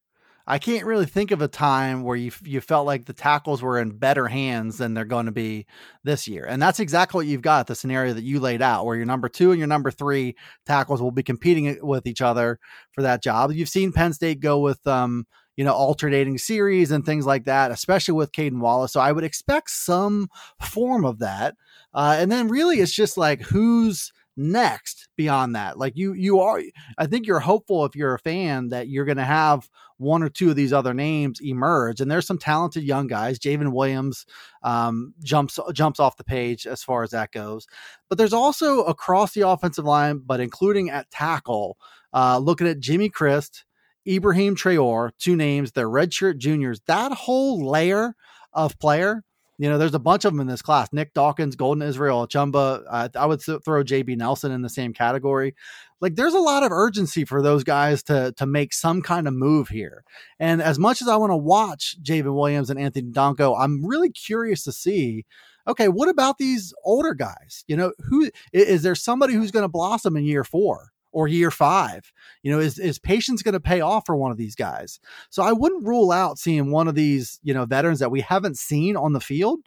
I 0.50 0.58
can't 0.58 0.86
really 0.86 1.06
think 1.06 1.30
of 1.30 1.44
a 1.44 1.48
time 1.48 2.02
where 2.04 2.18
you 2.18 2.32
you 2.44 2.60
felt 2.60 2.88
like 2.88 3.06
the 3.06 3.14
tackles 3.14 3.62
were 3.62 3.80
in 3.80 3.92
better 3.92 4.28
hands 4.28 4.80
than 4.80 4.96
they're 4.96 5.06
going 5.06 5.28
to 5.28 5.32
be 5.32 5.68
this 6.04 6.28
year. 6.28 6.44
And 6.44 6.60
that's 6.60 6.80
exactly 6.80 7.20
what 7.20 7.28
you've 7.28 7.44
got 7.44 7.68
the 7.68 7.76
scenario 7.76 8.14
that 8.14 8.24
you 8.24 8.40
laid 8.40 8.64
out 8.64 8.86
where 8.86 8.96
your 8.96 9.06
number 9.06 9.30
2 9.30 9.52
and 9.52 9.60
your 9.60 9.68
number 9.68 9.92
3 9.92 10.36
tackles 10.66 11.04
will 11.04 11.12
be 11.12 11.22
competing 11.22 11.78
with 11.86 12.08
each 12.08 12.22
other 12.22 12.60
for 12.94 13.04
that 13.04 13.22
job. 13.22 13.52
You've 13.52 13.70
seen 13.70 13.92
Penn 13.92 14.12
State 14.12 14.40
go 14.40 14.60
with 14.60 14.86
um 14.88 15.28
you 15.56 15.66
know, 15.66 15.74
alternating 15.74 16.38
series 16.38 16.90
and 16.90 17.06
things 17.06 17.26
like 17.26 17.44
that, 17.44 17.70
especially 17.70 18.14
with 18.14 18.32
Caedan 18.32 18.62
Wallace. 18.62 18.94
So 18.94 19.02
I 19.02 19.12
would 19.12 19.26
expect 19.26 19.70
some 19.70 20.30
form 20.62 21.04
of 21.04 21.20
that. 21.20 21.56
Uh, 21.94 22.16
and 22.18 22.32
then 22.32 22.48
really 22.48 22.80
it's 22.80 22.94
just 22.94 23.18
like 23.18 23.42
who's 23.42 24.14
next 24.38 25.10
beyond 25.18 25.54
that 25.54 25.78
like 25.78 25.98
you 25.98 26.14
you 26.14 26.40
are 26.40 26.62
i 26.98 27.06
think 27.06 27.28
you're 27.28 27.42
hopeful 27.42 27.84
if 27.84 27.94
you're 27.94 28.14
a 28.14 28.20
fan 28.20 28.70
that 28.70 28.88
you're 28.88 29.04
going 29.04 29.18
to 29.18 29.26
have 29.26 29.68
one 30.00 30.24
or 30.24 30.30
two 30.30 30.50
of 30.50 30.56
these 30.56 30.74
other 30.74 30.94
names 30.94 31.40
emerge 31.42 32.02
and 32.02 32.10
there's 32.10 32.26
some 32.26 32.38
talented 32.38 32.84
young 32.84 33.06
guys. 33.08 33.38
Javon 33.38 33.72
williams 33.72 34.26
um, 34.64 35.14
jumps 35.24 35.60
jumps 35.74 36.00
off 36.00 36.18
the 36.18 36.24
page 36.24 36.66
as 36.66 36.82
far 36.82 37.04
as 37.04 37.12
that 37.12 37.32
goes. 37.32 37.68
But 38.08 38.18
there's 38.18 38.34
also 38.34 38.84
across 38.84 39.34
the 39.34 39.48
offensive 39.48 39.86
line 39.86 40.22
but 40.26 40.40
including 40.40 40.90
at 40.90 41.12
tackle 41.12 41.78
uh, 42.14 42.40
looking 42.40 42.68
at 42.68 42.80
jimmy 42.80 43.10
christ 43.10 43.66
ibrahim 44.08 44.56
traore 44.56 45.12
two 45.20 45.36
names 45.36 45.72
they're 45.72 45.90
redshirt 45.90 46.38
juniors 46.38 46.82
that 46.88 47.12
whole 47.12 47.70
layer 47.70 48.16
of 48.54 48.80
player 48.80 49.24
you 49.60 49.70
know, 49.70 49.78
there's 49.78 49.94
a 49.94 50.00
bunch 50.00 50.24
of 50.24 50.32
them 50.32 50.40
in 50.40 50.48
this 50.48 50.62
class. 50.62 50.88
Nick 50.94 51.14
Dawkins, 51.14 51.58
Golden 51.58 51.82
Israel, 51.82 52.26
Chumba. 52.28 53.10
I 53.14 53.26
would 53.26 53.42
th- 53.42 53.60
throw 53.64 53.84
JB 53.84 54.16
Nelson 54.16 54.54
in 54.54 54.62
the 54.62 54.70
same 54.70 54.94
category. 54.94 55.54
Like, 56.00 56.16
there's 56.16 56.34
a 56.34 56.40
lot 56.40 56.64
of 56.64 56.72
urgency 56.72 57.26
for 57.26 57.42
those 57.42 57.66
guys 57.66 58.02
to 58.04 58.34
to 58.38 58.46
make 58.46 58.74
some 58.74 59.02
kind 59.02 59.28
of 59.28 59.34
move 59.34 59.68
here. 59.68 60.06
And 60.40 60.62
as 60.62 60.80
much 60.80 61.02
as 61.02 61.10
I 61.10 61.18
want 61.18 61.32
to 61.32 61.38
watch 61.38 61.98
Javon 62.02 62.36
Williams 62.36 62.70
and 62.70 62.80
Anthony 62.80 63.12
Donkoh, 63.12 63.60
I'm 63.60 63.86
really 63.86 64.10
curious 64.10 64.64
to 64.64 64.72
see. 64.72 65.26
Okay, 65.68 65.90
what 65.90 66.08
about 66.08 66.38
these 66.38 66.74
older 66.86 67.14
guys? 67.14 67.66
You 67.68 67.76
know, 67.76 67.92
who 68.00 68.32
is 68.54 68.82
there 68.82 68.96
somebody 68.96 69.34
who's 69.34 69.52
going 69.52 69.66
to 69.66 69.70
blossom 69.70 70.16
in 70.16 70.24
year 70.24 70.46
four? 70.46 70.94
Or 71.12 71.28
year 71.28 71.50
five? 71.50 72.12
You 72.44 72.52
know, 72.52 72.60
is 72.60 72.78
is 72.78 73.00
patience 73.00 73.42
going 73.42 73.54
to 73.54 73.60
pay 73.60 73.82
off 73.82 74.06
for 74.06 74.16
one 74.16 74.32
of 74.32 74.38
these 74.38 74.56
guys? 74.56 75.00
So 75.32 75.42
I 75.42 75.54
wouldn't 75.54 75.88
rule 75.88 76.12
out 76.12 76.38
seeing 76.38 76.70
one 76.70 76.88
of 76.88 76.96
these, 76.96 77.40
you 77.42 77.54
know, 77.54 77.66
veterans 77.66 78.00
that 78.00 78.12
we 78.12 78.22
haven't 78.22 78.60
seen 78.60 78.96
on 78.96 79.14
the 79.14 79.20
field 79.20 79.60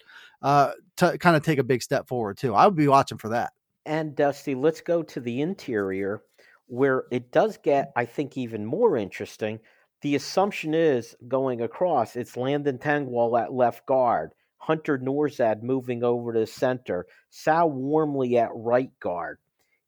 uh, 0.42 0.72
to 0.98 1.18
kind 1.18 1.36
of 1.36 1.42
take 1.42 1.58
a 1.58 1.64
big 1.64 1.82
step 1.82 2.06
forward 2.06 2.36
too. 2.38 2.54
I 2.54 2.66
would 2.66 2.76
be 2.76 2.88
watching 2.88 3.18
for 3.18 3.30
that. 3.30 3.52
And 3.84 4.14
Dusty, 4.14 4.54
let's 4.54 4.80
go 4.80 5.02
to 5.02 5.20
the 5.20 5.40
interior 5.40 6.22
where 6.66 7.04
it 7.10 7.32
does 7.32 7.58
get, 7.58 7.92
I 7.96 8.04
think, 8.04 8.38
even 8.38 8.64
more 8.64 8.96
interesting. 8.96 9.58
The 10.02 10.14
assumption 10.14 10.74
is 10.74 11.16
going 11.28 11.60
across, 11.60 12.16
it's 12.16 12.36
Landon 12.36 12.78
Tengwall 12.78 13.40
at 13.40 13.52
left 13.52 13.86
guard, 13.86 14.32
Hunter 14.58 14.98
Nourzad 14.98 15.62
moving 15.62 16.02
over 16.02 16.32
to 16.32 16.46
center, 16.46 17.06
Sal 17.30 17.70
Wormley 17.70 18.38
at 18.38 18.50
right 18.54 18.90
guard 19.00 19.38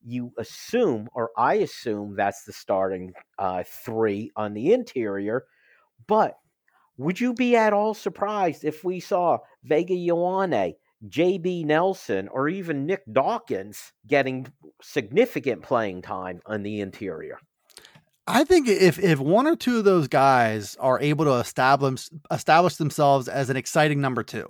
you 0.05 0.33
assume, 0.39 1.09
or 1.15 1.31
I 1.37 1.55
assume, 1.55 2.15
that's 2.17 2.45
the 2.45 2.53
starting 2.53 3.13
uh, 3.39 3.65
three 3.67 4.31
on 4.37 4.55
the 4.55 4.73
interior. 4.73 5.45
But 6.07 6.37
would 6.97 7.21
you 7.21 7.35
be 7.35 7.57
at 7.57 7.73
all 7.73 7.95
surprised 7.95 8.65
if 8.65 8.85
we 8.85 9.01
saw 9.01 9.39
Vega 9.65 9.95
Ioane, 9.95 10.75
JB 11.09 11.65
Nelson, 11.65 12.29
or 12.29 12.49
even 12.49 12.87
Nick 12.87 13.03
Dawkins 13.11 13.93
getting 14.07 14.47
significant 14.83 15.63
playing 15.63 16.03
time 16.03 16.41
on 16.47 16.63
the 16.63 16.81
interior? 16.81 17.39
I 18.27 18.45
think 18.45 18.69
if 18.69 18.99
if 18.99 19.21
one 19.21 19.47
or 19.47 19.55
two 19.55 19.79
of 19.79 19.85
those 19.85 20.09
guys 20.09 20.77
are 20.81 20.99
able 20.99 21.27
to 21.27 21.35
establish 21.35 22.09
establish 22.31 22.77
themselves 22.77 23.29
as 23.29 23.51
an 23.51 23.57
exciting 23.59 24.01
number 24.01 24.23
two, 24.23 24.47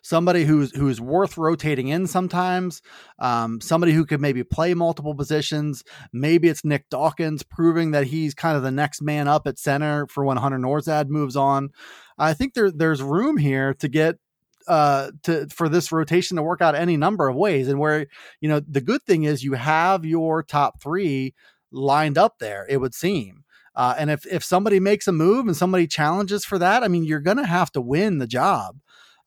somebody 0.00 0.44
who's 0.44 0.74
who's 0.74 1.02
worth 1.02 1.36
rotating 1.36 1.88
in 1.88 2.06
sometimes, 2.06 2.80
um, 3.18 3.60
somebody 3.60 3.92
who 3.92 4.06
could 4.06 4.22
maybe 4.22 4.42
play 4.42 4.72
multiple 4.72 5.14
positions. 5.14 5.84
Maybe 6.14 6.48
it's 6.48 6.64
Nick 6.64 6.88
Dawkins 6.88 7.42
proving 7.42 7.90
that 7.90 8.06
he's 8.06 8.32
kind 8.32 8.56
of 8.56 8.62
the 8.62 8.70
next 8.70 9.02
man 9.02 9.28
up 9.28 9.46
at 9.46 9.58
center 9.58 10.06
for 10.06 10.24
when 10.24 10.38
Hunter 10.38 10.58
Nourzad 10.58 11.08
moves 11.08 11.36
on. 11.36 11.70
I 12.16 12.32
think 12.32 12.54
there 12.54 12.70
there's 12.70 13.02
room 13.02 13.36
here 13.36 13.74
to 13.74 13.88
get 13.88 14.18
uh 14.66 15.10
to 15.24 15.46
for 15.48 15.68
this 15.68 15.92
rotation 15.92 16.38
to 16.38 16.42
work 16.42 16.62
out 16.62 16.74
any 16.74 16.96
number 16.96 17.28
of 17.28 17.36
ways 17.36 17.68
and 17.68 17.78
where 17.78 18.06
you 18.40 18.48
know 18.48 18.60
the 18.60 18.80
good 18.80 19.02
thing 19.02 19.24
is 19.24 19.42
you 19.42 19.54
have 19.54 20.06
your 20.06 20.42
top 20.42 20.80
3 20.82 21.34
lined 21.72 22.18
up 22.18 22.38
there, 22.38 22.66
it 22.68 22.78
would 22.78 22.94
seem. 22.94 23.44
Uh, 23.74 23.94
and 23.96 24.10
if 24.10 24.26
if 24.26 24.42
somebody 24.42 24.80
makes 24.80 25.06
a 25.06 25.12
move 25.12 25.46
and 25.46 25.56
somebody 25.56 25.86
challenges 25.86 26.44
for 26.44 26.58
that, 26.58 26.82
I 26.82 26.88
mean, 26.88 27.04
you're 27.04 27.20
to 27.36 27.46
have 27.46 27.70
to 27.72 27.80
win 27.80 28.18
the 28.18 28.26
job. 28.26 28.76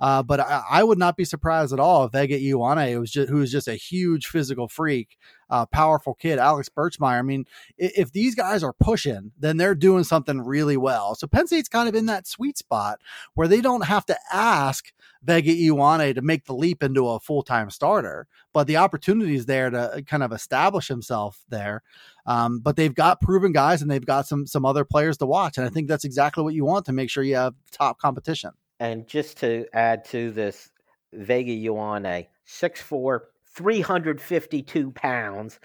Uh, 0.04 0.22
but 0.22 0.42
I, 0.42 0.62
I, 0.70 0.84
would 0.84 0.98
not 0.98 1.16
be 1.16 1.24
surprised 1.24 1.72
at 1.72 1.80
all 1.80 2.04
if 2.04 2.12
Vega 2.12 2.38
Ioane, 2.38 3.00
was 3.00 3.10
just, 3.10 3.30
who 3.30 3.40
is 3.40 3.54
just 3.54 3.70
a 3.70 3.76
huge 3.76 4.28
physical 4.28 4.68
freak, 4.68 5.18
uh, 5.50 5.66
powerful 5.66 6.14
kid, 6.14 6.40
Alex 6.40 6.68
Birchmeier. 6.68 7.20
I 7.20 7.22
mean, 7.22 7.46
if, 7.78 7.98
if, 7.98 8.12
these 8.12 8.36
guys 8.36 8.64
are 8.64 8.74
pushing, 8.74 9.32
then 9.40 9.56
they're 9.56 9.74
doing 9.74 10.04
something 10.04 10.42
really 10.42 10.76
well. 10.76 11.16
So 11.16 11.26
Penn 11.26 11.48
State's 11.48 11.70
kind 11.70 11.88
of 11.88 11.96
in 11.96 12.08
that 12.08 12.28
sweet 12.28 12.58
spot 12.58 13.00
where 13.36 13.48
they 13.48 13.62
don't 13.62 13.86
have 13.86 14.06
to 14.08 14.18
ask 14.34 14.92
Vega 15.24 15.54
Ioane 15.54 16.16
to 16.16 16.22
make 16.22 16.44
the 16.48 16.54
leap 16.54 16.84
into 16.84 17.08
a 17.08 17.22
full 17.22 17.42
time 17.42 17.70
starter, 17.70 18.28
but 18.52 18.68
the 18.68 18.76
opportunity 18.76 19.36
is 19.36 19.46
there 19.46 19.70
to 19.70 19.80
uh, 19.80 20.02
kind 20.02 20.22
of 20.22 20.34
establish 20.34 20.90
himself 20.90 21.46
there. 21.48 21.82
Um, 22.26 22.60
but 22.60 22.76
they've 22.76 22.94
got 22.94 23.22
proven 23.22 23.54
guys 23.54 23.82
and 23.82 23.90
they've 23.90 24.06
got 24.06 24.28
some 24.28 24.48
some 24.48 24.66
other 24.66 24.84
players 24.84 25.18
to 25.20 25.26
watch, 25.26 25.58
and 25.58 25.66
I 25.66 25.70
think 25.70 25.88
that's 25.88 26.04
exactly 26.04 26.44
what 26.44 26.54
you 26.54 26.66
want 26.66 26.88
to 26.88 26.92
make 26.92 27.10
sure 27.10 27.24
you 27.24 27.36
have 27.36 27.56
top 27.72 28.00
competition. 28.00 28.52
And 28.84 29.08
just 29.08 29.38
to 29.38 29.66
add 29.72 30.04
to 30.10 30.32
this, 30.32 30.70
Vega 31.14 31.54
Ioane, 31.54 32.28
6'4, 32.46 33.20
352 33.56 34.92
pounds, 34.92 35.58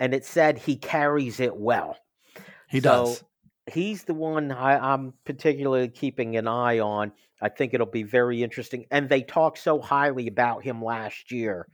and 0.00 0.12
it 0.12 0.24
said 0.24 0.58
he 0.58 0.74
carries 0.74 1.38
it 1.38 1.56
well. 1.56 1.96
He 2.68 2.80
so 2.80 3.04
does. 3.04 3.24
He's 3.72 4.02
the 4.02 4.14
one 4.14 4.50
I, 4.50 4.92
I'm 4.92 5.14
particularly 5.24 5.86
keeping 5.86 6.36
an 6.36 6.48
eye 6.48 6.80
on. 6.80 7.12
I 7.40 7.48
think 7.48 7.74
it'll 7.74 7.86
be 7.86 8.02
very 8.02 8.42
interesting. 8.42 8.86
And 8.90 9.08
they 9.08 9.22
talked 9.22 9.58
so 9.58 9.80
highly 9.80 10.26
about 10.26 10.64
him 10.64 10.82
last 10.82 11.30
year, 11.30 11.68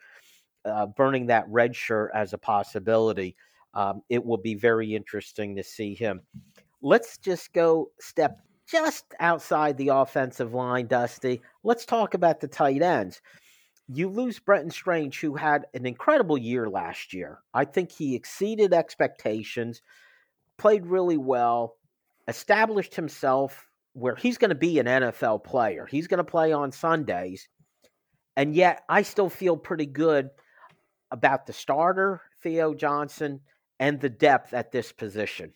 uh, 0.66 0.84
burning 0.84 1.28
that 1.28 1.48
red 1.48 1.74
shirt 1.74 2.10
as 2.14 2.34
a 2.34 2.38
possibility. 2.38 3.36
Um, 3.72 4.02
it 4.10 4.22
will 4.22 4.36
be 4.36 4.54
very 4.54 4.94
interesting 4.94 5.56
to 5.56 5.64
see 5.64 5.94
him. 5.94 6.20
Let's 6.82 7.16
just 7.16 7.54
go 7.54 7.90
step 8.00 8.42
just 8.70 9.04
outside 9.18 9.76
the 9.76 9.88
offensive 9.88 10.54
line, 10.54 10.86
Dusty. 10.86 11.40
Let's 11.64 11.84
talk 11.84 12.14
about 12.14 12.40
the 12.40 12.48
tight 12.48 12.82
ends. 12.82 13.20
You 13.88 14.08
lose 14.08 14.38
Brenton 14.38 14.70
Strange, 14.70 15.20
who 15.20 15.34
had 15.34 15.66
an 15.74 15.86
incredible 15.86 16.38
year 16.38 16.68
last 16.68 17.12
year. 17.12 17.40
I 17.52 17.64
think 17.64 17.90
he 17.90 18.14
exceeded 18.14 18.72
expectations, 18.72 19.82
played 20.58 20.86
really 20.86 21.16
well, 21.16 21.76
established 22.28 22.94
himself 22.94 23.66
where 23.94 24.14
he's 24.14 24.38
going 24.38 24.50
to 24.50 24.54
be 24.54 24.78
an 24.78 24.86
NFL 24.86 25.42
player. 25.42 25.86
He's 25.90 26.06
going 26.06 26.18
to 26.18 26.24
play 26.24 26.52
on 26.52 26.70
Sundays. 26.70 27.48
And 28.36 28.54
yet, 28.54 28.82
I 28.88 29.02
still 29.02 29.28
feel 29.28 29.56
pretty 29.56 29.86
good 29.86 30.30
about 31.10 31.46
the 31.46 31.52
starter, 31.52 32.22
Theo 32.42 32.72
Johnson, 32.72 33.40
and 33.80 34.00
the 34.00 34.08
depth 34.08 34.54
at 34.54 34.70
this 34.70 34.92
position. 34.92 35.52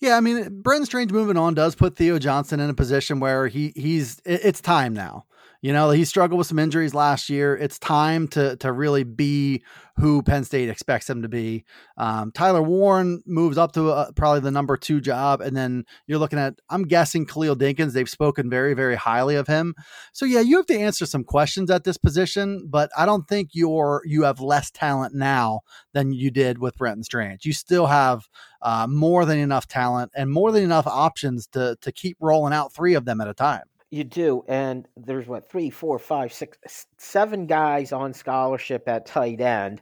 Yeah, 0.00 0.16
I 0.16 0.20
mean, 0.20 0.60
Brenton 0.62 0.86
Strange 0.86 1.12
moving 1.12 1.36
on 1.36 1.54
does 1.54 1.74
put 1.74 1.96
Theo 1.96 2.18
Johnson 2.18 2.60
in 2.60 2.70
a 2.70 2.74
position 2.74 3.20
where 3.20 3.48
he 3.48 3.72
he's 3.74 4.20
it's 4.24 4.60
time 4.60 4.94
now. 4.94 5.24
You 5.60 5.72
know, 5.72 5.90
he 5.90 6.04
struggled 6.04 6.38
with 6.38 6.46
some 6.46 6.60
injuries 6.60 6.94
last 6.94 7.28
year. 7.28 7.56
It's 7.56 7.80
time 7.80 8.28
to 8.28 8.56
to 8.58 8.70
really 8.70 9.02
be 9.02 9.64
who 9.96 10.22
Penn 10.22 10.44
State 10.44 10.68
expects 10.68 11.10
him 11.10 11.22
to 11.22 11.28
be. 11.28 11.64
Um, 11.96 12.30
Tyler 12.30 12.62
Warren 12.62 13.22
moves 13.26 13.58
up 13.58 13.72
to 13.72 13.90
uh, 13.90 14.12
probably 14.12 14.38
the 14.40 14.52
number 14.52 14.76
two 14.76 15.00
job, 15.00 15.40
and 15.40 15.56
then 15.56 15.84
you're 16.06 16.20
looking 16.20 16.38
at 16.38 16.54
I'm 16.70 16.84
guessing 16.84 17.26
Khalil 17.26 17.56
Dinkins. 17.56 17.92
They've 17.92 18.08
spoken 18.08 18.48
very 18.48 18.74
very 18.74 18.94
highly 18.94 19.34
of 19.34 19.48
him. 19.48 19.74
So 20.12 20.24
yeah, 20.24 20.40
you 20.40 20.56
have 20.58 20.66
to 20.66 20.78
answer 20.78 21.06
some 21.06 21.24
questions 21.24 21.70
at 21.70 21.82
this 21.82 21.98
position, 21.98 22.68
but 22.70 22.90
I 22.96 23.04
don't 23.04 23.26
think 23.26 23.50
you're 23.52 24.02
you 24.04 24.22
have 24.22 24.40
less 24.40 24.70
talent 24.70 25.12
now 25.12 25.62
than 25.92 26.12
you 26.12 26.30
did 26.30 26.58
with 26.58 26.76
Brenton 26.76 27.02
Strange. 27.02 27.44
You 27.44 27.52
still 27.52 27.86
have 27.86 28.28
uh, 28.62 28.86
more 28.88 29.24
than 29.24 29.38
enough 29.38 29.66
talent 29.66 30.12
and 30.14 30.30
more 30.30 30.52
than 30.52 30.62
enough 30.62 30.86
options 30.86 31.48
to 31.48 31.76
to 31.80 31.90
keep 31.90 32.16
rolling 32.20 32.52
out 32.52 32.72
three 32.72 32.94
of 32.94 33.06
them 33.06 33.20
at 33.20 33.26
a 33.26 33.34
time. 33.34 33.64
You 33.90 34.04
do, 34.04 34.44
and 34.46 34.86
there's 34.96 35.26
what 35.26 35.50
three, 35.50 35.70
four, 35.70 35.98
five, 35.98 36.32
six, 36.32 36.86
seven 36.98 37.46
guys 37.46 37.90
on 37.92 38.12
scholarship 38.12 38.86
at 38.86 39.06
tight 39.06 39.40
end. 39.40 39.80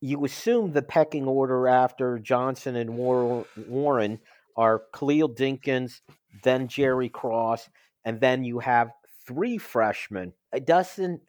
You 0.00 0.24
assume 0.24 0.72
the 0.72 0.80
pecking 0.80 1.26
order 1.26 1.68
after 1.68 2.18
Johnson 2.18 2.76
and 2.76 2.96
Warren 2.96 4.20
are 4.56 4.82
Khalil 4.94 5.34
Dinkins, 5.34 6.00
then 6.42 6.68
Jerry 6.68 7.10
Cross, 7.10 7.68
and 8.06 8.18
then 8.20 8.42
you 8.42 8.60
have 8.60 8.90
three 9.26 9.58
freshmen. 9.58 10.32
It 10.52 10.66
doesn't. 10.66 11.20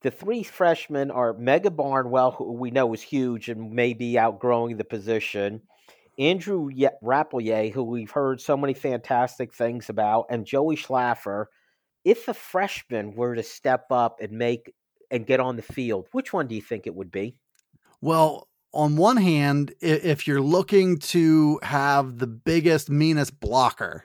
The 0.00 0.10
three 0.10 0.44
freshmen 0.44 1.10
are 1.10 1.34
Mega 1.34 1.70
Barnwell, 1.70 2.30
who 2.30 2.52
we 2.52 2.70
know 2.70 2.94
is 2.94 3.02
huge 3.02 3.50
and 3.50 3.72
may 3.72 3.92
be 3.92 4.18
outgrowing 4.18 4.76
the 4.76 4.84
position. 4.84 5.60
Andrew 6.18 6.70
Rappleyea, 7.02 7.72
who 7.72 7.84
we've 7.84 8.10
heard 8.10 8.40
so 8.40 8.56
many 8.56 8.74
fantastic 8.74 9.54
things 9.54 9.88
about, 9.88 10.26
and 10.30 10.44
Joey 10.44 10.76
Schlaffer. 10.76 11.46
If 12.04 12.28
a 12.28 12.34
freshman 12.34 13.14
were 13.14 13.34
to 13.34 13.42
step 13.42 13.86
up 13.90 14.20
and 14.20 14.32
make 14.32 14.72
and 15.10 15.26
get 15.26 15.40
on 15.40 15.56
the 15.56 15.62
field, 15.62 16.08
which 16.12 16.32
one 16.32 16.46
do 16.46 16.54
you 16.54 16.62
think 16.62 16.86
it 16.86 16.94
would 16.94 17.10
be? 17.10 17.36
Well, 18.00 18.48
on 18.72 18.96
one 18.96 19.16
hand, 19.16 19.74
if 19.80 20.26
you're 20.26 20.40
looking 20.40 20.98
to 20.98 21.58
have 21.62 22.18
the 22.18 22.26
biggest, 22.26 22.90
meanest 22.90 23.40
blocker, 23.40 24.04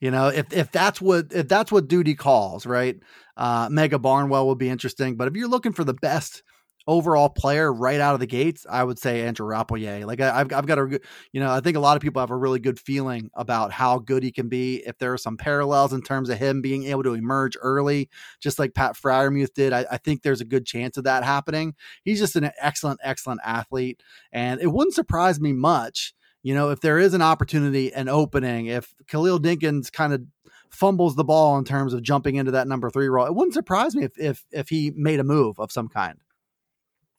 you 0.00 0.10
know, 0.10 0.28
if 0.28 0.52
if 0.52 0.70
that's 0.72 1.00
what 1.00 1.32
if 1.32 1.48
that's 1.48 1.70
what 1.70 1.88
duty 1.88 2.14
calls, 2.14 2.66
right? 2.66 2.96
Uh, 3.36 3.68
Mega 3.70 3.98
Barnwell 3.98 4.48
would 4.48 4.58
be 4.58 4.68
interesting, 4.68 5.16
but 5.16 5.28
if 5.28 5.36
you're 5.36 5.48
looking 5.48 5.72
for 5.72 5.84
the 5.84 5.94
best 5.94 6.42
overall 6.86 7.28
player 7.28 7.72
right 7.72 8.00
out 8.00 8.14
of 8.14 8.20
the 8.20 8.26
gates, 8.26 8.66
I 8.68 8.84
would 8.84 8.98
say 8.98 9.22
Andrew 9.22 9.46
Rappleyea. 9.46 10.06
Like 10.06 10.20
I, 10.20 10.38
have 10.38 10.52
I've 10.52 10.66
got 10.66 10.78
a, 10.78 11.00
you 11.32 11.40
know, 11.40 11.50
I 11.50 11.60
think 11.60 11.76
a 11.76 11.80
lot 11.80 11.96
of 11.96 12.02
people 12.02 12.20
have 12.20 12.30
a 12.30 12.36
really 12.36 12.58
good 12.58 12.78
feeling 12.78 13.30
about 13.34 13.72
how 13.72 13.98
good 13.98 14.22
he 14.22 14.32
can 14.32 14.48
be. 14.48 14.82
If 14.86 14.98
there 14.98 15.12
are 15.12 15.18
some 15.18 15.36
parallels 15.36 15.92
in 15.92 16.02
terms 16.02 16.28
of 16.28 16.38
him 16.38 16.62
being 16.62 16.84
able 16.84 17.02
to 17.04 17.14
emerge 17.14 17.56
early, 17.60 18.08
just 18.40 18.58
like 18.58 18.74
Pat 18.74 18.96
Freiermuth 18.96 19.54
did, 19.54 19.72
I, 19.72 19.86
I 19.90 19.98
think 19.98 20.22
there's 20.22 20.40
a 20.40 20.46
good 20.46 20.66
chance 20.66 20.96
of 20.96 21.04
that 21.04 21.24
happening. 21.24 21.74
He's 22.04 22.18
just 22.18 22.36
an 22.36 22.50
excellent, 22.60 23.00
excellent 23.02 23.40
athlete, 23.44 24.02
and 24.32 24.60
it 24.60 24.72
wouldn't 24.72 24.94
surprise 24.94 25.40
me 25.40 25.52
much. 25.52 26.14
You 26.42 26.54
know, 26.54 26.70
if 26.70 26.80
there 26.80 26.98
is 26.98 27.14
an 27.14 27.22
opportunity, 27.22 27.92
an 27.94 28.08
opening, 28.08 28.66
if 28.66 28.92
Khalil 29.06 29.38
Dinkins 29.38 29.92
kind 29.92 30.12
of 30.12 30.22
fumbles 30.70 31.14
the 31.14 31.24
ball 31.24 31.56
in 31.58 31.64
terms 31.64 31.92
of 31.92 32.02
jumping 32.02 32.34
into 32.34 32.50
that 32.52 32.66
number 32.66 32.90
three 32.90 33.08
role, 33.08 33.26
it 33.26 33.34
wouldn't 33.34 33.54
surprise 33.54 33.94
me 33.94 34.04
if 34.04 34.18
if 34.18 34.44
if 34.50 34.68
he 34.68 34.92
made 34.96 35.20
a 35.20 35.24
move 35.24 35.60
of 35.60 35.70
some 35.70 35.88
kind. 35.88 36.18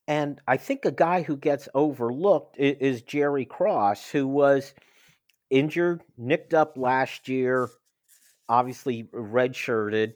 And 0.07 0.41
I 0.47 0.57
think 0.57 0.83
a 0.83 0.91
guy 0.91 1.21
who 1.21 1.37
gets 1.37 1.69
overlooked 1.73 2.57
is, 2.59 3.01
Jerry 3.03 3.45
Cross, 3.45 4.09
who 4.09 4.27
was 4.27 4.73
injured, 5.49 6.03
nicked 6.17 6.53
up 6.53 6.77
last 6.77 7.29
year, 7.29 7.69
obviously 8.49 9.03
redshirted, 9.13 10.13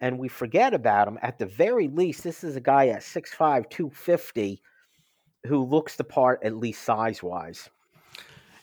and 0.00 0.18
we 0.18 0.28
forget 0.28 0.74
about 0.74 1.08
him. 1.08 1.18
At 1.22 1.38
the 1.38 1.46
very 1.46 1.88
least, 1.88 2.22
this 2.22 2.44
is 2.44 2.56
a 2.56 2.60
guy 2.60 2.88
at 2.88 3.00
6'5, 3.00 3.70
250 3.70 4.60
who 5.46 5.64
looks 5.64 5.96
the 5.96 6.04
part, 6.04 6.42
at 6.44 6.56
least 6.56 6.82
size 6.82 7.22
wise. 7.22 7.70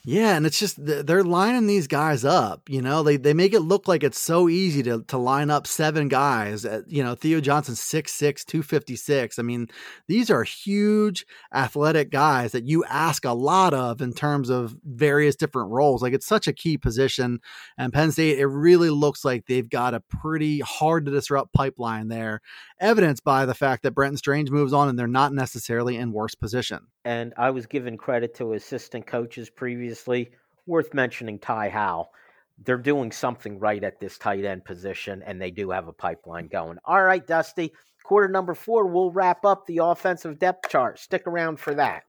Yeah, 0.04 0.38
and 0.38 0.46
it's 0.46 0.58
just 0.58 0.78
they're 0.80 1.24
lining 1.24 1.68
these 1.68 1.88
guys 1.88 2.24
up. 2.24 2.70
You 2.70 2.82
know, 2.82 3.04
they 3.04 3.18
they 3.18 3.34
make 3.34 3.54
it 3.54 3.60
look 3.60 3.88
like 3.90 4.04
it's 4.04 4.20
so 4.20 4.48
easy 4.48 4.82
to 4.84 5.04
to 5.08 5.18
line 5.18 5.50
up 5.50 5.68
seven 5.68 6.08
guys. 6.08 6.64
At, 6.64 6.90
you 6.90 7.04
know, 7.04 7.14
Theo 7.16 7.42
Johnson 7.42 7.76
6'6", 7.76 8.46
256. 8.46 9.38
I 9.38 9.42
mean, 9.42 9.68
these 10.08 10.30
are 10.30 10.44
huge 10.44 11.26
athletic 11.54 12.10
guys 12.10 12.54
that 12.54 12.66
you 12.66 12.86
ask 12.86 13.26
a 13.26 13.34
lot 13.34 13.74
of 13.74 14.02
in 14.02 14.14
terms 14.14 14.50
of 14.50 14.78
various 14.86 15.36
different 15.36 15.72
roles. 15.72 16.02
Like 16.02 16.14
it's 16.14 16.26
such 16.26 16.48
a 16.48 16.54
key 16.54 16.78
position, 16.78 17.40
and 17.78 17.92
Penn 17.92 18.12
State 18.12 18.40
it 18.40 18.48
really 18.48 18.90
looks 18.90 19.26
like 19.26 19.46
they've 19.46 19.70
got 19.70 19.94
a 19.94 20.00
pretty 20.00 20.60
hard 20.62 21.06
to 21.06 21.12
disrupt 21.12 21.54
pipeline 21.54 22.08
there, 22.08 22.40
evidenced 22.80 23.26
by 23.26 23.46
the 23.46 23.56
fact 23.56 23.84
that 23.84 23.92
Brenton 23.92 24.18
Strange 24.18 24.52
moves 24.52 24.72
on 24.72 24.88
and 24.88 24.98
they're 24.98 25.08
not 25.08 25.34
necessarily 25.34 25.98
in 25.98 26.14
worse 26.14 26.36
position. 26.36 26.88
And 27.08 27.34
I 27.38 27.52
was 27.52 27.68
given 27.68 27.96
credit 27.96 28.36
to 28.36 28.52
assistant 28.52 29.08
coaches 29.08 29.50
previously 29.50 30.32
worth 30.66 30.94
mentioning 30.94 31.40
Ty 31.40 31.70
Howle. 31.70 32.12
They're 32.66 32.78
doing 32.78 33.14
something 33.14 33.60
right 33.60 33.82
at 33.82 33.98
this 33.98 34.18
tight 34.18 34.44
end 34.44 34.66
position, 34.66 35.24
and 35.26 35.42
they 35.42 35.50
do 35.50 35.70
have 35.70 35.88
a 35.88 35.94
pipeline 35.94 36.50
going. 36.50 36.80
All 36.84 37.02
right, 37.02 37.26
Dusty. 37.26 37.72
Quarter 38.04 38.28
number 38.28 38.54
four, 38.54 38.88
we'll 38.88 39.12
wrap 39.12 39.46
up 39.46 39.66
the 39.66 39.78
offensive 39.78 40.38
depth 40.38 40.70
chart. 40.70 41.00
Stick 41.00 41.26
around 41.28 41.62
for 41.62 41.74
that. 41.76 42.04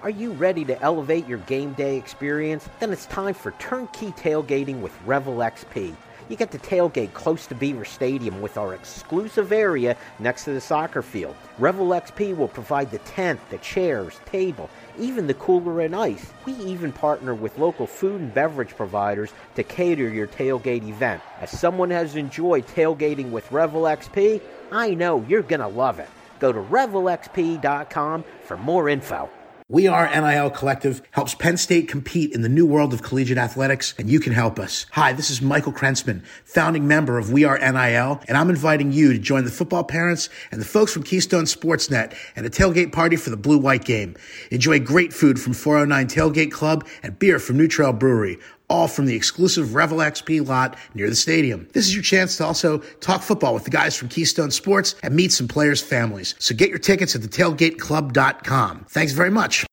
Are 0.00 0.10
you 0.10 0.30
ready 0.34 0.64
to 0.66 0.80
elevate 0.80 1.26
your 1.26 1.38
game 1.38 1.72
day 1.72 1.96
experience? 1.96 2.68
Then 2.78 2.92
it's 2.92 3.06
time 3.06 3.34
for 3.34 3.50
turnkey 3.58 4.12
tailgating 4.12 4.80
with 4.80 4.92
Revel 5.06 5.38
XP 5.38 5.92
you 6.28 6.36
get 6.36 6.50
to 6.50 6.58
tailgate 6.58 7.12
close 7.12 7.46
to 7.46 7.54
Beaver 7.54 7.84
Stadium 7.84 8.40
with 8.40 8.56
our 8.56 8.74
exclusive 8.74 9.52
area 9.52 9.96
next 10.18 10.44
to 10.44 10.52
the 10.52 10.60
soccer 10.60 11.02
field. 11.02 11.36
Revel 11.58 11.88
XP 11.88 12.36
will 12.36 12.48
provide 12.48 12.90
the 12.90 12.98
tent, 12.98 13.40
the 13.50 13.58
chairs, 13.58 14.20
table, 14.26 14.70
even 14.98 15.26
the 15.26 15.34
cooler 15.34 15.80
and 15.80 15.94
ice. 15.94 16.32
We 16.46 16.54
even 16.54 16.92
partner 16.92 17.34
with 17.34 17.58
local 17.58 17.86
food 17.86 18.20
and 18.20 18.32
beverage 18.34 18.76
providers 18.76 19.32
to 19.56 19.62
cater 19.62 20.08
your 20.08 20.26
tailgate 20.26 20.88
event. 20.88 21.22
As 21.40 21.50
someone 21.50 21.90
has 21.90 22.16
enjoyed 22.16 22.66
tailgating 22.66 23.30
with 23.30 23.50
Revel 23.52 23.82
XP, 23.82 24.40
I 24.72 24.94
know 24.94 25.24
you're 25.28 25.42
going 25.42 25.60
to 25.60 25.68
love 25.68 25.98
it. 25.98 26.08
Go 26.40 26.52
to 26.52 26.60
revelxp.com 26.60 28.24
for 28.44 28.56
more 28.56 28.88
info. 28.88 29.30
We 29.70 29.86
Are 29.86 30.06
NIL 30.06 30.50
Collective 30.50 31.00
helps 31.12 31.34
Penn 31.34 31.56
State 31.56 31.88
compete 31.88 32.32
in 32.32 32.42
the 32.42 32.50
new 32.50 32.66
world 32.66 32.92
of 32.92 33.02
collegiate 33.02 33.38
athletics, 33.38 33.94
and 33.96 34.10
you 34.10 34.20
can 34.20 34.34
help 34.34 34.58
us. 34.58 34.84
Hi, 34.92 35.14
this 35.14 35.30
is 35.30 35.40
Michael 35.40 35.72
Krentzman, 35.72 36.22
founding 36.44 36.86
member 36.86 37.16
of 37.16 37.32
We 37.32 37.44
Are 37.44 37.56
NIL, 37.56 38.20
and 38.28 38.36
I'm 38.36 38.50
inviting 38.50 38.92
you 38.92 39.14
to 39.14 39.18
join 39.18 39.46
the 39.46 39.50
football 39.50 39.82
parents 39.82 40.28
and 40.50 40.60
the 40.60 40.66
folks 40.66 40.92
from 40.92 41.02
Keystone 41.02 41.44
Sportsnet 41.44 42.14
at 42.36 42.44
a 42.44 42.50
tailgate 42.50 42.92
party 42.92 43.16
for 43.16 43.30
the 43.30 43.38
Blue 43.38 43.56
White 43.56 43.86
game. 43.86 44.16
Enjoy 44.50 44.78
great 44.78 45.14
food 45.14 45.40
from 45.40 45.54
409 45.54 46.08
Tailgate 46.08 46.52
Club 46.52 46.86
and 47.02 47.18
beer 47.18 47.38
from 47.38 47.56
New 47.56 47.66
Trail 47.66 47.94
Brewery 47.94 48.38
all 48.68 48.88
from 48.88 49.06
the 49.06 49.14
exclusive 49.14 49.74
Revel 49.74 49.98
XP 49.98 50.46
lot 50.46 50.76
near 50.94 51.08
the 51.08 51.16
stadium. 51.16 51.68
This 51.72 51.86
is 51.86 51.94
your 51.94 52.02
chance 52.02 52.36
to 52.38 52.44
also 52.44 52.78
talk 53.00 53.22
football 53.22 53.54
with 53.54 53.64
the 53.64 53.70
guys 53.70 53.96
from 53.96 54.08
Keystone 54.08 54.50
Sports 54.50 54.94
and 55.02 55.14
meet 55.14 55.32
some 55.32 55.48
players' 55.48 55.80
families. 55.80 56.34
So 56.38 56.54
get 56.54 56.70
your 56.70 56.78
tickets 56.78 57.14
at 57.14 57.22
thetailgateclub.com. 57.22 58.86
Thanks 58.88 59.12
very 59.12 59.30
much. 59.30 59.66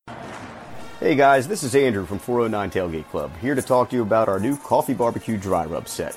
Hey 1.00 1.16
guys, 1.16 1.48
this 1.48 1.64
is 1.64 1.74
Andrew 1.74 2.06
from 2.06 2.20
409 2.20 2.70
Tailgate 2.70 3.10
Club, 3.10 3.32
here 3.40 3.56
to 3.56 3.62
talk 3.62 3.90
to 3.90 3.96
you 3.96 4.02
about 4.02 4.28
our 4.28 4.38
new 4.38 4.56
coffee 4.56 4.94
barbecue 4.94 5.36
dry 5.36 5.66
rub 5.66 5.88
set. 5.88 6.16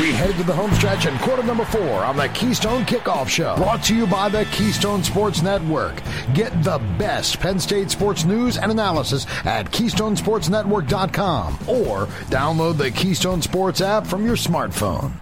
We 0.00 0.12
head 0.12 0.34
to 0.36 0.44
the 0.44 0.54
home 0.54 0.72
stretch 0.72 1.04
and 1.04 1.20
quarter 1.20 1.42
number 1.42 1.66
four 1.66 2.06
on 2.06 2.16
the 2.16 2.28
Keystone 2.28 2.86
Kickoff 2.86 3.28
Show. 3.28 3.54
Brought 3.56 3.84
to 3.84 3.94
you 3.94 4.06
by 4.06 4.30
the 4.30 4.46
Keystone 4.46 5.04
Sports 5.04 5.42
Network. 5.42 6.00
Get 6.32 6.50
the 6.64 6.78
best 6.96 7.38
Penn 7.38 7.60
State 7.60 7.90
sports 7.90 8.24
news 8.24 8.56
and 8.56 8.72
analysis 8.72 9.26
at 9.44 9.70
KeystonesportsNetwork.com 9.70 11.52
or 11.68 12.06
download 12.30 12.78
the 12.78 12.90
Keystone 12.90 13.42
Sports 13.42 13.82
app 13.82 14.06
from 14.06 14.24
your 14.24 14.36
smartphone. 14.36 15.12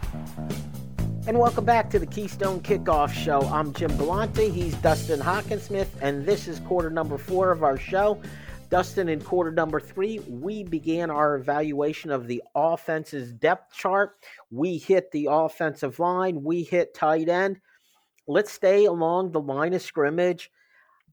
And 1.27 1.41
welcome 1.41 1.65
back 1.65 1.91
to 1.91 1.99
the 1.99 2.07
Keystone 2.07 2.61
Kickoff 2.61 3.13
Show. 3.13 3.41
I'm 3.53 3.73
Jim 3.73 3.97
Galante. 3.97 4.49
He's 4.49 4.75
Dustin 4.77 5.19
Hockensmith, 5.19 5.89
and 6.01 6.25
this 6.25 6.47
is 6.47 6.61
quarter 6.61 6.89
number 6.89 7.19
four 7.19 7.51
of 7.51 7.65
our 7.65 7.79
show. 7.79 8.23
Dustin, 8.71 9.09
in 9.09 9.21
quarter 9.21 9.51
number 9.51 9.81
three, 9.81 10.19
we 10.29 10.63
began 10.63 11.11
our 11.11 11.37
evaluation 11.37 12.11
of 12.11 12.27
the 12.27 12.43
offense's 12.55 13.33
depth 13.33 13.75
chart. 13.75 14.17
We 14.51 14.77
hit 14.77 15.11
the 15.11 15.29
offensive 15.31 15.99
line, 15.99 16.43
we 16.43 16.65
hit 16.65 16.95
tight 16.95 17.29
end. 17.29 17.61
Let's 18.27 18.53
stay 18.53 18.85
along 18.85 19.33
the 19.33 19.41
line 19.41 19.73
of 19.73 19.81
scrimmage. 19.81 20.51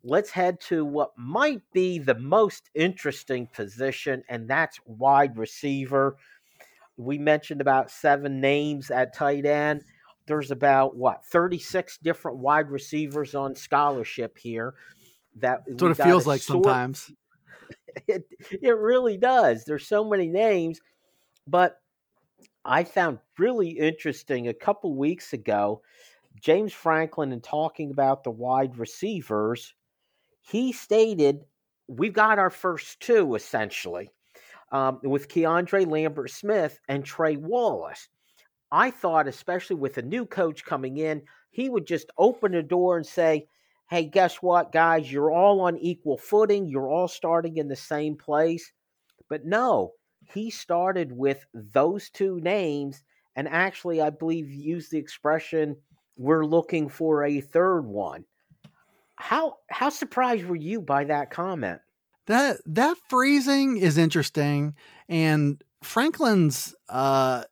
Let's 0.03 0.29
head 0.29 0.59
to 0.67 0.83
what 0.83 1.11
might 1.17 1.61
be 1.71 1.97
the 1.97 2.15
most 2.15 2.69
interesting 2.75 3.47
position, 3.47 4.21
and 4.27 4.49
that's 4.49 4.77
wide 4.85 5.37
receiver. 5.37 6.17
We 6.97 7.17
mentioned 7.17 7.61
about 7.61 7.89
seven 7.89 8.41
names 8.41 8.91
at 8.91 9.15
tight 9.15 9.45
end. 9.45 9.83
There's 10.27 10.51
about 10.51 10.97
what 10.97 11.25
36 11.25 11.99
different 11.99 12.37
wide 12.37 12.69
receivers 12.69 13.33
on 13.33 13.55
scholarship 13.55 14.37
here. 14.37 14.73
That 15.37 15.63
that's 15.67 15.81
what 15.81 15.91
it 15.91 16.03
feels 16.03 16.27
like 16.27 16.41
sort, 16.41 16.65
sometimes 16.65 17.11
it 18.07 18.25
it 18.51 18.77
really 18.77 19.17
does. 19.17 19.65
There's 19.65 19.87
so 19.87 20.03
many 20.03 20.27
names, 20.27 20.79
but 21.47 21.79
I 22.63 22.83
found 22.83 23.19
really 23.37 23.69
interesting 23.69 24.47
a 24.47 24.53
couple 24.53 24.95
weeks 24.95 25.33
ago. 25.33 25.81
James 26.41 26.73
Franklin, 26.73 27.31
in 27.31 27.41
talking 27.41 27.91
about 27.91 28.23
the 28.23 28.31
wide 28.31 28.77
receivers, 28.77 29.73
he 30.41 30.71
stated, 30.71 31.45
We've 31.87 32.13
got 32.13 32.39
our 32.39 32.49
first 32.49 32.99
two 32.99 33.35
essentially 33.35 34.09
um, 34.71 34.99
with 35.03 35.29
Keandre 35.29 35.89
Lambert 35.89 36.31
Smith 36.31 36.79
and 36.89 37.05
Trey 37.05 37.37
Wallace. 37.37 38.09
I 38.71 38.91
thought, 38.91 39.27
especially 39.27 39.75
with 39.75 39.97
a 39.97 40.01
new 40.01 40.25
coach 40.25 40.65
coming 40.65 40.97
in, 40.97 41.21
he 41.51 41.69
would 41.69 41.85
just 41.85 42.09
open 42.17 42.51
the 42.51 42.63
door 42.63 42.97
and 42.97 43.05
say, 43.05 43.47
Hey, 43.89 44.05
guess 44.05 44.37
what, 44.37 44.71
guys? 44.71 45.11
You're 45.11 45.31
all 45.31 45.61
on 45.61 45.77
equal 45.77 46.17
footing. 46.17 46.67
You're 46.67 46.89
all 46.89 47.07
starting 47.07 47.57
in 47.57 47.67
the 47.67 47.75
same 47.75 48.15
place. 48.15 48.71
But 49.29 49.45
no, 49.45 49.93
he 50.33 50.49
started 50.49 51.11
with 51.11 51.45
those 51.53 52.09
two 52.09 52.39
names 52.41 53.03
and 53.35 53.47
actually, 53.47 54.01
I 54.01 54.09
believe, 54.09 54.49
used 54.49 54.91
the 54.91 54.97
expression, 54.97 55.75
we're 56.17 56.45
looking 56.45 56.87
for 56.87 57.25
a 57.25 57.41
third 57.41 57.81
one. 57.81 58.25
How 59.17 59.57
how 59.69 59.89
surprised 59.89 60.45
were 60.45 60.55
you 60.55 60.81
by 60.81 61.05
that 61.05 61.31
comment? 61.31 61.81
That 62.27 62.57
that 62.65 62.97
phrasing 63.09 63.77
is 63.77 63.97
interesting, 63.97 64.75
and 65.07 65.61
Franklin's 65.83 66.73
uh, 66.89 67.43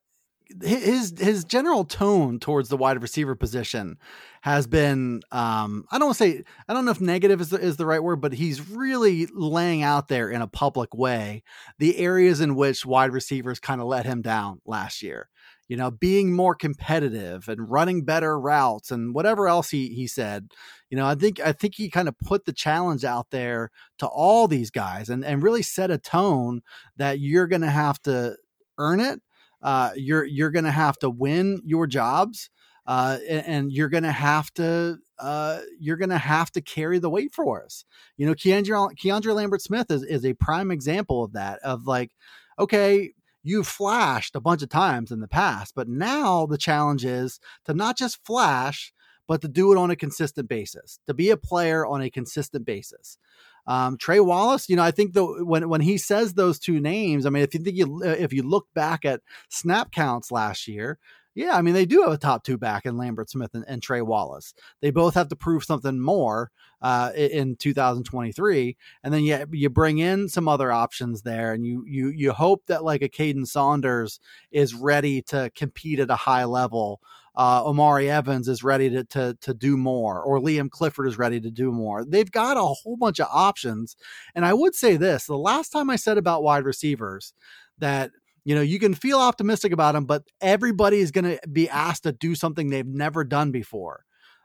his 0.62 1.14
his 1.18 1.44
general 1.46 1.86
tone 1.86 2.40
towards 2.40 2.70
the 2.70 2.78
wide 2.78 3.02
receiver 3.02 3.36
position 3.36 3.98
has 4.42 4.68
been 4.68 5.22
um, 5.32 5.86
I 5.92 5.98
don't 5.98 6.08
want 6.08 6.18
to 6.18 6.24
say 6.24 6.44
I 6.68 6.74
don't 6.74 6.86
know 6.86 6.92
if 6.92 7.02
negative 7.02 7.42
is 7.42 7.50
the, 7.50 7.60
is 7.60 7.78
the 7.78 7.86
right 7.86 8.04
word, 8.04 8.22
but 8.22 8.34
he's 8.34 8.70
really 8.70 9.28
laying 9.34 9.84
out 9.84 10.08
there 10.08 10.30
in 10.30 10.42
a 10.42 10.48
public 10.48 10.94
way 10.94 11.44
the 11.80 11.98
areas 11.98 12.42
in 12.42 12.56
which 12.56 12.86
wide 12.86 13.12
receivers 13.12 13.60
kind 13.60 13.82
of 13.82 13.88
let 13.88 14.06
him 14.06 14.22
down 14.22 14.62
last 14.66 15.02
year 15.02 15.30
you 15.68 15.78
know, 15.78 15.90
being 15.90 16.34
more 16.34 16.56
competitive 16.56 17.48
and 17.48 17.70
running 17.70 18.04
better 18.04 18.40
routes 18.40 18.92
and 18.92 19.16
whatever 19.16 19.48
else 19.48 19.70
he 19.70 19.88
he 19.90 20.08
said. 20.08 20.52
You 20.90 20.98
know, 20.98 21.06
I 21.06 21.16
think 21.16 21.40
I 21.40 21.52
think 21.52 21.76
he 21.76 21.90
kind 21.90 22.08
of 22.08 22.18
put 22.20 22.46
the 22.46 22.54
challenge 22.54 23.04
out 23.04 23.28
there 23.32 23.72
to 24.00 24.08
all 24.08 24.48
these 24.48 24.72
guys 24.72 25.10
and 25.10 25.24
and 25.24 25.42
really 25.42 25.62
set 25.62 25.90
a 25.90 25.98
tone 25.98 26.62
that 26.98 27.20
you're 27.20 27.48
going 27.48 27.62
to 27.62 27.70
have 27.70 28.00
to 28.04 28.36
earn 28.78 29.00
it. 29.00 29.22
Uh, 29.64 29.92
you're 29.96 30.26
you're 30.26 30.52
going 30.52 30.66
to 30.66 30.72
have 30.72 31.00
to 31.00 31.10
win 31.10 31.62
your 31.66 31.88
jobs. 31.88 32.50
Uh, 32.86 33.18
and, 33.30 33.46
and, 33.48 33.72
you're 33.72 33.88
gonna 33.88 34.12
have 34.12 34.54
to 34.54 34.98
uh, 35.18 35.62
you're 35.80 35.96
gonna 35.96 36.18
have 36.18 36.52
to 36.52 36.60
carry 36.60 37.00
the 37.00 37.10
weight 37.10 37.32
for 37.34 37.64
us. 37.64 37.86
You 38.18 38.26
know, 38.26 38.34
Keandre, 38.34 38.90
Keandre 39.02 39.34
Lambert 39.34 39.62
Smith 39.62 39.90
is 39.90 40.04
is 40.04 40.26
a 40.26 40.34
prime 40.34 40.70
example 40.70 41.24
of 41.24 41.32
that. 41.32 41.60
Of 41.60 41.88
like, 41.88 42.12
okay, 42.60 43.14
you've 43.42 43.68
flashed 43.68 44.36
a 44.36 44.42
bunch 44.42 44.64
of 44.64 44.70
times 44.70 45.12
in 45.12 45.22
the 45.22 45.30
past, 45.30 45.76
but 45.76 45.88
now 45.88 46.46
the 46.46 46.58
challenge 46.58 47.06
is 47.06 47.40
to 47.66 47.74
not 47.74 47.98
just 47.98 48.26
flash, 48.26 48.94
but 49.28 49.42
to 49.42 49.48
do 49.48 49.72
it 49.72 49.78
on 49.78 49.92
a 49.92 49.96
consistent 49.96 50.50
basis, 50.50 51.00
to 51.08 51.14
be 51.14 51.30
a 51.30 51.38
player 51.38 51.86
on 51.86 52.02
a 52.02 52.10
consistent 52.10 52.66
basis. 52.66 53.18
Um, 53.66 53.98
Trey 53.98 54.20
Wallace, 54.20 54.68
you 54.70 54.76
know, 54.76 54.84
I 54.84 54.92
think 54.92 55.14
the 55.14 55.26
when 55.46 55.70
when 55.70 55.82
he 55.82 55.98
says 55.98 56.34
those 56.34 56.60
two 56.60 56.80
names, 56.80 57.26
I 57.26 57.30
mean, 57.30 57.44
if 57.44 57.54
you 57.54 57.62
think 57.62 57.78
you 57.78 58.04
if 58.04 58.34
you 58.34 58.44
look 58.44 58.68
back 58.74 59.06
at 59.06 59.22
snap 59.50 59.92
counts 59.92 60.32
last 60.32 60.68
year, 60.68 61.00
yeah, 61.36 61.58
I 61.58 61.62
mean, 61.64 61.74
they 61.74 61.86
do 61.86 62.04
have 62.04 62.12
a 62.12 62.18
top 62.18 62.44
two 62.44 62.58
back 62.58 62.86
in 62.86 62.98
Lambert 62.98 63.30
Smith 63.30 63.56
and, 63.56 63.66
and 63.68 63.82
Trey 63.82 64.02
Wallace. 64.02 64.54
They 64.82 64.92
both 64.92 65.16
have 65.16 65.30
to 65.30 65.36
prove 65.36 65.64
something 65.64 66.00
more 66.00 66.52
uh, 66.82 67.12
in 67.16 67.56
2023, 67.56 68.78
and 69.04 69.14
then 69.14 69.24
you 69.24 69.46
you 69.52 69.70
bring 69.70 69.98
in 69.98 70.30
some 70.30 70.48
other 70.48 70.72
options 70.72 71.24
there, 71.24 71.54
and 71.54 71.66
you 71.66 71.84
you 71.88 72.10
you 72.10 72.34
hope 72.34 72.66
that 72.68 72.84
like 72.84 73.02
a 73.02 73.10
Kaden 73.10 73.48
Saunders 73.48 74.20
is 74.52 74.76
ready 74.76 75.22
to 75.24 75.50
compete 75.56 76.00
at 76.00 76.12
a 76.12 76.16
high 76.16 76.44
level. 76.44 77.02
Uh, 77.36 77.64
Omari 77.66 78.10
Evans 78.12 78.48
is 78.48 78.64
ready 78.64 78.90
to, 78.92 79.04
to 79.06 79.38
to 79.42 79.54
do 79.54 79.76
more, 79.76 80.22
or 80.22 80.40
Liam 80.40 80.70
Clifford 80.70 81.08
is 81.08 81.18
ready 81.18 81.40
to 81.42 81.50
do 81.50 81.72
more. 81.72 82.06
They've 82.06 82.32
got 82.32 82.58
a 82.58 82.62
whole 82.62 82.96
bunch 82.96 83.20
of 83.20 83.28
options, 83.32 83.96
and 84.36 84.46
I 84.46 84.54
would 84.54 84.76
say 84.76 84.98
this: 84.98 85.26
the 85.26 85.38
last 85.38 85.70
time 85.70 85.90
I 85.90 85.96
said 85.96 86.18
about 86.18 86.44
wide 86.44 86.64
receivers 86.64 87.34
that 87.80 88.12
you 88.46 88.56
know, 88.56 88.62
you 88.62 88.80
can 88.80 88.94
feel 88.94 89.20
optimistic 89.20 89.72
about 89.72 89.94
them, 89.94 90.06
but 90.06 90.24
everybody 90.42 91.00
is 91.00 91.12
going 91.12 91.26
to 91.26 91.40
be 91.52 91.70
asked 91.70 92.04
to 92.04 92.12
do 92.12 92.36
something 92.36 92.70
they've 92.70 92.86
never 92.86 93.24
done 93.24 93.52
before. 93.52 94.04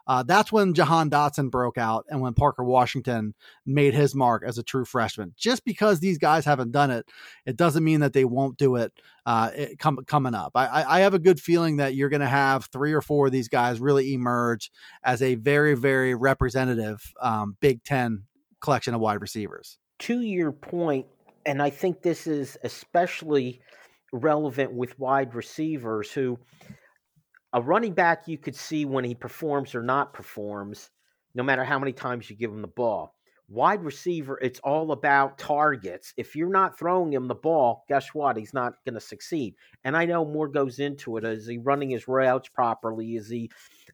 Uh, 0.09 0.23
that's 0.23 0.51
when 0.51 0.73
Jahan 0.73 1.11
Dotson 1.11 1.51
broke 1.51 1.77
out 1.77 2.07
and 2.09 2.23
when 2.23 2.33
Parker 2.33 2.65
Washington 2.65 3.35
made 3.67 3.93
his 3.93 4.15
mark 4.15 4.43
as 4.45 4.57
a 4.57 4.63
true 4.63 4.87
freshman. 4.87 5.35
Just 5.37 5.65
because 5.67 6.01
these 6.01 6.17
guys 6.17 6.47
haven't 6.47 6.73
done 6.73 6.91
it, 6.91 7.07
it 7.45 7.57
doesn't 7.57 7.85
mean 7.85 8.01
that 8.01 8.15
they 8.15 8.25
won't 8.25 8.57
do 8.57 8.77
it, 8.77 8.93
uh, 9.27 9.51
it 9.55 9.79
com- 9.79 10.05
coming 10.07 10.35
up. 10.35 10.53
I, 10.55 10.85
I 10.89 11.01
have 11.01 11.13
a 11.13 11.19
good 11.19 11.39
feeling 11.39 11.77
that 11.77 11.95
you're 11.95 12.09
going 12.09 12.21
to 12.21 12.27
have 12.27 12.65
three 12.73 12.95
or 12.95 13.03
four 13.03 13.27
of 13.27 13.33
these 13.33 13.49
guys 13.49 13.81
really 13.81 14.15
emerge 14.15 14.73
as 15.05 15.21
a 15.21 15.35
very, 15.35 15.75
very 15.75 16.15
representative 16.15 17.01
um, 17.21 17.57
Big 17.61 17.85
Ten 17.85 18.25
collection 18.61 18.95
of 18.95 19.01
wide 19.01 19.21
receivers. 19.21 19.79
To 20.01 20.21
your 20.21 20.53
point, 20.53 21.07
and 21.45 21.61
I 21.61 21.71
think 21.71 22.03
this 22.03 22.27
is 22.27 22.57
especially 22.63 23.61
relevant 24.13 24.73
with 24.73 24.99
wide 24.99 25.35
receivers 25.35 26.11
who 26.11 26.39
a 27.53 27.63
running 27.63 27.93
back 27.93 28.29
you 28.29 28.39
could 28.39 28.57
see 28.57 28.85
when 28.85 29.05
he 29.05 29.15
performs 29.15 29.75
or 29.75 29.83
not 29.83 30.13
performs, 30.13 30.91
no 31.35 31.43
matter 31.43 31.65
how 31.65 31.79
many 31.79 31.93
times 31.93 32.29
you 32.29 32.37
give 32.37 32.51
him 32.51 32.63
the 32.63 32.69
ball. 32.69 33.15
Wide 33.51 33.83
receiver, 33.83 34.39
it's 34.43 34.61
all 34.61 34.93
about 34.93 35.39
targets. 35.39 36.13
If 36.19 36.37
you're 36.37 36.51
not 36.51 36.79
throwing 36.79 37.11
him 37.11 37.29
the 37.29 37.35
ball, 37.35 37.85
guess 37.89 38.13
what? 38.13 38.37
He's 38.37 38.53
not 38.53 38.75
going 38.85 38.95
to 38.95 39.01
succeed. 39.01 39.55
And 39.85 39.97
I 39.97 40.05
know 40.05 40.27
more 40.27 40.49
goes 40.49 40.81
into 40.81 41.17
it. 41.17 41.25
Is 41.25 41.47
he 41.47 41.57
running 41.57 41.89
his 41.89 42.07
routes 42.07 42.51
properly? 42.51 43.17
Is 43.17 43.31
he 43.31 43.51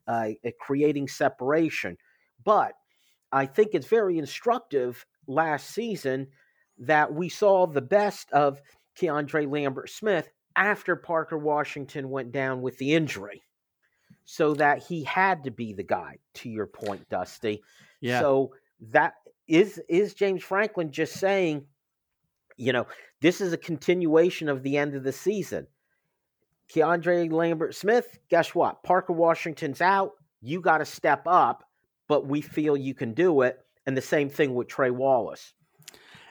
uh, 0.09 0.31
creating 0.61 1.07
separation? 1.07 1.97
But 2.45 2.73
I 3.31 3.47
think 3.47 3.71
it's 3.75 3.87
very 3.87 4.19
instructive 4.19 5.07
last 5.29 5.71
season 5.71 6.27
that 6.79 7.15
we 7.15 7.29
saw 7.29 7.69
the 7.69 7.81
best 7.81 8.33
of 8.33 8.61
Keandre 9.01 9.49
Lambert 9.49 9.89
Smith 9.89 10.29
after 10.57 10.97
Parker 10.97 11.39
Washington 11.39 12.11
went 12.11 12.33
down 12.33 12.61
with 12.61 12.77
the 12.79 12.93
injury. 12.93 13.44
So 14.25 14.55
that 14.55 14.83
he 14.83 15.05
had 15.05 15.45
to 15.45 15.51
be 15.51 15.73
the 15.73 15.83
guy, 15.83 16.19
to 16.35 16.49
your 16.49 16.67
point, 16.67 17.09
Dusty. 17.11 17.63
Yeah. 18.01 18.21
So 18.21 18.55
that 18.91 19.15
is 19.47 19.81
is 19.89 20.15
James 20.15 20.43
Franklin 20.43 20.91
just 20.91 21.15
saying, 21.15 21.67
you 22.57 22.73
know, 22.73 22.87
this 23.21 23.41
is 23.41 23.53
a 23.53 23.59
continuation 23.59 24.49
of 24.49 24.63
the 24.63 24.77
end 24.77 24.95
of 24.95 25.03
the 25.03 25.13
season. 25.13 25.67
Keandre 26.73 27.31
Lambert 27.31 27.75
Smith, 27.75 28.19
guess 28.31 28.55
what? 28.55 28.83
Parker 28.83 29.13
Washington's 29.13 29.81
out. 29.81 30.13
You 30.41 30.61
got 30.61 30.79
to 30.79 30.85
step 30.85 31.23
up, 31.27 31.65
but 32.09 32.27
we 32.27 32.41
feel 32.41 32.77
you 32.77 32.95
can 32.95 33.13
do 33.13 33.43
it. 33.43 33.61
And 33.87 33.97
the 33.97 34.03
same 34.03 34.31
thing 34.31 34.55
with 34.55 34.69
Trey 34.69 34.91
Wallace. 34.91 35.53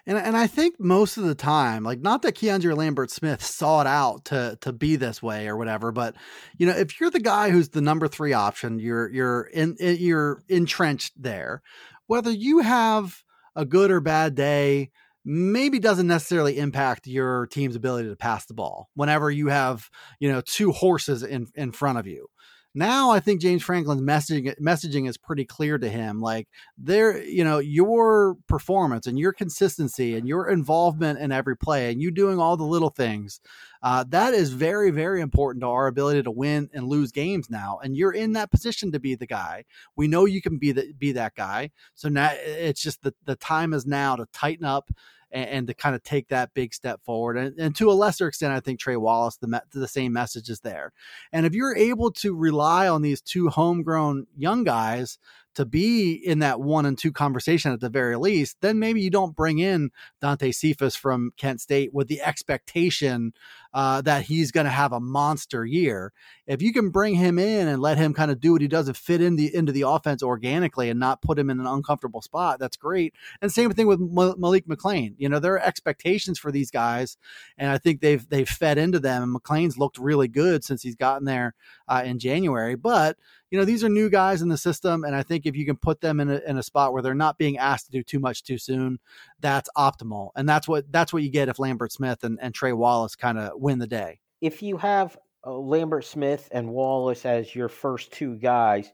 And 0.05 0.17
and 0.17 0.35
I 0.35 0.47
think 0.47 0.79
most 0.79 1.17
of 1.17 1.23
the 1.23 1.35
time, 1.35 1.83
like 1.83 2.01
not 2.01 2.23
that 2.23 2.35
Keandre 2.35 2.75
Lambert 2.75 3.09
Smith 3.09 3.43
sought 3.43 3.87
out 3.87 4.25
to 4.25 4.57
to 4.61 4.73
be 4.73 4.97
this 4.97 5.23
way 5.23 5.47
or 5.47 5.55
whatever, 5.55 5.91
but 5.91 6.15
you 6.57 6.65
know, 6.65 6.73
if 6.73 6.99
you're 6.99 7.09
the 7.09 7.19
guy 7.19 7.49
who's 7.49 7.69
the 7.69 7.81
number 7.81 8.07
three 8.07 8.33
option, 8.33 8.79
you're 8.79 9.09
you're 9.09 9.43
in 9.43 9.77
eh, 9.79 9.91
you're 9.91 10.43
entrenched 10.49 11.13
there. 11.21 11.61
Whether 12.07 12.31
you 12.31 12.59
have 12.59 13.23
a 13.55 13.65
good 13.65 13.91
or 13.91 14.01
bad 14.01 14.35
day, 14.35 14.91
maybe 15.23 15.79
doesn't 15.79 16.07
necessarily 16.07 16.57
impact 16.57 17.07
your 17.07 17.47
team's 17.47 17.77
ability 17.77 18.09
to 18.09 18.15
pass 18.17 18.45
the 18.45 18.53
ball 18.53 18.89
whenever 18.95 19.31
you 19.31 19.47
have 19.47 19.89
you 20.19 20.29
know 20.29 20.41
two 20.41 20.71
horses 20.71 21.23
in 21.23 21.47
in 21.55 21.71
front 21.71 21.97
of 21.97 22.07
you 22.07 22.27
now 22.75 23.11
I 23.11 23.19
think 23.19 23.39
James 23.39 23.61
Franklin's 23.61 24.01
messaging 24.01 24.59
messaging 24.59 25.07
is 25.07 25.17
pretty 25.17 25.45
clear 25.45 25.77
to 25.77 25.89
him. 25.89 26.21
Like 26.21 26.47
there, 26.77 27.23
you 27.23 27.43
know, 27.43 27.59
your 27.59 28.35
performance 28.47 29.05
and 29.05 29.19
your 29.19 29.31
consistency 29.31 30.15
and 30.15 30.27
your 30.27 30.49
involvement 30.49 31.19
in 31.19 31.31
every 31.31 31.55
play 31.55 31.91
and 31.91 32.01
you 32.01 32.09
doing 32.09 32.39
all 32.39 32.57
the 32.57 32.63
little 32.63 32.89
things, 32.89 33.39
uh, 33.83 34.03
that 34.09 34.33
is 34.33 34.51
very, 34.51 34.89
very 34.89 35.21
important 35.21 35.61
to 35.61 35.67
our 35.67 35.87
ability 35.87 36.23
to 36.23 36.31
win 36.31 36.69
and 36.73 36.87
lose 36.87 37.11
games 37.11 37.49
now. 37.49 37.79
And 37.83 37.95
you're 37.95 38.13
in 38.13 38.33
that 38.33 38.49
position 38.49 38.91
to 38.93 38.99
be 38.99 39.13
the 39.13 39.27
guy. 39.27 39.65
We 39.95 40.07
know 40.07 40.25
you 40.25 40.41
can 40.41 40.57
be 40.57 40.71
the, 40.71 40.93
be 40.97 41.11
that 41.11 41.35
guy. 41.35 41.69
So 41.93 42.09
now 42.09 42.31
it's 42.33 42.81
just 42.81 43.03
the 43.03 43.13
the 43.25 43.35
time 43.35 43.73
is 43.73 43.85
now 43.85 44.15
to 44.15 44.25
tighten 44.33 44.65
up 44.65 44.89
and, 45.33 45.49
and 45.49 45.67
to 45.67 45.73
kind 45.73 45.95
of 45.95 46.03
take 46.03 46.29
that 46.29 46.53
big 46.53 46.73
step 46.73 47.01
forward. 47.03 47.37
And, 47.37 47.59
and, 47.59 47.75
to 47.75 47.91
a 47.91 47.93
lesser 47.93 48.27
extent, 48.27 48.53
I 48.53 48.59
think 48.59 48.79
Trey 48.79 48.95
Wallace, 48.95 49.37
the, 49.37 49.61
the 49.73 49.87
same 49.87 50.13
message 50.13 50.49
is 50.49 50.61
there. 50.61 50.93
And 51.31 51.45
if 51.45 51.53
you're 51.53 51.75
able 51.75 52.11
to 52.11 52.35
rely 52.35 52.87
on 52.87 53.01
these 53.01 53.21
two 53.21 53.49
homegrown 53.49 54.27
young 54.37 54.63
guys 54.63 55.17
to 55.55 55.65
be 55.65 56.13
in 56.13 56.39
that 56.39 56.59
one 56.59 56.85
and 56.85 56.97
two 56.97 57.11
conversation 57.11 57.71
at 57.71 57.79
the 57.79 57.89
very 57.89 58.15
least, 58.15 58.57
then 58.61 58.79
maybe 58.79 59.01
you 59.01 59.09
don't 59.09 59.35
bring 59.35 59.59
in 59.59 59.91
Dante 60.21 60.51
Cephas 60.51 60.95
from 60.95 61.31
Kent 61.37 61.61
State 61.61 61.93
with 61.93 62.07
the 62.07 62.21
expectation 62.21 63.33
uh, 63.73 64.01
that 64.01 64.23
he's 64.23 64.51
going 64.51 64.65
to 64.65 64.71
have 64.71 64.91
a 64.91 64.99
monster 64.99 65.65
year. 65.65 66.11
If 66.45 66.61
you 66.61 66.73
can 66.73 66.89
bring 66.89 67.15
him 67.15 67.39
in 67.39 67.67
and 67.67 67.81
let 67.81 67.97
him 67.97 68.13
kind 68.13 68.29
of 68.29 68.39
do 68.39 68.53
what 68.53 68.61
he 68.61 68.67
does 68.67 68.87
and 68.87 68.95
fit 68.95 69.21
in 69.21 69.35
the 69.35 69.53
into 69.53 69.71
the 69.71 69.83
offense 69.87 70.21
organically 70.21 70.89
and 70.89 70.99
not 70.99 71.21
put 71.21 71.39
him 71.39 71.49
in 71.49 71.59
an 71.59 71.65
uncomfortable 71.65 72.21
spot, 72.21 72.59
that's 72.59 72.77
great. 72.77 73.13
And 73.41 73.51
same 73.51 73.71
thing 73.71 73.87
with 73.87 73.99
Malik 73.99 74.67
McClain. 74.67 75.15
You 75.17 75.29
know, 75.29 75.39
there 75.39 75.53
are 75.53 75.61
expectations 75.61 76.37
for 76.37 76.51
these 76.51 76.71
guys, 76.71 77.17
and 77.57 77.71
I 77.71 77.77
think 77.77 78.01
they've 78.01 78.27
they've 78.27 78.47
fed 78.47 78.77
into 78.77 78.99
them. 78.99 79.23
And 79.23 79.35
McClain's 79.35 79.77
looked 79.77 79.97
really 79.97 80.27
good 80.27 80.63
since 80.63 80.83
he's 80.83 80.95
gotten 80.95 81.25
there 81.25 81.55
uh, 81.87 82.03
in 82.05 82.19
January, 82.19 82.75
but 82.75 83.17
you 83.53 83.59
know, 83.59 83.65
these 83.65 83.83
are 83.83 83.89
new 83.89 84.09
guys 84.09 84.41
in 84.41 84.49
the 84.49 84.57
system. 84.57 85.03
And 85.03 85.15
I 85.15 85.21
think 85.21 85.45
if 85.45 85.55
you 85.55 85.63
can 85.63 85.75
put 85.77 86.01
them 86.01 86.19
in 86.19 86.27
a, 86.27 86.41
in 86.47 86.57
a 86.57 86.63
spot 86.63 86.91
where 86.91 87.03
they're 87.03 87.13
not 87.13 87.37
being 87.37 87.59
asked 87.59 87.85
to 87.85 87.91
do 87.91 88.01
too 88.01 88.17
much 88.17 88.41
too 88.41 88.57
soon, 88.57 88.97
that's 89.41 89.69
optimal. 89.77 90.31
And 90.35 90.49
that's 90.49 90.67
what, 90.67 90.91
that's 90.91 91.13
what 91.13 91.21
you 91.21 91.29
get 91.29 91.49
if 91.49 91.59
Lambert 91.59 91.91
Smith 91.91 92.23
and, 92.23 92.39
and 92.41 92.55
Trey 92.55 92.73
Wallace 92.73 93.15
kind 93.15 93.37
of 93.37 93.51
win 93.61 93.77
the 93.77 93.85
day. 93.85 94.19
If 94.41 94.63
you 94.63 94.77
have 94.77 95.15
uh, 95.45 95.53
Lambert 95.53 96.03
Smith 96.03 96.49
and 96.51 96.71
Wallace 96.71 97.27
as 97.27 97.53
your 97.53 97.69
first 97.69 98.11
two 98.11 98.37
guys, 98.37 98.91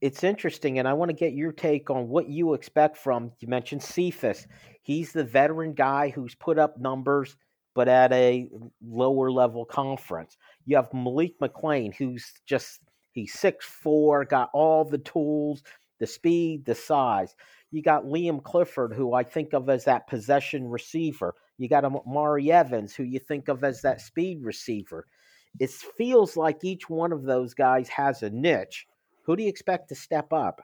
it's 0.00 0.24
interesting, 0.24 0.78
and 0.78 0.88
I 0.88 0.94
want 0.94 1.10
to 1.10 1.14
get 1.14 1.34
your 1.34 1.52
take 1.52 1.90
on 1.90 2.08
what 2.08 2.26
you 2.26 2.54
expect 2.54 2.96
from. 2.96 3.32
You 3.40 3.48
mentioned 3.48 3.82
Cephas; 3.82 4.46
he's 4.82 5.12
the 5.12 5.24
veteran 5.24 5.74
guy 5.74 6.08
who's 6.08 6.34
put 6.34 6.58
up 6.58 6.78
numbers, 6.78 7.36
but 7.74 7.88
at 7.88 8.12
a 8.12 8.48
lower 8.82 9.30
level 9.30 9.64
conference. 9.64 10.36
You 10.66 10.76
have 10.76 10.92
Malik 10.92 11.38
McClain, 11.40 11.94
who's 11.94 12.32
just 12.46 12.80
He's 13.14 13.32
six 13.32 13.64
four, 13.64 14.24
got 14.24 14.50
all 14.52 14.84
the 14.84 14.98
tools, 14.98 15.62
the 16.00 16.06
speed, 16.06 16.64
the 16.64 16.74
size. 16.74 17.34
You 17.70 17.82
got 17.82 18.04
Liam 18.04 18.42
Clifford, 18.42 18.92
who 18.92 19.14
I 19.14 19.22
think 19.22 19.52
of 19.52 19.68
as 19.68 19.84
that 19.84 20.06
possession 20.06 20.68
receiver. 20.68 21.34
You 21.56 21.68
got 21.68 21.90
Mari 22.06 22.52
Evans, 22.52 22.94
who 22.94 23.04
you 23.04 23.20
think 23.20 23.48
of 23.48 23.64
as 23.64 23.80
that 23.82 24.00
speed 24.00 24.42
receiver. 24.42 25.06
It 25.60 25.70
feels 25.70 26.36
like 26.36 26.64
each 26.64 26.90
one 26.90 27.12
of 27.12 27.22
those 27.22 27.54
guys 27.54 27.88
has 27.88 28.22
a 28.22 28.30
niche. 28.30 28.86
Who 29.22 29.36
do 29.36 29.44
you 29.44 29.48
expect 29.48 29.88
to 29.88 29.94
step 29.94 30.32
up? 30.32 30.60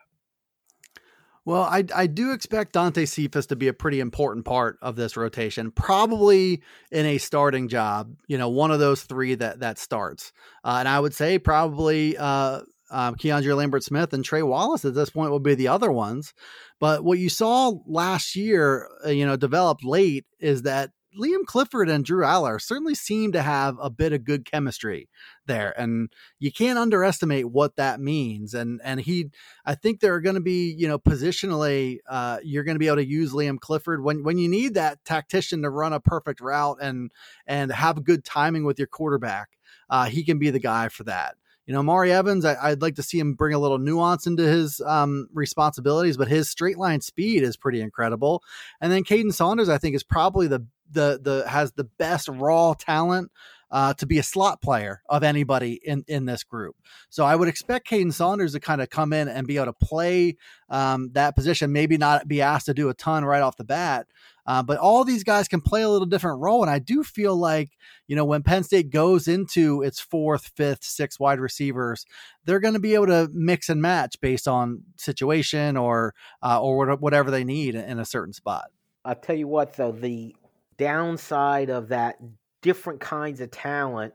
Well, 1.46 1.62
I, 1.62 1.84
I 1.94 2.06
do 2.06 2.32
expect 2.32 2.74
Dante 2.74 3.06
Cephas 3.06 3.46
to 3.46 3.56
be 3.56 3.68
a 3.68 3.72
pretty 3.72 3.98
important 3.98 4.44
part 4.44 4.78
of 4.82 4.96
this 4.96 5.16
rotation, 5.16 5.70
probably 5.70 6.62
in 6.92 7.06
a 7.06 7.18
starting 7.18 7.68
job. 7.68 8.14
You 8.28 8.36
know, 8.36 8.50
one 8.50 8.70
of 8.70 8.78
those 8.78 9.02
three 9.02 9.34
that 9.36 9.60
that 9.60 9.78
starts, 9.78 10.32
uh, 10.64 10.76
and 10.80 10.88
I 10.88 11.00
would 11.00 11.14
say 11.14 11.38
probably 11.38 12.16
uh, 12.18 12.60
uh, 12.90 13.12
Keandre 13.12 13.56
Lambert 13.56 13.84
Smith 13.84 14.12
and 14.12 14.24
Trey 14.24 14.42
Wallace 14.42 14.84
at 14.84 14.94
this 14.94 15.10
point 15.10 15.30
will 15.30 15.40
be 15.40 15.54
the 15.54 15.68
other 15.68 15.90
ones. 15.90 16.34
But 16.78 17.04
what 17.04 17.18
you 17.18 17.28
saw 17.28 17.72
last 17.86 18.36
year, 18.36 18.88
uh, 19.04 19.10
you 19.10 19.24
know, 19.24 19.36
developed 19.36 19.84
late 19.84 20.26
is 20.40 20.62
that 20.62 20.90
Liam 21.18 21.44
Clifford 21.44 21.88
and 21.88 22.04
Drew 22.04 22.24
Allar 22.24 22.60
certainly 22.60 22.94
seem 22.94 23.32
to 23.32 23.42
have 23.42 23.76
a 23.80 23.90
bit 23.90 24.12
of 24.12 24.24
good 24.24 24.44
chemistry 24.44 25.08
there, 25.46 25.78
and 25.78 26.12
you 26.38 26.52
can't 26.52 26.78
underestimate 26.78 27.50
what 27.50 27.76
that 27.76 28.00
means. 28.00 28.54
And 28.54 28.80
and 28.84 29.00
he, 29.00 29.30
I 29.64 29.74
think 29.74 30.00
there 30.00 30.14
are 30.14 30.20
going 30.20 30.36
to 30.36 30.40
be 30.40 30.74
you 30.76 30.86
know 30.86 30.98
positionally, 30.98 31.98
uh, 32.08 32.38
you're 32.44 32.64
going 32.64 32.76
to 32.76 32.80
be 32.80 32.86
able 32.86 32.96
to 32.96 33.06
use 33.06 33.32
Liam 33.32 33.58
Clifford 33.58 34.02
when 34.04 34.22
when 34.22 34.38
you 34.38 34.48
need 34.48 34.74
that 34.74 35.04
tactician 35.04 35.62
to 35.62 35.70
run 35.70 35.92
a 35.92 36.00
perfect 36.00 36.40
route 36.40 36.78
and 36.80 37.10
and 37.46 37.72
have 37.72 38.04
good 38.04 38.24
timing 38.24 38.64
with 38.64 38.78
your 38.78 38.88
quarterback. 38.88 39.50
Uh, 39.88 40.04
he 40.04 40.22
can 40.22 40.38
be 40.38 40.50
the 40.50 40.60
guy 40.60 40.88
for 40.88 41.04
that. 41.04 41.34
You 41.70 41.74
know, 41.74 41.84
Mari 41.84 42.10
Evans, 42.10 42.44
I, 42.44 42.70
would 42.70 42.82
like 42.82 42.96
to 42.96 43.02
see 43.04 43.20
him 43.20 43.34
bring 43.34 43.54
a 43.54 43.58
little 43.60 43.78
nuance 43.78 44.26
into 44.26 44.42
his 44.42 44.80
um, 44.80 45.28
responsibilities, 45.32 46.16
but 46.16 46.26
his 46.26 46.50
straight 46.50 46.78
line 46.78 47.00
speed 47.00 47.44
is 47.44 47.56
pretty 47.56 47.80
incredible. 47.80 48.42
And 48.80 48.90
then 48.90 49.04
Kaden 49.04 49.32
Saunders, 49.32 49.68
I 49.68 49.78
think, 49.78 49.94
is 49.94 50.02
probably 50.02 50.48
the 50.48 50.66
the 50.90 51.20
the 51.22 51.48
has 51.48 51.72
the 51.72 51.84
best 51.84 52.28
raw 52.28 52.74
talent 52.74 53.30
uh, 53.70 53.94
to 53.94 54.06
be 54.06 54.18
a 54.18 54.22
slot 54.22 54.60
player 54.60 55.02
of 55.08 55.22
anybody 55.22 55.80
in 55.82 56.04
in 56.08 56.24
this 56.24 56.42
group. 56.42 56.76
So 57.08 57.24
I 57.24 57.36
would 57.36 57.48
expect 57.48 57.88
Kaden 57.88 58.12
Saunders 58.12 58.52
to 58.52 58.60
kind 58.60 58.82
of 58.82 58.90
come 58.90 59.12
in 59.12 59.28
and 59.28 59.46
be 59.46 59.56
able 59.56 59.66
to 59.66 59.72
play 59.72 60.36
um, 60.68 61.10
that 61.12 61.36
position, 61.36 61.72
maybe 61.72 61.96
not 61.96 62.26
be 62.26 62.42
asked 62.42 62.66
to 62.66 62.74
do 62.74 62.88
a 62.88 62.94
ton 62.94 63.24
right 63.24 63.42
off 63.42 63.56
the 63.56 63.64
bat. 63.64 64.06
Uh, 64.46 64.62
but 64.62 64.78
all 64.78 65.04
these 65.04 65.22
guys 65.22 65.46
can 65.46 65.60
play 65.60 65.82
a 65.82 65.88
little 65.88 66.06
different 66.06 66.40
role. 66.40 66.62
And 66.62 66.70
I 66.70 66.80
do 66.80 67.04
feel 67.04 67.36
like, 67.36 67.70
you 68.08 68.16
know, 68.16 68.24
when 68.24 68.42
Penn 68.42 68.64
State 68.64 68.90
goes 68.90 69.28
into 69.28 69.82
its 69.82 70.00
fourth, 70.00 70.50
fifth, 70.56 70.82
sixth 70.82 71.20
wide 71.20 71.38
receivers, 71.38 72.04
they're 72.44 72.58
going 72.58 72.74
to 72.74 72.80
be 72.80 72.94
able 72.94 73.06
to 73.08 73.30
mix 73.32 73.68
and 73.68 73.80
match 73.80 74.16
based 74.20 74.48
on 74.48 74.82
situation 74.96 75.76
or, 75.76 76.14
uh, 76.42 76.60
or 76.60 76.96
whatever 76.96 77.30
they 77.30 77.44
need 77.44 77.76
in 77.76 78.00
a 78.00 78.04
certain 78.04 78.32
spot. 78.32 78.70
I'll 79.04 79.14
tell 79.14 79.36
you 79.36 79.46
what, 79.46 79.74
though, 79.74 79.92
the 79.92 80.34
downside 80.80 81.68
of 81.68 81.88
that 81.88 82.16
different 82.62 83.00
kinds 83.00 83.40
of 83.40 83.50
talent, 83.50 84.14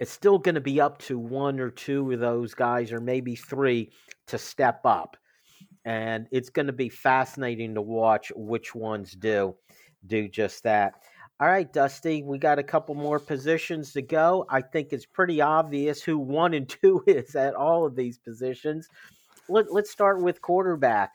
it's 0.00 0.10
still 0.10 0.36
going 0.36 0.56
to 0.56 0.60
be 0.60 0.80
up 0.80 0.98
to 0.98 1.16
one 1.16 1.60
or 1.60 1.70
two 1.70 2.10
of 2.10 2.18
those 2.18 2.54
guys, 2.54 2.92
or 2.92 3.00
maybe 3.00 3.36
three, 3.36 3.92
to 4.26 4.36
step 4.36 4.80
up. 4.84 5.16
And 5.84 6.26
it's 6.32 6.50
going 6.50 6.66
to 6.66 6.72
be 6.72 6.88
fascinating 6.88 7.74
to 7.74 7.80
watch 7.80 8.32
which 8.34 8.74
ones 8.74 9.12
do 9.12 9.54
do 10.04 10.28
just 10.28 10.64
that. 10.64 10.94
All 11.38 11.46
right, 11.46 11.72
Dusty, 11.72 12.24
we 12.24 12.38
got 12.38 12.58
a 12.58 12.64
couple 12.64 12.96
more 12.96 13.20
positions 13.20 13.92
to 13.92 14.02
go. 14.02 14.44
I 14.48 14.60
think 14.60 14.88
it's 14.92 15.06
pretty 15.06 15.40
obvious 15.40 16.02
who 16.02 16.18
one 16.18 16.54
and 16.54 16.68
two 16.82 17.04
is 17.06 17.36
at 17.36 17.54
all 17.54 17.86
of 17.86 17.94
these 17.94 18.18
positions. 18.18 18.88
Let, 19.48 19.66
us 19.68 19.90
start 19.90 20.20
with 20.20 20.42
quarterback 20.42 21.12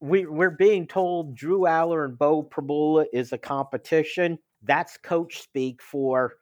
we 0.00 0.26
we're 0.26 0.50
being 0.50 0.86
told 0.86 1.34
Drew 1.34 1.60
Allar 1.60 2.04
and 2.04 2.18
Beau 2.18 2.42
Pribula 2.42 3.06
is 3.12 3.32
a 3.32 3.38
competition. 3.38 4.38
That's 4.62 4.96
coach 4.96 5.42
speak 5.42 5.82
for 5.82 6.34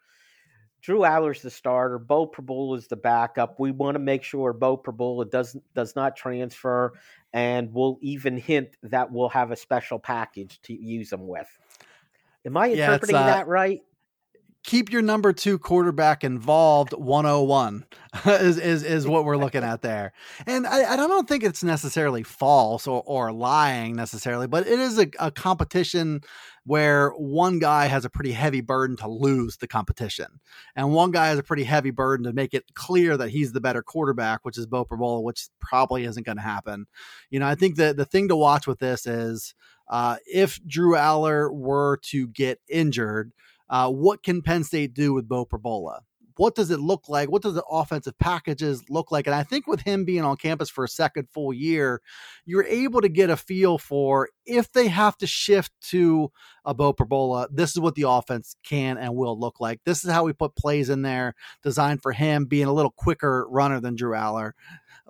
Drew 0.80 1.00
Allar's 1.00 1.42
the 1.42 1.50
starter. 1.50 1.98
Beau 1.98 2.26
Pribula 2.26 2.78
is 2.78 2.86
the 2.86 2.96
backup. 2.96 3.58
We 3.58 3.72
want 3.72 3.96
to 3.96 3.98
make 3.98 4.22
sure 4.22 4.52
Beau 4.52 4.76
Pribula 4.76 5.28
doesn't 5.28 5.62
does 5.74 5.96
not 5.96 6.16
transfer, 6.16 6.92
and 7.32 7.72
we'll 7.72 7.98
even 8.00 8.36
hint 8.36 8.76
that 8.84 9.10
we'll 9.10 9.28
have 9.28 9.50
a 9.50 9.56
special 9.56 9.98
package 9.98 10.60
to 10.62 10.74
use 10.74 11.10
them 11.10 11.26
with. 11.26 11.48
Am 12.46 12.56
I 12.56 12.68
interpreting 12.68 13.16
yeah, 13.16 13.22
uh, 13.22 13.26
that 13.26 13.48
right? 13.48 13.82
Keep 14.68 14.92
your 14.92 15.00
number 15.00 15.32
two 15.32 15.58
quarterback 15.58 16.22
involved 16.22 16.92
101 16.92 17.86
is, 18.26 18.58
is, 18.58 18.82
is 18.82 19.06
what 19.06 19.24
we're 19.24 19.38
looking 19.38 19.64
at 19.64 19.80
there. 19.80 20.12
And 20.46 20.66
I, 20.66 20.92
I 20.92 20.96
don't 20.96 21.26
think 21.26 21.42
it's 21.42 21.64
necessarily 21.64 22.22
false 22.22 22.86
or, 22.86 23.02
or 23.06 23.32
lying 23.32 23.96
necessarily, 23.96 24.46
but 24.46 24.66
it 24.66 24.78
is 24.78 24.98
a, 24.98 25.06
a 25.20 25.30
competition 25.30 26.20
where 26.64 27.12
one 27.12 27.60
guy 27.60 27.86
has 27.86 28.04
a 28.04 28.10
pretty 28.10 28.32
heavy 28.32 28.60
burden 28.60 28.94
to 28.98 29.08
lose 29.08 29.56
the 29.56 29.66
competition. 29.66 30.38
And 30.76 30.92
one 30.92 31.12
guy 31.12 31.28
has 31.28 31.38
a 31.38 31.42
pretty 31.42 31.64
heavy 31.64 31.90
burden 31.90 32.26
to 32.26 32.34
make 32.34 32.52
it 32.52 32.74
clear 32.74 33.16
that 33.16 33.30
he's 33.30 33.52
the 33.52 33.62
better 33.62 33.82
quarterback, 33.82 34.44
which 34.44 34.58
is 34.58 34.66
Beau 34.66 34.84
Pribula, 34.84 35.22
which 35.22 35.48
probably 35.62 36.04
isn't 36.04 36.26
going 36.26 36.36
to 36.36 36.42
happen. 36.42 36.84
You 37.30 37.40
know, 37.40 37.46
I 37.46 37.54
think 37.54 37.76
that 37.76 37.96
the 37.96 38.04
thing 38.04 38.28
to 38.28 38.36
watch 38.36 38.66
with 38.66 38.80
this 38.80 39.06
is 39.06 39.54
uh, 39.88 40.16
if 40.26 40.60
Drew 40.66 40.92
Allar 40.92 41.50
were 41.50 41.96
to 42.10 42.28
get 42.28 42.60
injured– 42.68 43.32
uh, 43.70 43.90
what 43.90 44.22
can 44.22 44.42
Penn 44.42 44.64
State 44.64 44.94
do 44.94 45.12
with 45.14 45.28
Beau 45.28 45.44
Pribula? 45.44 46.00
What 46.36 46.54
does 46.54 46.70
it 46.70 46.78
look 46.78 47.08
like? 47.08 47.32
What 47.32 47.42
does 47.42 47.54
the 47.54 47.64
offensive 47.64 48.16
packages 48.16 48.84
look 48.88 49.10
like? 49.10 49.26
And 49.26 49.34
I 49.34 49.42
think 49.42 49.66
with 49.66 49.80
him 49.80 50.04
being 50.04 50.22
on 50.22 50.36
campus 50.36 50.70
for 50.70 50.84
a 50.84 50.88
second 50.88 51.26
full 51.34 51.52
year, 51.52 52.00
you're 52.46 52.64
able 52.64 53.00
to 53.00 53.08
get 53.08 53.28
a 53.28 53.36
feel 53.36 53.76
for 53.76 54.28
if 54.46 54.70
they 54.70 54.86
have 54.86 55.16
to 55.18 55.26
shift 55.26 55.72
to 55.90 56.30
a 56.64 56.74
Beau 56.74 56.92
Pribula, 56.92 57.48
this 57.50 57.70
is 57.70 57.80
what 57.80 57.96
the 57.96 58.08
offense 58.08 58.54
can 58.64 58.98
and 58.98 59.16
will 59.16 59.38
look 59.38 59.58
like. 59.58 59.80
This 59.84 60.04
is 60.04 60.12
how 60.12 60.22
we 60.22 60.32
put 60.32 60.54
plays 60.54 60.90
in 60.90 61.02
there 61.02 61.34
designed 61.64 62.02
for 62.02 62.12
him 62.12 62.44
being 62.44 62.66
a 62.66 62.72
little 62.72 62.92
quicker 62.96 63.44
runner 63.50 63.80
than 63.80 63.96
Drew 63.96 64.12
Allar. 64.12 64.52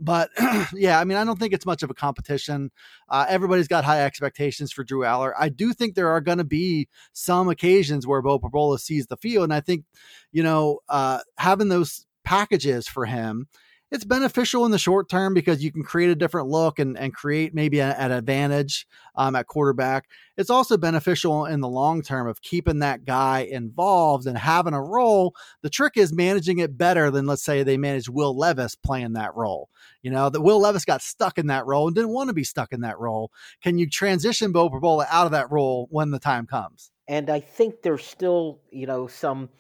But 0.01 0.31
yeah, 0.75 1.01
I 1.01 1.05
mean, 1.05 1.19
I 1.19 1.25
don't 1.25 1.39
think 1.39 1.53
it's 1.53 1.67
much 1.67 1.83
of 1.83 1.91
a 1.91 1.95
competition. 1.95 2.71
Uh, 3.09 3.27
everybody's 3.29 3.69
got 3.69 3.85
high 3.85 4.05
expectations 4.05 4.73
for 4.73 4.85
Drew 4.85 5.01
Allar. 5.01 5.33
I 5.39 5.49
do 5.49 5.73
think 5.73 5.95
there 5.95 6.09
are 6.09 6.21
going 6.21 6.39
to 6.39 6.45
be 6.45 6.89
some 7.13 7.49
occasions 7.49 8.07
where 8.07 8.23
Beau 8.23 8.39
Pribula 8.39 8.79
sees 8.79 9.07
the 9.07 9.17
field, 9.17 9.45
and 9.45 9.55
I 9.55 9.61
think 9.61 9.85
you 10.33 10.43
know 10.43 10.81
uh, 10.89 11.21
having 11.37 11.69
those 11.69 12.07
packages 12.25 12.87
for 12.87 13.07
him 13.07 13.49
it's 13.91 14.05
beneficial 14.05 14.65
in 14.67 14.71
the 14.71 14.79
short 14.79 15.09
term 15.09 15.33
because 15.35 15.63
you 15.63 15.73
can 15.73 15.83
create 15.83 16.11
a 16.11 16.15
different 16.15 16.49
look 16.49 16.79
and, 16.79 16.99
and 16.99 17.15
create 17.15 17.55
maybe 17.55 17.79
a, 17.79 17.95
an 17.95 18.13
advantage 18.13 18.87
um, 19.15 19.35
at 19.35 19.47
quarterback. 19.47 20.07
It's 20.37 20.51
also 20.51 20.77
beneficial 20.77 21.47
in 21.47 21.61
the 21.61 21.69
long 21.69 22.03
term 22.03 22.29
of 22.29 22.43
keeping 22.43 22.81
that 22.81 23.05
guy 23.05 23.41
involved 23.41 24.27
and 24.27 24.37
having 24.37 24.75
a 24.75 24.83
role. 24.83 25.35
The 25.63 25.71
trick 25.71 25.95
is 25.97 26.13
managing 26.13 26.59
it 26.59 26.77
better 26.77 27.11
than, 27.11 27.27
let's 27.27 27.45
say, 27.45 27.63
they 27.63 27.77
managed 27.77 28.09
Will 28.09 28.37
Levis 28.37 28.75
playing 28.75 29.15
that 29.15 29.35
role. 29.35 29.71
You 30.03 30.11
know, 30.11 30.29
that 30.29 30.43
Will 30.43 30.61
Levis 30.61 30.85
got 30.85 31.03
stuck 31.03 31.39
in 31.39 31.47
that 31.47 31.67
role 31.67 31.87
and 31.87 31.95
didn't 31.95 32.13
want 32.13 32.29
to 32.29 32.35
be 32.35 32.45
stuck 32.45 32.73
in 32.73 32.83
that 32.83 32.99
role. 32.99 33.33
Can 33.63 33.79
you 33.79 33.89
transition 33.89 34.53
Beau 34.53 34.69
Pribula 34.69 35.07
out 35.11 35.27
of 35.27 35.33
that 35.33 35.51
role 35.51 35.89
when 35.91 36.11
the 36.11 36.19
time 36.19 36.47
comes? 36.47 36.91
And 37.09 37.31
I 37.31 37.41
think 37.41 37.83
there's 37.83 38.05
still, 38.05 38.61
you 38.71 38.87
know, 38.87 39.07
some– 39.07 39.49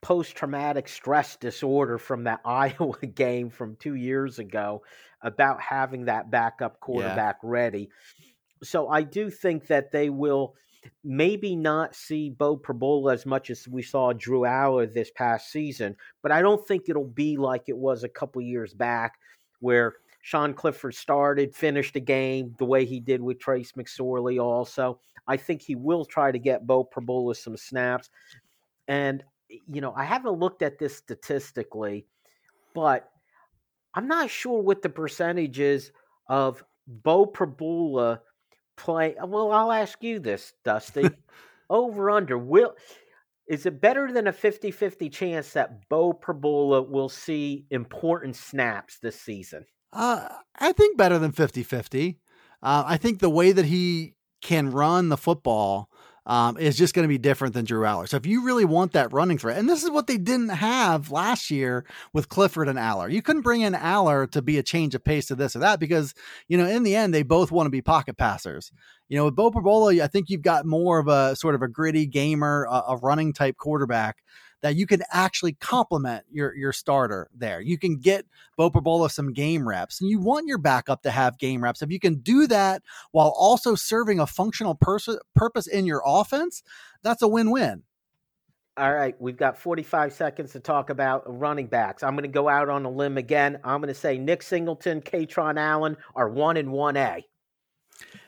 post 0.00 0.36
traumatic 0.36 0.88
stress 0.88 1.36
disorder 1.36 1.98
from 1.98 2.24
that 2.24 2.40
Iowa 2.44 2.98
game 3.14 3.50
from 3.50 3.76
two 3.76 3.94
years 3.94 4.38
ago 4.38 4.82
about 5.22 5.60
having 5.60 6.04
that 6.04 6.30
backup 6.30 6.80
quarterback 6.80 7.38
yeah. 7.42 7.50
ready. 7.50 7.90
So 8.62 8.88
I 8.88 9.02
do 9.02 9.30
think 9.30 9.66
that 9.68 9.92
they 9.92 10.10
will 10.10 10.54
maybe 11.04 11.56
not 11.56 11.94
see 11.94 12.30
Beau 12.30 12.56
Pribula 12.56 13.12
as 13.12 13.26
much 13.26 13.50
as 13.50 13.66
we 13.68 13.82
saw 13.82 14.12
Drew 14.12 14.40
Allar 14.40 14.92
this 14.92 15.10
past 15.10 15.50
season, 15.50 15.96
but 16.22 16.32
I 16.32 16.40
don't 16.42 16.66
think 16.66 16.88
it'll 16.88 17.04
be 17.04 17.36
like 17.36 17.64
it 17.68 17.76
was 17.76 18.04
a 18.04 18.08
couple 18.08 18.40
years 18.42 18.74
back 18.74 19.18
where 19.60 19.94
Sean 20.22 20.54
Clifford 20.54 20.94
started, 20.94 21.54
finished 21.54 21.96
a 21.96 22.00
game 22.00 22.54
the 22.58 22.64
way 22.64 22.84
he 22.84 23.00
did 23.00 23.20
with 23.20 23.38
Trace 23.38 23.72
McSorley 23.72 24.42
also. 24.42 25.00
I 25.26 25.36
think 25.36 25.62
he 25.62 25.74
will 25.74 26.04
try 26.04 26.32
to 26.32 26.38
get 26.38 26.66
Beau 26.66 26.84
Pribula 26.84 27.34
some 27.34 27.56
snaps. 27.56 28.10
And, 28.86 29.24
you 29.48 29.80
know, 29.80 29.92
I 29.96 30.04
haven't 30.04 30.38
looked 30.38 30.62
at 30.62 30.78
this 30.78 30.96
statistically, 30.96 32.06
but 32.74 33.08
I'm 33.94 34.08
not 34.08 34.30
sure 34.30 34.60
what 34.60 34.82
the 34.82 34.88
percentage 34.88 35.58
is 35.58 35.90
of 36.28 36.62
Beau 36.86 37.26
Pribula 37.26 38.20
play. 38.76 39.14
Well, 39.22 39.52
I'll 39.52 39.72
ask 39.72 40.02
you 40.02 40.18
this, 40.18 40.52
Dusty. 40.64 41.10
Over 41.70 42.10
under 42.10 42.38
will 42.38 42.74
is 43.48 43.64
it 43.64 43.80
better 43.80 44.12
than 44.12 44.26
a 44.26 44.32
50-50 44.32 45.10
chance 45.10 45.54
that 45.54 45.88
Beau 45.88 46.12
Pribula 46.12 46.86
will 46.86 47.08
see 47.08 47.64
important 47.70 48.36
snaps 48.36 48.98
this 48.98 49.18
season? 49.20 49.64
Uh, 49.92 50.28
I 50.58 50.72
think 50.72 50.98
better 50.98 51.18
than 51.18 51.32
50-50. 51.32 52.18
Uh, 52.62 52.84
I 52.86 52.98
think 52.98 53.20
the 53.20 53.30
way 53.30 53.52
that 53.52 53.64
he 53.64 54.14
can 54.42 54.70
run 54.70 55.08
the 55.08 55.16
football 55.16 55.88
um, 56.28 56.58
is 56.58 56.76
just 56.76 56.94
going 56.94 57.04
to 57.04 57.08
be 57.08 57.18
different 57.18 57.54
than 57.54 57.64
Drew 57.64 57.80
Allar. 57.80 58.06
So 58.06 58.18
if 58.18 58.26
you 58.26 58.44
really 58.44 58.66
want 58.66 58.92
that 58.92 59.12
running 59.12 59.38
threat, 59.38 59.56
and 59.56 59.68
this 59.68 59.82
is 59.82 59.90
what 59.90 60.06
they 60.06 60.18
didn't 60.18 60.50
have 60.50 61.10
last 61.10 61.50
year 61.50 61.86
with 62.12 62.28
Clifford 62.28 62.68
and 62.68 62.78
Allar, 62.78 63.10
you 63.10 63.22
couldn't 63.22 63.42
bring 63.42 63.62
in 63.62 63.72
Allar 63.72 64.30
to 64.32 64.42
be 64.42 64.58
a 64.58 64.62
change 64.62 64.94
of 64.94 65.02
pace 65.02 65.26
to 65.26 65.34
this 65.34 65.56
or 65.56 65.60
that 65.60 65.80
because, 65.80 66.14
you 66.46 66.58
know, 66.58 66.66
in 66.66 66.82
the 66.82 66.94
end, 66.94 67.14
they 67.14 67.22
both 67.22 67.50
want 67.50 67.66
to 67.66 67.70
be 67.70 67.80
pocket 67.80 68.18
passers. 68.18 68.70
You 69.08 69.16
know, 69.16 69.24
with 69.24 69.36
Beau 69.36 69.50
Pribula, 69.50 70.02
I 70.02 70.06
think 70.06 70.28
you've 70.28 70.42
got 70.42 70.66
more 70.66 70.98
of 70.98 71.08
a 71.08 71.34
sort 71.34 71.54
of 71.54 71.62
a 71.62 71.68
gritty 71.68 72.06
gamer, 72.06 72.66
a, 72.70 72.82
a 72.88 72.96
running 72.98 73.32
type 73.32 73.56
quarterback 73.56 74.18
that 74.62 74.76
you 74.76 74.86
can 74.86 75.02
actually 75.12 75.52
complement 75.54 76.24
your 76.30 76.54
your 76.54 76.72
starter 76.72 77.28
there. 77.34 77.60
You 77.60 77.78
can 77.78 77.96
get 77.96 78.26
Beau 78.56 78.70
Pribula 78.70 79.10
some 79.10 79.32
game 79.32 79.68
reps, 79.68 80.00
and 80.00 80.10
you 80.10 80.18
want 80.18 80.46
your 80.46 80.58
backup 80.58 81.02
to 81.02 81.10
have 81.10 81.38
game 81.38 81.62
reps. 81.62 81.82
If 81.82 81.90
you 81.90 82.00
can 82.00 82.16
do 82.16 82.46
that 82.48 82.82
while 83.12 83.34
also 83.36 83.74
serving 83.74 84.20
a 84.20 84.26
functional 84.26 84.74
pers- 84.74 85.18
purpose 85.34 85.66
in 85.66 85.86
your 85.86 86.02
offense, 86.04 86.62
that's 87.02 87.22
a 87.22 87.28
win-win. 87.28 87.82
All 88.76 88.92
right, 88.92 89.20
we've 89.20 89.36
got 89.36 89.58
45 89.58 90.12
seconds 90.12 90.52
to 90.52 90.60
talk 90.60 90.88
about 90.88 91.24
running 91.26 91.66
backs. 91.66 92.04
I'm 92.04 92.14
going 92.14 92.22
to 92.22 92.28
go 92.28 92.48
out 92.48 92.68
on 92.68 92.84
a 92.84 92.90
limb 92.90 93.18
again. 93.18 93.58
I'm 93.64 93.80
going 93.80 93.88
to 93.88 93.94
say 93.94 94.18
Nick 94.18 94.40
Singleton, 94.40 95.00
Kaytron 95.00 95.58
Allen 95.58 95.96
are 96.14 96.28
one 96.28 96.56
and 96.56 96.70
one 96.70 96.96
A. 96.96 97.24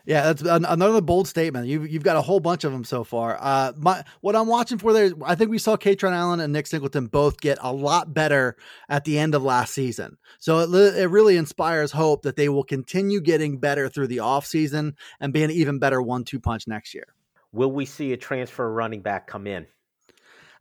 Yeah, 0.07 0.33
that's 0.33 0.43
another 0.43 1.01
bold 1.01 1.29
statement. 1.29 1.67
You've 1.67 1.91
you've 1.91 2.03
got 2.03 2.17
a 2.17 2.23
whole 2.23 2.41
bunch 2.41 2.65
of 2.65 2.73
them 2.73 2.85
so 2.85 3.05
far. 3.05 3.37
Uh, 3.41 3.73
my 3.77 4.03
what 4.21 4.35
I'm 4.35 4.47
watching 4.47 4.79
for 4.79 4.93
there, 4.93 5.13
I 5.25 5.35
think 5.35 5.51
we 5.51 5.59
saw 5.59 5.77
Kaytron 5.77 6.13
Allen 6.13 6.41
and 6.41 6.53
Nick 6.53 6.67
Singleton 6.67 7.07
both 7.07 7.41
get 7.41 7.59
a 7.61 7.73
lot 7.73 8.15
better 8.15 8.57
at 8.89 9.05
the 9.05 9.19
end 9.19 9.35
of 9.35 9.43
last 9.43 9.75
season. 9.75 10.17
So 10.39 10.61
it, 10.61 10.97
it 10.97 11.09
really 11.09 11.37
inspires 11.37 11.93
hope 11.93 12.23
that 12.23 12.37
they 12.37 12.49
will 12.49 12.65
continue 12.65 13.21
getting 13.21 13.59
better 13.59 13.89
through 13.89 14.09
the 14.09 14.19
offseason 14.19 14.95
and 15.21 15.33
be 15.33 15.43
an 15.43 15.51
even 15.51 15.79
better 15.79 16.01
one-two 16.01 16.41
punch 16.41 16.67
next 16.67 16.95
year. 16.95 17.15
Will 17.53 17.73
we 17.73 17.85
see 17.85 18.13
a 18.13 18.17
transfer 18.17 18.73
running 18.73 19.03
back 19.03 19.27
come 19.27 19.47
in? 19.47 19.67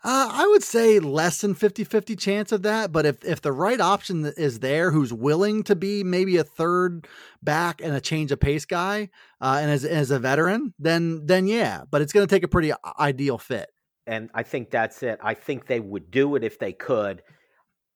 Uh, 0.01 0.29
I 0.31 0.47
would 0.47 0.63
say 0.63 0.99
less 0.99 1.41
than 1.41 1.53
50 1.53 1.83
50 1.83 2.15
chance 2.15 2.51
of 2.53 2.61
that. 2.61 2.91
But 2.91 3.05
if, 3.05 3.23
if 3.25 3.41
the 3.41 3.51
right 3.51 3.81
option 3.81 4.25
is 4.37 4.59
there 4.59 4.91
who's 4.91 5.11
willing 5.11 5.63
to 5.63 5.75
be 5.75 6.03
maybe 6.03 6.37
a 6.37 6.43
third 6.43 7.05
back 7.43 7.81
and 7.81 7.93
a 7.93 7.99
change 7.99 8.31
of 8.31 8.39
pace 8.39 8.65
guy 8.65 9.09
uh, 9.41 9.59
and 9.61 9.69
as, 9.69 9.83
as 9.83 10.09
a 10.11 10.19
veteran, 10.19 10.73
then, 10.79 11.25
then 11.25 11.47
yeah. 11.47 11.83
But 11.89 12.01
it's 12.01 12.13
going 12.13 12.25
to 12.25 12.33
take 12.33 12.43
a 12.43 12.47
pretty 12.47 12.71
ideal 12.97 13.37
fit. 13.37 13.69
And 14.07 14.29
I 14.33 14.43
think 14.43 14.71
that's 14.71 15.03
it. 15.03 15.19
I 15.21 15.33
think 15.33 15.67
they 15.67 15.81
would 15.81 16.09
do 16.09 16.35
it 16.35 16.43
if 16.43 16.59
they 16.59 16.71
could. 16.71 17.21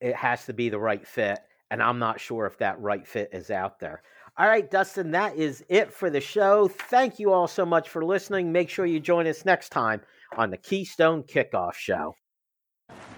It 0.02 0.16
has 0.16 0.46
to 0.48 0.54
be 0.54 0.68
the 0.68 0.80
right 0.80 1.08
fit. 1.08 1.40
And 1.72 1.82
I'm 1.82 2.00
not 2.00 2.20
sure 2.20 2.46
if 2.46 2.58
that 2.58 2.80
right 2.82 3.08
fit 3.08 3.30
is 3.32 3.50
out 3.50 3.80
there. 3.80 4.04
All 4.38 4.48
right, 4.48 4.70
Dustin, 4.70 5.12
that 5.12 5.38
is 5.38 5.64
it 5.70 5.94
for 5.94 6.10
the 6.10 6.20
show. 6.20 6.68
Thank 6.68 7.18
you 7.20 7.32
all 7.32 7.48
so 7.48 7.66
much 7.66 7.90
for 7.90 8.04
listening. 8.04 8.52
Make 8.52 8.70
sure 8.70 8.86
you 8.86 9.00
join 9.00 9.26
us 9.26 9.46
next 9.46 9.70
time 9.70 10.02
on 10.38 10.52
the 10.52 10.58
Keystone 10.58 11.24
Kickoff 11.24 11.74
Show. 11.74 12.16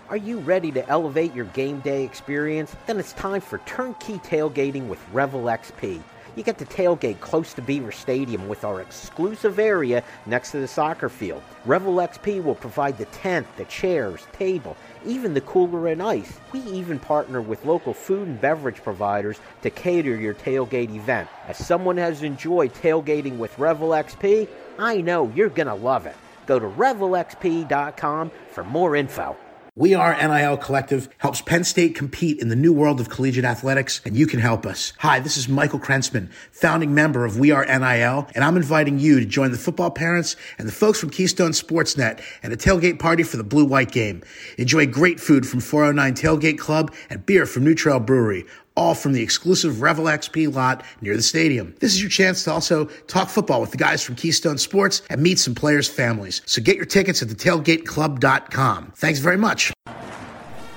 Are 0.10 0.18
you 0.18 0.38
ready 0.40 0.72
to 0.72 0.88
elevate 0.88 1.34
your 1.34 1.46
game 1.46 1.80
day 1.80 2.04
experience? 2.04 2.76
Then 2.86 3.00
it's 3.00 3.14
time 3.14 3.42
for 3.42 3.58
turnkey 3.60 4.20
tailgating 4.20 4.88
with 4.88 5.00
Revel 5.12 5.44
XP. 5.44 6.02
You 6.36 6.44
get 6.44 6.58
to 6.58 6.66
tailgate 6.66 7.22
close 7.22 7.54
to 7.54 7.62
Beaver 7.62 7.94
Stadium 7.94 8.50
with 8.50 8.66
our 8.66 8.82
exclusive 8.82 9.58
area 9.58 10.04
next 10.26 10.52
to 10.52 10.60
the 10.60 10.68
soccer 10.68 11.08
field. 11.08 11.42
Revel 11.66 11.96
XP 11.96 12.44
will 12.44 12.56
provide 12.56 12.98
the 12.98 13.06
tent, 13.06 13.48
the 13.56 13.64
chairs, 13.66 14.28
table, 14.34 14.76
even 15.06 15.34
the 15.34 15.42
cooler 15.42 15.88
and 15.88 16.04
ice. 16.04 16.40
We 16.52 16.60
even 16.64 17.00
partner 17.00 17.42
with 17.42 17.66
local 17.66 17.94
food 17.94 18.28
and 18.28 18.42
beverage 18.42 18.84
providers 18.84 19.40
to 19.62 19.70
cater 19.70 20.16
your 20.18 20.34
tailgate 20.34 20.94
event. 20.94 21.30
As 21.48 21.58
someone 21.58 21.98
has 21.98 22.22
enjoyed 22.22 22.74
tailgating 22.74 23.38
with 23.38 23.58
Revel 23.58 23.90
XP, 23.90 24.50
I 24.78 24.98
know 25.00 25.32
you're 25.34 25.50
going 25.50 25.68
to 25.68 25.74
love 25.74 26.06
it. 26.06 26.18
Go 26.46 26.60
to 26.60 26.68
revelxp.com 26.68 28.32
for 28.52 28.64
more 28.64 28.96
info. 28.96 29.38
We 29.78 29.94
Are 29.94 30.16
NIL 30.16 30.56
Collective 30.56 31.10
helps 31.18 31.42
Penn 31.42 31.66
State 31.66 31.96
compete 31.96 32.40
in 32.40 32.48
the 32.48 32.56
new 32.56 32.72
world 32.72 33.02
of 33.02 33.10
collegiate 33.10 33.44
athletics, 33.44 34.00
and 34.06 34.16
you 34.16 34.26
can 34.26 34.40
help 34.40 34.66
us. 34.66 34.94
Hi, 35.00 35.20
this 35.20 35.36
is 35.36 35.50
Michael 35.50 35.82
Krentzman, 35.82 36.32
founding 36.54 36.96
member 36.96 37.26
of 37.26 37.38
We 37.38 37.52
Are 37.52 37.66
NIL, 37.66 38.26
and 38.34 38.46
I'm 38.46 38.56
inviting 38.56 39.00
you 39.00 39.20
to 39.20 39.26
join 39.26 39.52
the 39.52 39.58
football 39.58 39.92
parents 39.92 40.38
and 40.58 40.66
the 40.66 40.72
folks 40.72 41.02
from 41.02 41.10
Keystone 41.10 41.52
Sportsnet 41.52 42.22
at 42.42 42.54
a 42.54 42.56
tailgate 42.56 43.00
party 43.00 43.24
for 43.24 43.36
the 43.36 43.44
Blue 43.44 43.66
White 43.66 43.92
game. 43.92 44.24
Enjoy 44.58 44.86
great 44.86 45.20
food 45.20 45.46
from 45.46 45.60
409 45.60 46.14
Tailgate 46.14 46.58
Club 46.58 46.94
and 47.10 47.26
beer 47.26 47.46
from 47.46 47.66
New 47.66 47.76
Trail 47.76 48.00
Brewery 48.00 48.46
all 48.76 48.96
from 48.96 49.14
the 49.14 49.22
exclusive 49.22 49.82
Revel 49.82 50.06
XP 50.06 50.54
lot 50.54 50.84
near 51.02 51.16
the 51.16 51.22
stadium. 51.22 51.76
This 51.80 51.94
is 51.94 52.02
your 52.02 52.10
chance 52.10 52.44
to 52.44 52.52
also 52.52 52.86
talk 53.08 53.30
football 53.30 53.62
with 53.62 53.72
the 53.72 53.78
guys 53.78 54.04
from 54.04 54.16
Keystone 54.16 54.58
Sports 54.58 55.02
and 55.10 55.22
meet 55.22 55.40
some 55.40 55.56
players' 55.56 55.88
families. 55.88 56.42
So 56.46 56.62
get 56.62 56.76
your 56.76 56.86
tickets 56.86 57.22
at 57.22 57.30
thetailgateclub.com. 57.30 58.94
Thanks 58.96 59.20
very 59.20 59.38
much. 59.38 59.74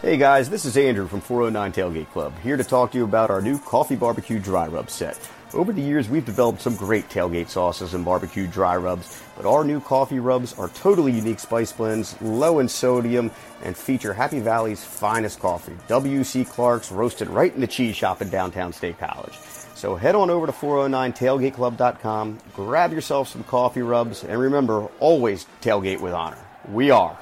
Hey 0.00 0.16
guys, 0.16 0.48
this 0.48 0.64
is 0.64 0.76
Andrew 0.76 1.08
from 1.08 1.20
409 1.20 1.72
Tailgate 1.72 2.10
Club, 2.12 2.32
here 2.42 2.56
to 2.56 2.62
talk 2.62 2.92
to 2.92 2.98
you 2.98 3.04
about 3.04 3.30
our 3.30 3.42
new 3.42 3.58
coffee 3.58 3.96
barbecue 3.96 4.38
dry 4.38 4.68
rub 4.68 4.90
set. 4.90 5.18
Over 5.54 5.72
the 5.72 5.82
years, 5.82 6.08
we've 6.08 6.24
developed 6.24 6.60
some 6.60 6.76
great 6.76 7.08
tailgate 7.08 7.48
sauces 7.48 7.94
and 7.94 8.04
barbecue 8.04 8.46
dry 8.46 8.76
rubs, 8.76 9.22
but 9.38 9.46
our 9.46 9.64
new 9.64 9.80
coffee 9.80 10.18
rubs 10.18 10.52
are 10.58 10.68
totally 10.70 11.12
unique 11.12 11.38
spice 11.38 11.70
blends, 11.70 12.20
low 12.20 12.58
in 12.58 12.68
sodium, 12.68 13.30
and 13.62 13.76
feature 13.76 14.12
Happy 14.12 14.40
Valley's 14.40 14.84
finest 14.84 15.38
coffee, 15.38 15.76
W.C. 15.86 16.44
Clark's, 16.44 16.90
roasted 16.90 17.28
right 17.28 17.54
in 17.54 17.60
the 17.60 17.66
cheese 17.68 17.94
shop 17.94 18.20
in 18.20 18.28
downtown 18.30 18.72
State 18.72 18.98
College. 18.98 19.34
So 19.76 19.94
head 19.94 20.16
on 20.16 20.28
over 20.28 20.46
to 20.46 20.52
409tailgateclub.com, 20.52 22.38
grab 22.52 22.92
yourself 22.92 23.28
some 23.28 23.44
coffee 23.44 23.82
rubs, 23.82 24.24
and 24.24 24.40
remember, 24.40 24.88
always 24.98 25.46
tailgate 25.62 26.00
with 26.00 26.12
honor. 26.12 26.38
We 26.72 26.90
are 26.90 27.16